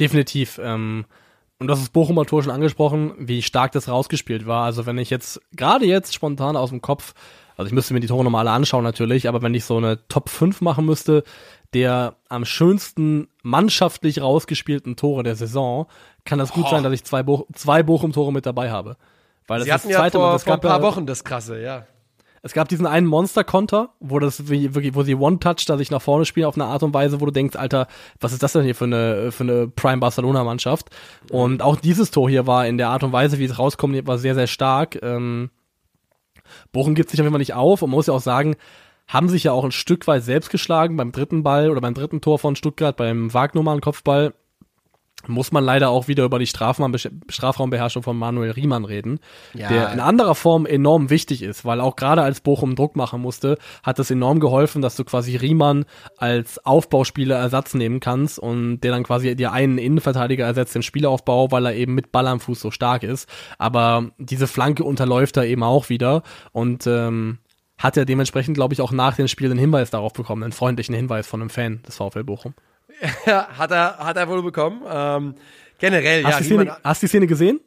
[0.00, 0.58] Definitiv.
[0.60, 1.04] Ähm,
[1.60, 4.64] und das ist Bochumer Tor schon angesprochen, wie stark das rausgespielt war.
[4.64, 7.14] Also wenn ich jetzt, gerade jetzt spontan aus dem Kopf,
[7.56, 10.08] also ich müsste mir die Tore nochmal alle anschauen natürlich, aber wenn ich so eine
[10.08, 11.22] Top 5 machen müsste,
[11.74, 15.86] der am schönsten mannschaftlich rausgespielten Tore der Saison,
[16.24, 16.70] kann das gut oh.
[16.70, 18.96] sein, dass ich zwei, Bo zwei Bochum-Tore mit dabei habe.
[19.46, 21.60] Weil das Sie hatten das zweite ja vor, vor ein paar ja, Wochen das krasse,
[21.60, 21.86] ja.
[22.44, 26.24] Es gab diesen einen Monster-Konter, wo das wirklich, wo sie One-Touch da sich nach vorne
[26.24, 27.86] spielen auf eine Art und Weise, wo du denkst, Alter,
[28.20, 30.90] was ist das denn hier für eine, für eine Prime Barcelona-Mannschaft?
[31.30, 34.18] Und auch dieses Tor hier war in der Art und Weise, wie es rauskommt, war
[34.18, 34.98] sehr, sehr stark.
[35.02, 35.50] Ähm,
[36.72, 38.56] Bochum gibt sich auf jeden Fall nicht auf und man muss ja auch sagen,
[39.06, 42.20] haben sich ja auch ein Stück weit selbst geschlagen beim dritten Ball oder beim dritten
[42.20, 44.34] Tor von Stuttgart, beim Wagnummern-Kopfball
[45.28, 49.20] muss man leider auch wieder über die Strafraumbeherrschung von Manuel Riemann reden,
[49.54, 49.68] ja.
[49.68, 53.58] der in anderer Form enorm wichtig ist, weil auch gerade als Bochum Druck machen musste,
[53.82, 55.84] hat es enorm geholfen, dass du quasi Riemann
[56.16, 61.50] als Aufbauspieler Ersatz nehmen kannst und der dann quasi dir einen Innenverteidiger ersetzt im Spielaufbau,
[61.50, 63.28] weil er eben mit Ball am Fuß so stark ist.
[63.58, 66.22] Aber diese Flanke unterläuft er eben auch wieder
[66.52, 67.38] und ähm,
[67.78, 70.94] hat er dementsprechend, glaube ich, auch nach dem Spiel einen Hinweis darauf bekommen, einen freundlichen
[70.94, 72.54] Hinweis von einem Fan des VfL Bochum.
[73.26, 74.82] Ja, hat er, hat er wohl bekommen.
[74.88, 75.34] Ähm,
[75.78, 76.38] generell, hast ja.
[76.38, 77.60] Die Szene, hast du die Szene gesehen?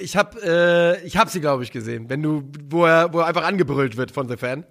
[0.00, 2.08] Ich habe äh, ich hab sie, glaube ich, gesehen.
[2.08, 4.64] Wenn du, wo er, wo er einfach angebrüllt wird von The Fan.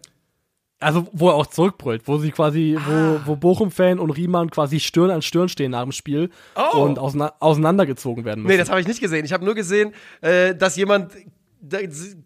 [0.79, 3.21] Also, wo er auch zurückbrüllt, wo sie quasi, ah.
[3.25, 6.77] wo, wo Bochum-Fan und Riemann quasi Stirn an Stirn stehen nach dem Spiel oh.
[6.79, 8.51] und auseinandergezogen werden müssen.
[8.51, 9.23] Nee, das habe ich nicht gesehen.
[9.23, 11.13] Ich habe nur gesehen, äh, dass jemand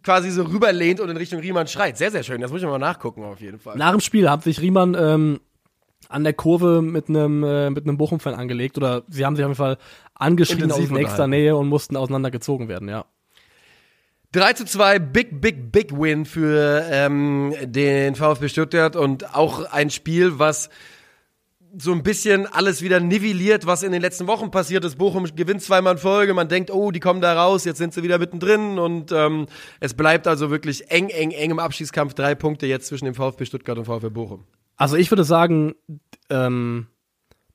[0.03, 1.97] quasi so rüberlehnt und in Richtung Riemann schreit.
[1.97, 2.41] Sehr, sehr schön.
[2.41, 3.77] Das muss ich mal nachgucken, auf jeden Fall.
[3.77, 5.39] Nach dem Spiel hat sich Riemann ähm,
[6.09, 9.49] an der Kurve mit einem äh, mit einem Bochum-Fan angelegt oder sie haben sich auf
[9.49, 9.77] jeden Fall
[10.13, 13.05] angeschrien aus nächster Nähe und mussten auseinandergezogen werden, ja.
[14.33, 19.89] 3 zu 2, big, big, big Win für ähm, den VfB Stuttgart und auch ein
[19.89, 20.69] Spiel, was
[21.77, 24.97] so ein bisschen alles wieder nivelliert, was in den letzten Wochen passiert ist.
[24.97, 28.03] Bochum gewinnt zweimal in Folge, man denkt, oh, die kommen da raus, jetzt sind sie
[28.03, 29.47] wieder mittendrin und ähm,
[29.79, 32.13] es bleibt also wirklich eng, eng, eng im Abschießkampf.
[32.13, 34.43] Drei Punkte jetzt zwischen dem VfB Stuttgart und VfB Bochum.
[34.77, 35.75] Also ich würde sagen,
[36.29, 36.87] ähm,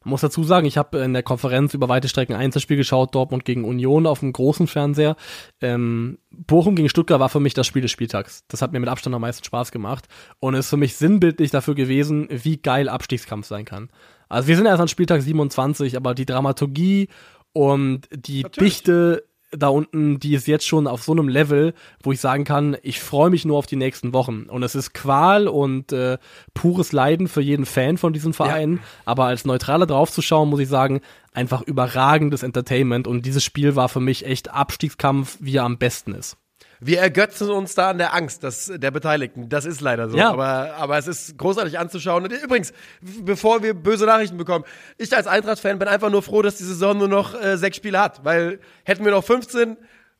[0.04, 3.44] man muss dazu sagen, ich habe in der Konferenz über weite Strecken Einzelspiel geschaut, Dortmund
[3.44, 5.16] gegen Union auf dem großen Fernseher.
[5.60, 8.44] Ähm, Bochum gegen Stuttgart war für mich das Spiel des Spieltags.
[8.48, 10.08] Das hat mir mit Abstand am meisten Spaß gemacht
[10.40, 13.90] und ist für mich sinnbildlich dafür gewesen, wie geil Abstiegskampf sein kann.
[14.28, 17.08] Also wir sind erst an Spieltag 27, aber die Dramaturgie
[17.52, 18.82] und die Natürlich.
[18.82, 22.76] Dichte da unten, die ist jetzt schon auf so einem Level, wo ich sagen kann,
[22.82, 24.44] ich freue mich nur auf die nächsten Wochen.
[24.44, 26.18] Und es ist Qual und äh,
[26.54, 28.74] pures Leiden für jeden Fan von diesem Verein.
[28.74, 28.80] Ja.
[29.04, 31.00] Aber als Neutraler draufzuschauen, muss ich sagen,
[31.32, 33.06] einfach überragendes Entertainment.
[33.06, 36.36] Und dieses Spiel war für mich echt Abstiegskampf, wie er am besten ist
[36.84, 39.48] wir ergötzen uns da an der Angst des, der Beteiligten.
[39.48, 40.16] Das ist leider so.
[40.18, 40.30] Ja.
[40.30, 42.24] Aber, aber es ist großartig anzuschauen.
[42.24, 44.64] Und übrigens, bevor wir böse Nachrichten bekommen,
[44.98, 48.00] ich als Eintracht-Fan bin einfach nur froh, dass die Saison nur noch äh, sechs Spiele
[48.00, 48.24] hat.
[48.24, 49.76] Weil hätten wir noch 15,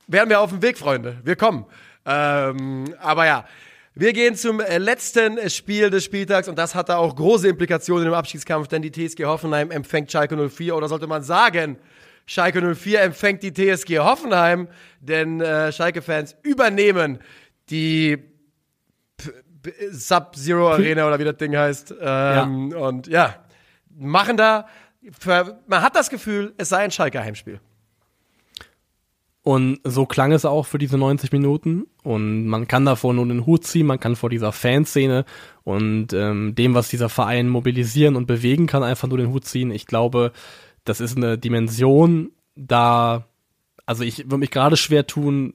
[0.06, 1.16] wären wir auf dem Weg, Freunde.
[1.24, 1.66] Wir kommen.
[2.06, 3.44] Ähm, aber ja.
[3.94, 8.14] Wir gehen zum äh, letzten Spiel des Spieltags und das hatte auch große Implikationen im
[8.14, 11.76] Abschiedskampf, denn die TSG Hoffenheim empfängt Schalke 04 oder sollte man sagen,
[12.26, 14.68] Schalke 04 empfängt die TSG Hoffenheim,
[15.00, 17.18] denn äh, Schalke-Fans übernehmen
[17.70, 18.18] die
[19.90, 21.94] Sub-Zero Arena oder wie das Ding heißt.
[22.00, 22.78] Ähm, ja.
[22.78, 23.36] Und ja,
[23.90, 24.66] machen da,
[25.66, 27.60] man hat das Gefühl, es sei ein Schalke-Heimspiel.
[29.44, 31.86] Und so klang es auch für diese 90 Minuten.
[32.04, 35.24] Und man kann davor nur den Hut ziehen, man kann vor dieser Fanszene
[35.64, 39.72] und ähm, dem, was dieser Verein mobilisieren und bewegen kann, einfach nur den Hut ziehen.
[39.72, 40.32] Ich glaube,
[40.84, 43.26] das ist eine Dimension, da,
[43.86, 45.54] also ich würde mich gerade schwer tun,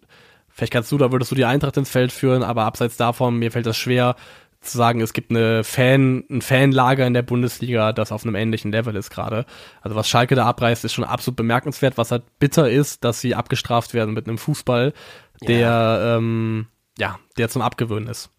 [0.49, 3.51] vielleicht kannst du, da würdest du die Eintracht ins Feld führen, aber abseits davon, mir
[3.51, 4.15] fällt das schwer
[4.59, 8.71] zu sagen, es gibt eine Fan, ein Fanlager in der Bundesliga, das auf einem ähnlichen
[8.71, 9.45] Level ist gerade.
[9.81, 11.97] Also was Schalke da abreißt, ist schon absolut bemerkenswert.
[11.97, 14.93] Was halt bitter ist, dass sie abgestraft werden mit einem Fußball,
[15.41, 16.67] der, ja, ähm,
[16.97, 18.31] ja der zum Abgewöhnen ist.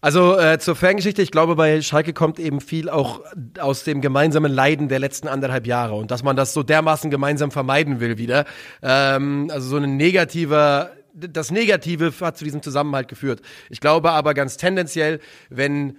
[0.00, 3.22] Also äh, zur Fangeschichte, ich glaube, bei Schalke kommt eben viel auch
[3.58, 7.50] aus dem gemeinsamen Leiden der letzten anderthalb Jahre und dass man das so dermaßen gemeinsam
[7.50, 8.44] vermeiden will wieder.
[8.82, 13.40] Ähm, also so ein negativer das Negative hat zu diesem Zusammenhalt geführt.
[13.70, 15.96] Ich glaube aber ganz tendenziell, wenn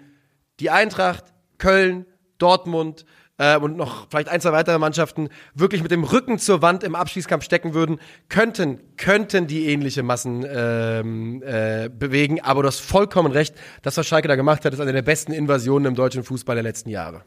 [0.59, 1.25] die Eintracht,
[1.57, 2.05] Köln,
[2.37, 3.05] Dortmund,
[3.37, 6.95] äh, und noch vielleicht ein, zwei weitere Mannschaften wirklich mit dem Rücken zur Wand im
[6.95, 7.99] Abschießkampf stecken würden,
[8.29, 12.41] könnten, könnten die ähnliche Massen ähm, äh, bewegen.
[12.41, 15.31] Aber du hast vollkommen recht, das, was Schalke da gemacht hat, ist eine der besten
[15.31, 17.23] Invasionen im deutschen Fußball der letzten Jahre.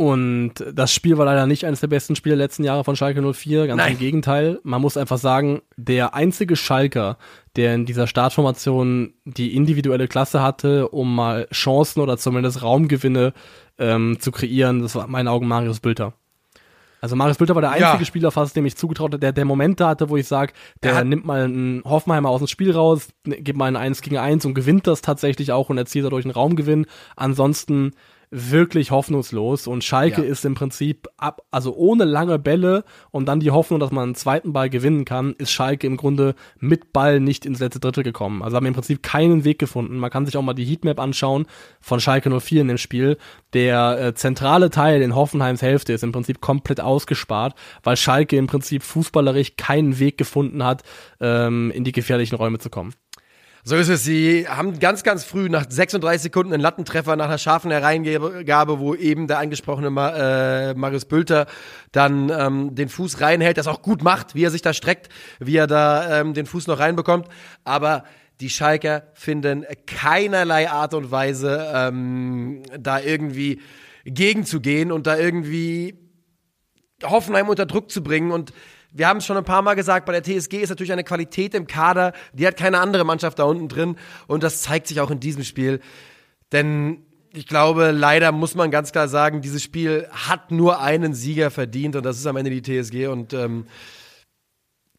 [0.00, 3.20] Und das Spiel war leider nicht eines der besten Spiele der letzten Jahre von Schalke
[3.20, 3.94] 04, ganz Nein.
[3.94, 4.60] im Gegenteil.
[4.62, 7.18] Man muss einfach sagen, der einzige Schalker,
[7.56, 13.32] der in dieser Startformation die individuelle Klasse hatte, um mal Chancen oder zumindest Raumgewinne
[13.78, 16.14] ähm, zu kreieren, das war in meinen Augen Marius Bülter.
[17.00, 18.04] Also Marius Bülter war der einzige Ja.
[18.04, 20.52] Spieler fast, dem ich zugetraut habe, der, der Momente hatte, wo ich sage,
[20.82, 24.02] der, hat- nimmt mal einen Hoffenheimer aus dem Spiel raus, ne- gibt mal ein 1
[24.02, 26.86] gegen 1 und gewinnt das tatsächlich auch und erzielt dadurch einen Raumgewinn.
[27.14, 27.92] Ansonsten
[28.30, 30.28] wirklich hoffnungslos und Schalke Ja.
[30.28, 34.14] ist im Prinzip ab, also ohne lange Bälle und dann die Hoffnung, dass man einen
[34.14, 38.42] zweiten Ball gewinnen kann, ist Schalke im Grunde mit Ball nicht ins letzte Drittel gekommen.
[38.42, 39.96] Also haben im Prinzip keinen Weg gefunden.
[39.98, 41.46] Man kann sich auch mal die Heatmap anschauen
[41.80, 43.16] von Schalke 04 in dem Spiel.
[43.54, 48.46] Der äh, zentrale Teil in Hoffenheims Hälfte ist im Prinzip komplett ausgespart, weil Schalke im
[48.46, 50.82] Prinzip fußballerisch keinen Weg gefunden hat,
[51.20, 52.92] ähm, in die gefährlichen Räume zu kommen.
[53.68, 54.02] So ist es.
[54.02, 58.94] Sie haben ganz, ganz früh nach 36 Sekunden einen Lattentreffer nach einer scharfen Hereingabe, wo
[58.94, 61.46] eben der angesprochene Ma äh, Marius Bülter
[61.92, 65.58] dann ähm, den Fuß reinhält, das auch gut macht, wie er sich da streckt, wie
[65.58, 67.28] er da ähm, den Fuß noch reinbekommt.
[67.64, 68.04] Aber
[68.40, 73.60] die Schalker finden keinerlei Art und Weise, ähm, da irgendwie
[74.06, 76.08] gegenzugehen und da irgendwie
[77.04, 78.30] Hoffenheim unter Druck zu bringen.
[78.30, 78.54] Und
[78.92, 81.54] wir haben es schon ein paar Mal gesagt, bei der TSG ist natürlich eine Qualität
[81.54, 83.96] im Kader, die hat keine andere Mannschaft da unten drin.
[84.26, 85.80] Und das zeigt sich auch in diesem Spiel.
[86.52, 87.02] Denn
[87.32, 91.96] ich glaube, leider muss man ganz klar sagen, dieses Spiel hat nur einen Sieger verdient
[91.96, 93.08] und das ist am Ende die TSG.
[93.08, 93.66] Und ähm,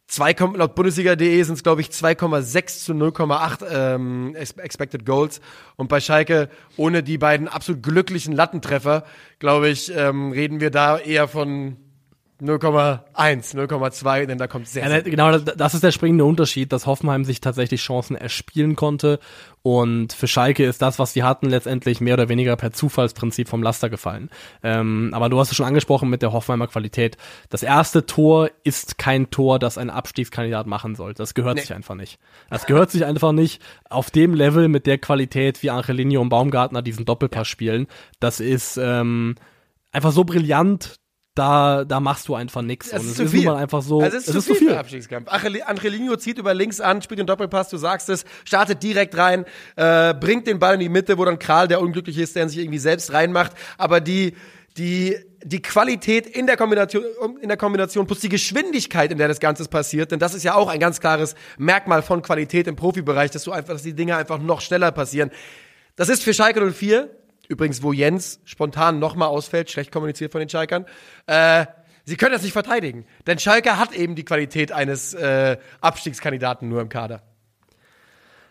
[0.08, 5.42] 2, laut Bundesliga.de sind es, glaube ich, 2,6 zu 0,8 ähm, ex- Expected Goals.
[5.76, 9.04] Und bei Schalke, ohne die beiden absolut glücklichen Lattentreffer,
[9.40, 11.78] glaube ich, ähm, reden wir da eher von
[12.42, 16.26] 0,1, 0,2, denn da kommt sehr, Ja, sehr ne, genau, das- das ist der springende
[16.26, 19.20] Unterschied, dass Hoffenheim sich tatsächlich Chancen erspielen konnte
[19.62, 23.62] und für Schalke ist das, was sie hatten, letztendlich mehr oder weniger per Zufallsprinzip vom
[23.62, 24.30] Laster gefallen.
[24.64, 27.18] Ähm, aber du hast es schon angesprochen mit der Hoffenheimer Qualität.
[27.50, 31.22] Das erste Tor ist kein Tor, das ein Abstiegskandidat machen sollte.
[31.22, 31.62] Das gehört Nee.
[31.62, 32.20] sich einfach nicht.
[32.50, 36.82] Das gehört sich einfach nicht auf dem Level mit der Qualität, wie Angelino und Baumgartner
[36.82, 37.88] diesen Doppelpass spielen.
[38.22, 39.36] Das ist ähm,
[39.92, 40.99] einfach so brillant.
[41.36, 42.92] Da, da machst du einfach nichts.
[42.92, 43.50] Es ist es zu ist viel.
[43.50, 44.02] einfach so.
[44.02, 45.30] Also es ist, zu, viel für den Abstiegskampf.
[45.30, 49.46] Angelino zieht über links an, spielt den Doppelpass, du sagst es, startet direkt rein,
[49.76, 52.60] äh, bringt den Ball in die Mitte, wo dann Kral, der unglücklich ist, der sich
[52.60, 53.54] irgendwie selbst reinmacht.
[53.78, 54.36] Aber die,
[54.78, 57.04] die, die Qualität in der Kombination,
[57.42, 60.56] in der Kombination plus die Geschwindigkeit, in der das Ganze passiert, denn das ist ja
[60.56, 64.16] auch ein ganz klares Merkmal von Qualität im Profibereich, dass du einfach, dass die Dinge
[64.16, 65.32] einfach noch schneller passieren.
[65.96, 67.10] Das ist für Schalke 04,
[67.50, 70.86] übrigens, wo Jens spontan nochmal ausfällt, schlecht kommuniziert von den Schalkern,
[71.28, 71.66] äh,
[72.06, 73.06] sie können das nicht verteidigen.
[73.28, 77.24] Denn Schalke hat eben die Qualität eines äh, Abstiegskandidaten nur im Kader.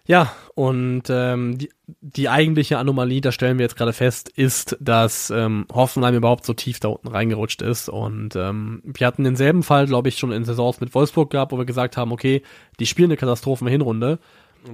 [0.09, 1.71] Ja, und ähm, die,
[2.01, 6.55] die eigentliche Anomalie, da stellen wir jetzt gerade fest, ist, dass ähm, Hoffenheim überhaupt so
[6.55, 7.91] tief da unten reingerutscht ist.
[7.91, 11.59] Und ähm, wir hatten denselben Fall, glaube ich, schon in Saisons mit Wolfsburg gehabt, wo
[11.59, 12.43] wir gesagt haben, okay,
[12.81, 14.19] die spielen eine Katastrophen-Hinrunde, Und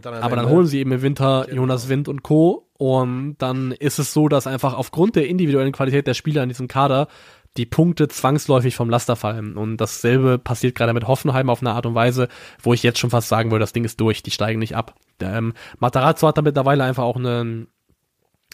[0.03, 2.69] dann aber dann holen sie eben im Winter Jonas Wind und Co.
[2.77, 6.69] Und dann ist es so, dass einfach aufgrund der individuellen Qualität der Spieler in diesem
[6.69, 7.09] Kader
[7.57, 9.57] die Punkte zwangsläufig vom Laster fallen.
[9.57, 12.29] Und dasselbe passiert gerade mit Hoffenheim auf eine Art und Weise,
[12.61, 14.95] wo ich jetzt schon fast sagen würde, das Ding ist durch, die steigen nicht ab.
[15.21, 17.69] Ähm, Matarazzo hat da mittlerweile einfach auch einen,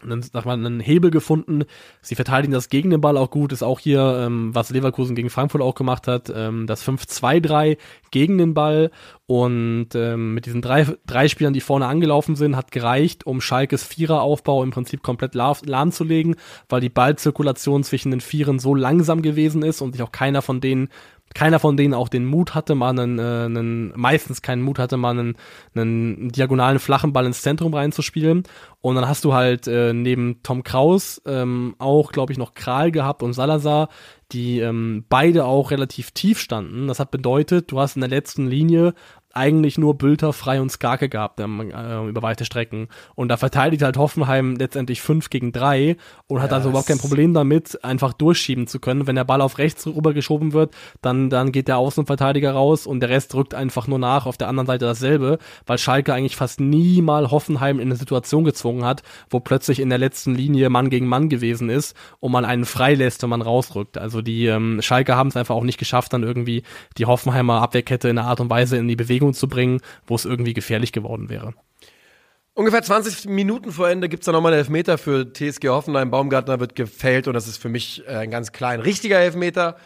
[0.03, 1.65] einen, sag mal, einen Hebel gefunden.
[2.03, 5.31] Sie verteidigen das gegen den Ball auch gut, ist auch hier, ähm, was Leverkusen gegen
[5.31, 7.77] Frankfurt auch gemacht hat, ähm, das 5-2-3
[8.11, 8.91] gegen den Ball
[9.27, 13.85] und ähm, mit diesen drei, drei Spielern, die vorne angelaufen sind, hat gereicht, um Schalkes
[13.85, 16.35] Viereraufbau im Prinzip komplett lahm, lahmzulegen,
[16.69, 20.61] weil die Ballzirkulation zwischen den Vieren so langsam gewesen ist und sich auch keiner von
[20.61, 20.89] denen
[21.35, 24.97] keiner von denen auch den Mut hatte, mal einen, äh, einen meistens keinen Mut hatte,
[24.97, 25.37] mal einen,
[25.75, 28.43] einen diagonalen flachen Ball ins Zentrum reinzuspielen.
[28.81, 32.91] Und dann hast du halt äh, neben Tom Kraus ähm, auch, glaube ich, noch Kral
[32.91, 33.89] gehabt und Salazar,
[34.33, 36.89] die ähm, beide auch relativ tief standen.
[36.89, 38.95] Das hat bedeutet, du hast in der letzten Linie
[39.33, 42.89] eigentlich nur Bülter, Frei und Skarke gehabt ähm, äh, über weite Strecken.
[43.15, 45.97] Und da verteidigt halt Hoffenheim letztendlich 5 gegen 3
[46.27, 49.07] und hat also überhaupt kein Problem damit, einfach durchschieben zu können.
[49.07, 53.01] Wenn der Ball auf rechts rüber geschoben wird, dann, dann geht der Außenverteidiger raus und
[53.01, 54.27] der Rest rückt einfach nur nach.
[54.27, 58.45] Auf der anderen Seite dasselbe, weil Schalke eigentlich fast nie mal Hoffenheim in eine Situation
[58.45, 62.45] gezwungen hat, wo plötzlich in der letzten Linie Mann gegen Mann gewesen ist und man
[62.45, 63.97] einen freilässt, wenn man rausrückt.
[63.97, 66.65] Also die ähm, Schalke haben es einfach auch nicht geschafft, dann irgendwie
[66.99, 70.25] die Hoffenheimer Abwehrkette in einer Art und Weise in die Bewegung zu bringen, wo es
[70.25, 71.55] irgendwie gefährlich geworden wäre.
[72.55, 76.11] Ungefähr 20 Minuten vor Ende gibt's da nochmal einen Elfmeter für TSG Hoffenheim.
[76.11, 79.77] Baumgartner wird gefällt und das ist für mich äh, ein ganz klein richtiger Elfmeter.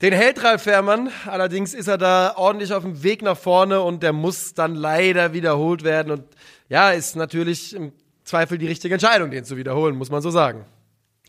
[0.00, 4.04] Den hält Ralf Fährmann, allerdings ist er da ordentlich auf dem Weg nach vorne und
[4.04, 6.12] der muss dann leider wiederholt werden.
[6.12, 6.24] Und
[6.68, 10.66] ja, ist natürlich im Zweifel die richtige Entscheidung, den zu wiederholen, muss man so sagen.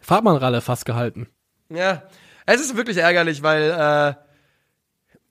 [0.01, 1.27] Fahrtmannralle fast gehalten.
[1.69, 2.03] Ja,
[2.45, 4.14] es ist wirklich ärgerlich, weil äh,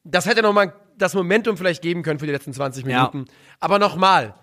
[0.02, 3.24] das hätte nochmal das Momentum vielleicht geben können für die letzten 20 Minuten.
[3.26, 3.34] Ja.
[3.60, 4.34] Aber nochmal,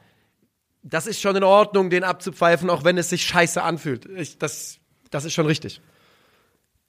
[0.83, 4.05] das ist schon in Ordnung, den abzupfeifen, auch wenn es sich scheiße anfühlt.
[4.17, 4.79] Ich, das,
[5.11, 5.81] das ist schon richtig.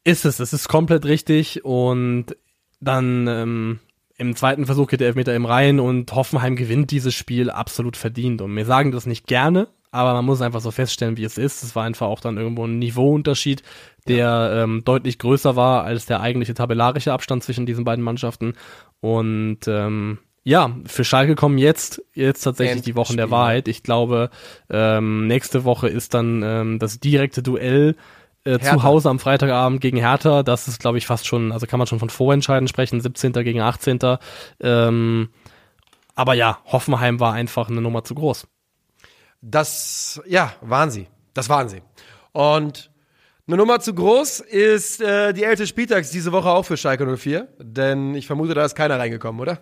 [0.05, 2.37] Ist es, es ist komplett richtig und
[2.81, 3.81] dann ähm,
[4.17, 8.41] im zweiten Versuch geht der Elfmeter im rein und Hoffenheim gewinnt dieses Spiel absolut verdient.
[8.41, 11.63] Und wir sagen das nicht gerne, aber man muss einfach so feststellen, wie es ist.
[11.63, 13.63] Es war einfach auch dann irgendwo ein Niveauunterschied,
[14.07, 14.63] der ja.
[14.63, 18.55] ähm, deutlich größer war als der eigentliche tabellarische Abstand zwischen diesen beiden Mannschaften.
[19.01, 22.93] Und ähm, ja, für Schalke kommen jetzt, jetzt tatsächlich Endspiel.
[22.93, 23.67] die Wochen der Wahrheit.
[23.67, 24.31] Ich glaube,
[24.71, 27.97] ähm, nächste Woche ist dann ähm, das direkte Duell
[28.45, 30.45] äh, zu Hause am Freitagabend gegen Hertha.
[30.45, 33.33] Das ist, glaube ich, fast schon, also kann man schon von Vorentscheiden sprechen, 17.
[33.33, 33.99] gegen 18.
[34.61, 35.31] Ähm,
[36.15, 38.47] aber ja, Hoffenheim war einfach eine Nummer zu groß.
[39.41, 41.09] Das, ja, waren sie.
[41.35, 41.83] Das waren sie.
[42.33, 42.91] Und
[43.47, 47.49] eine Nummer zu groß ist äh, die älteste Spieltags diese Woche auch für Schalke 04.
[47.61, 49.61] Denn ich vermute, da ist keiner reingekommen, oder?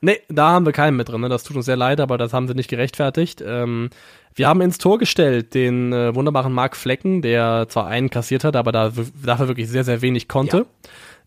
[0.00, 1.20] Nee, da haben wir keinen mit drin.
[1.20, 1.28] Ne?
[1.28, 3.42] Das tut uns sehr leid, aber das haben sie nicht gerechtfertigt.
[3.46, 3.90] Ähm,
[4.34, 8.56] wir haben ins Tor gestellt den äh, wunderbaren Marc Flecken, der zwar einen kassiert hat,
[8.56, 8.92] aber da,
[9.24, 10.56] dafür wirklich sehr, sehr wenig konnte.
[10.58, 10.64] Ja.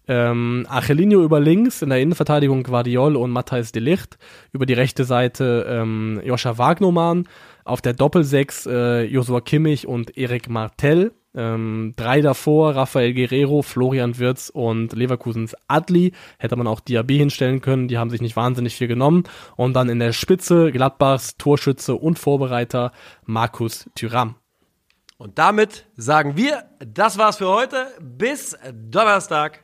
[0.07, 4.17] Ähm, Achelinho über links, in der Innenverteidigung Guardiol und Matthijs de Licht.
[4.51, 7.27] Über die rechte Seite ähm, Joscha Wagnermann.
[7.65, 11.13] Auf der Doppelsechs äh, Josua Kimmich und Erik Martell.
[11.35, 16.11] Ähm, drei davor, Rafael Guerrero, Florian Wirz und Leverkusens Adli.
[16.37, 19.23] Hätte man auch Diaby hinstellen können, die haben sich nicht wahnsinnig viel genommen.
[19.55, 22.91] Und dann in der Spitze Gladbachs Torschütze und Vorbereiter
[23.25, 24.35] Markus Thüram.
[25.17, 27.87] Und damit sagen wir, das war's für heute.
[28.01, 29.63] Bis Donnerstag.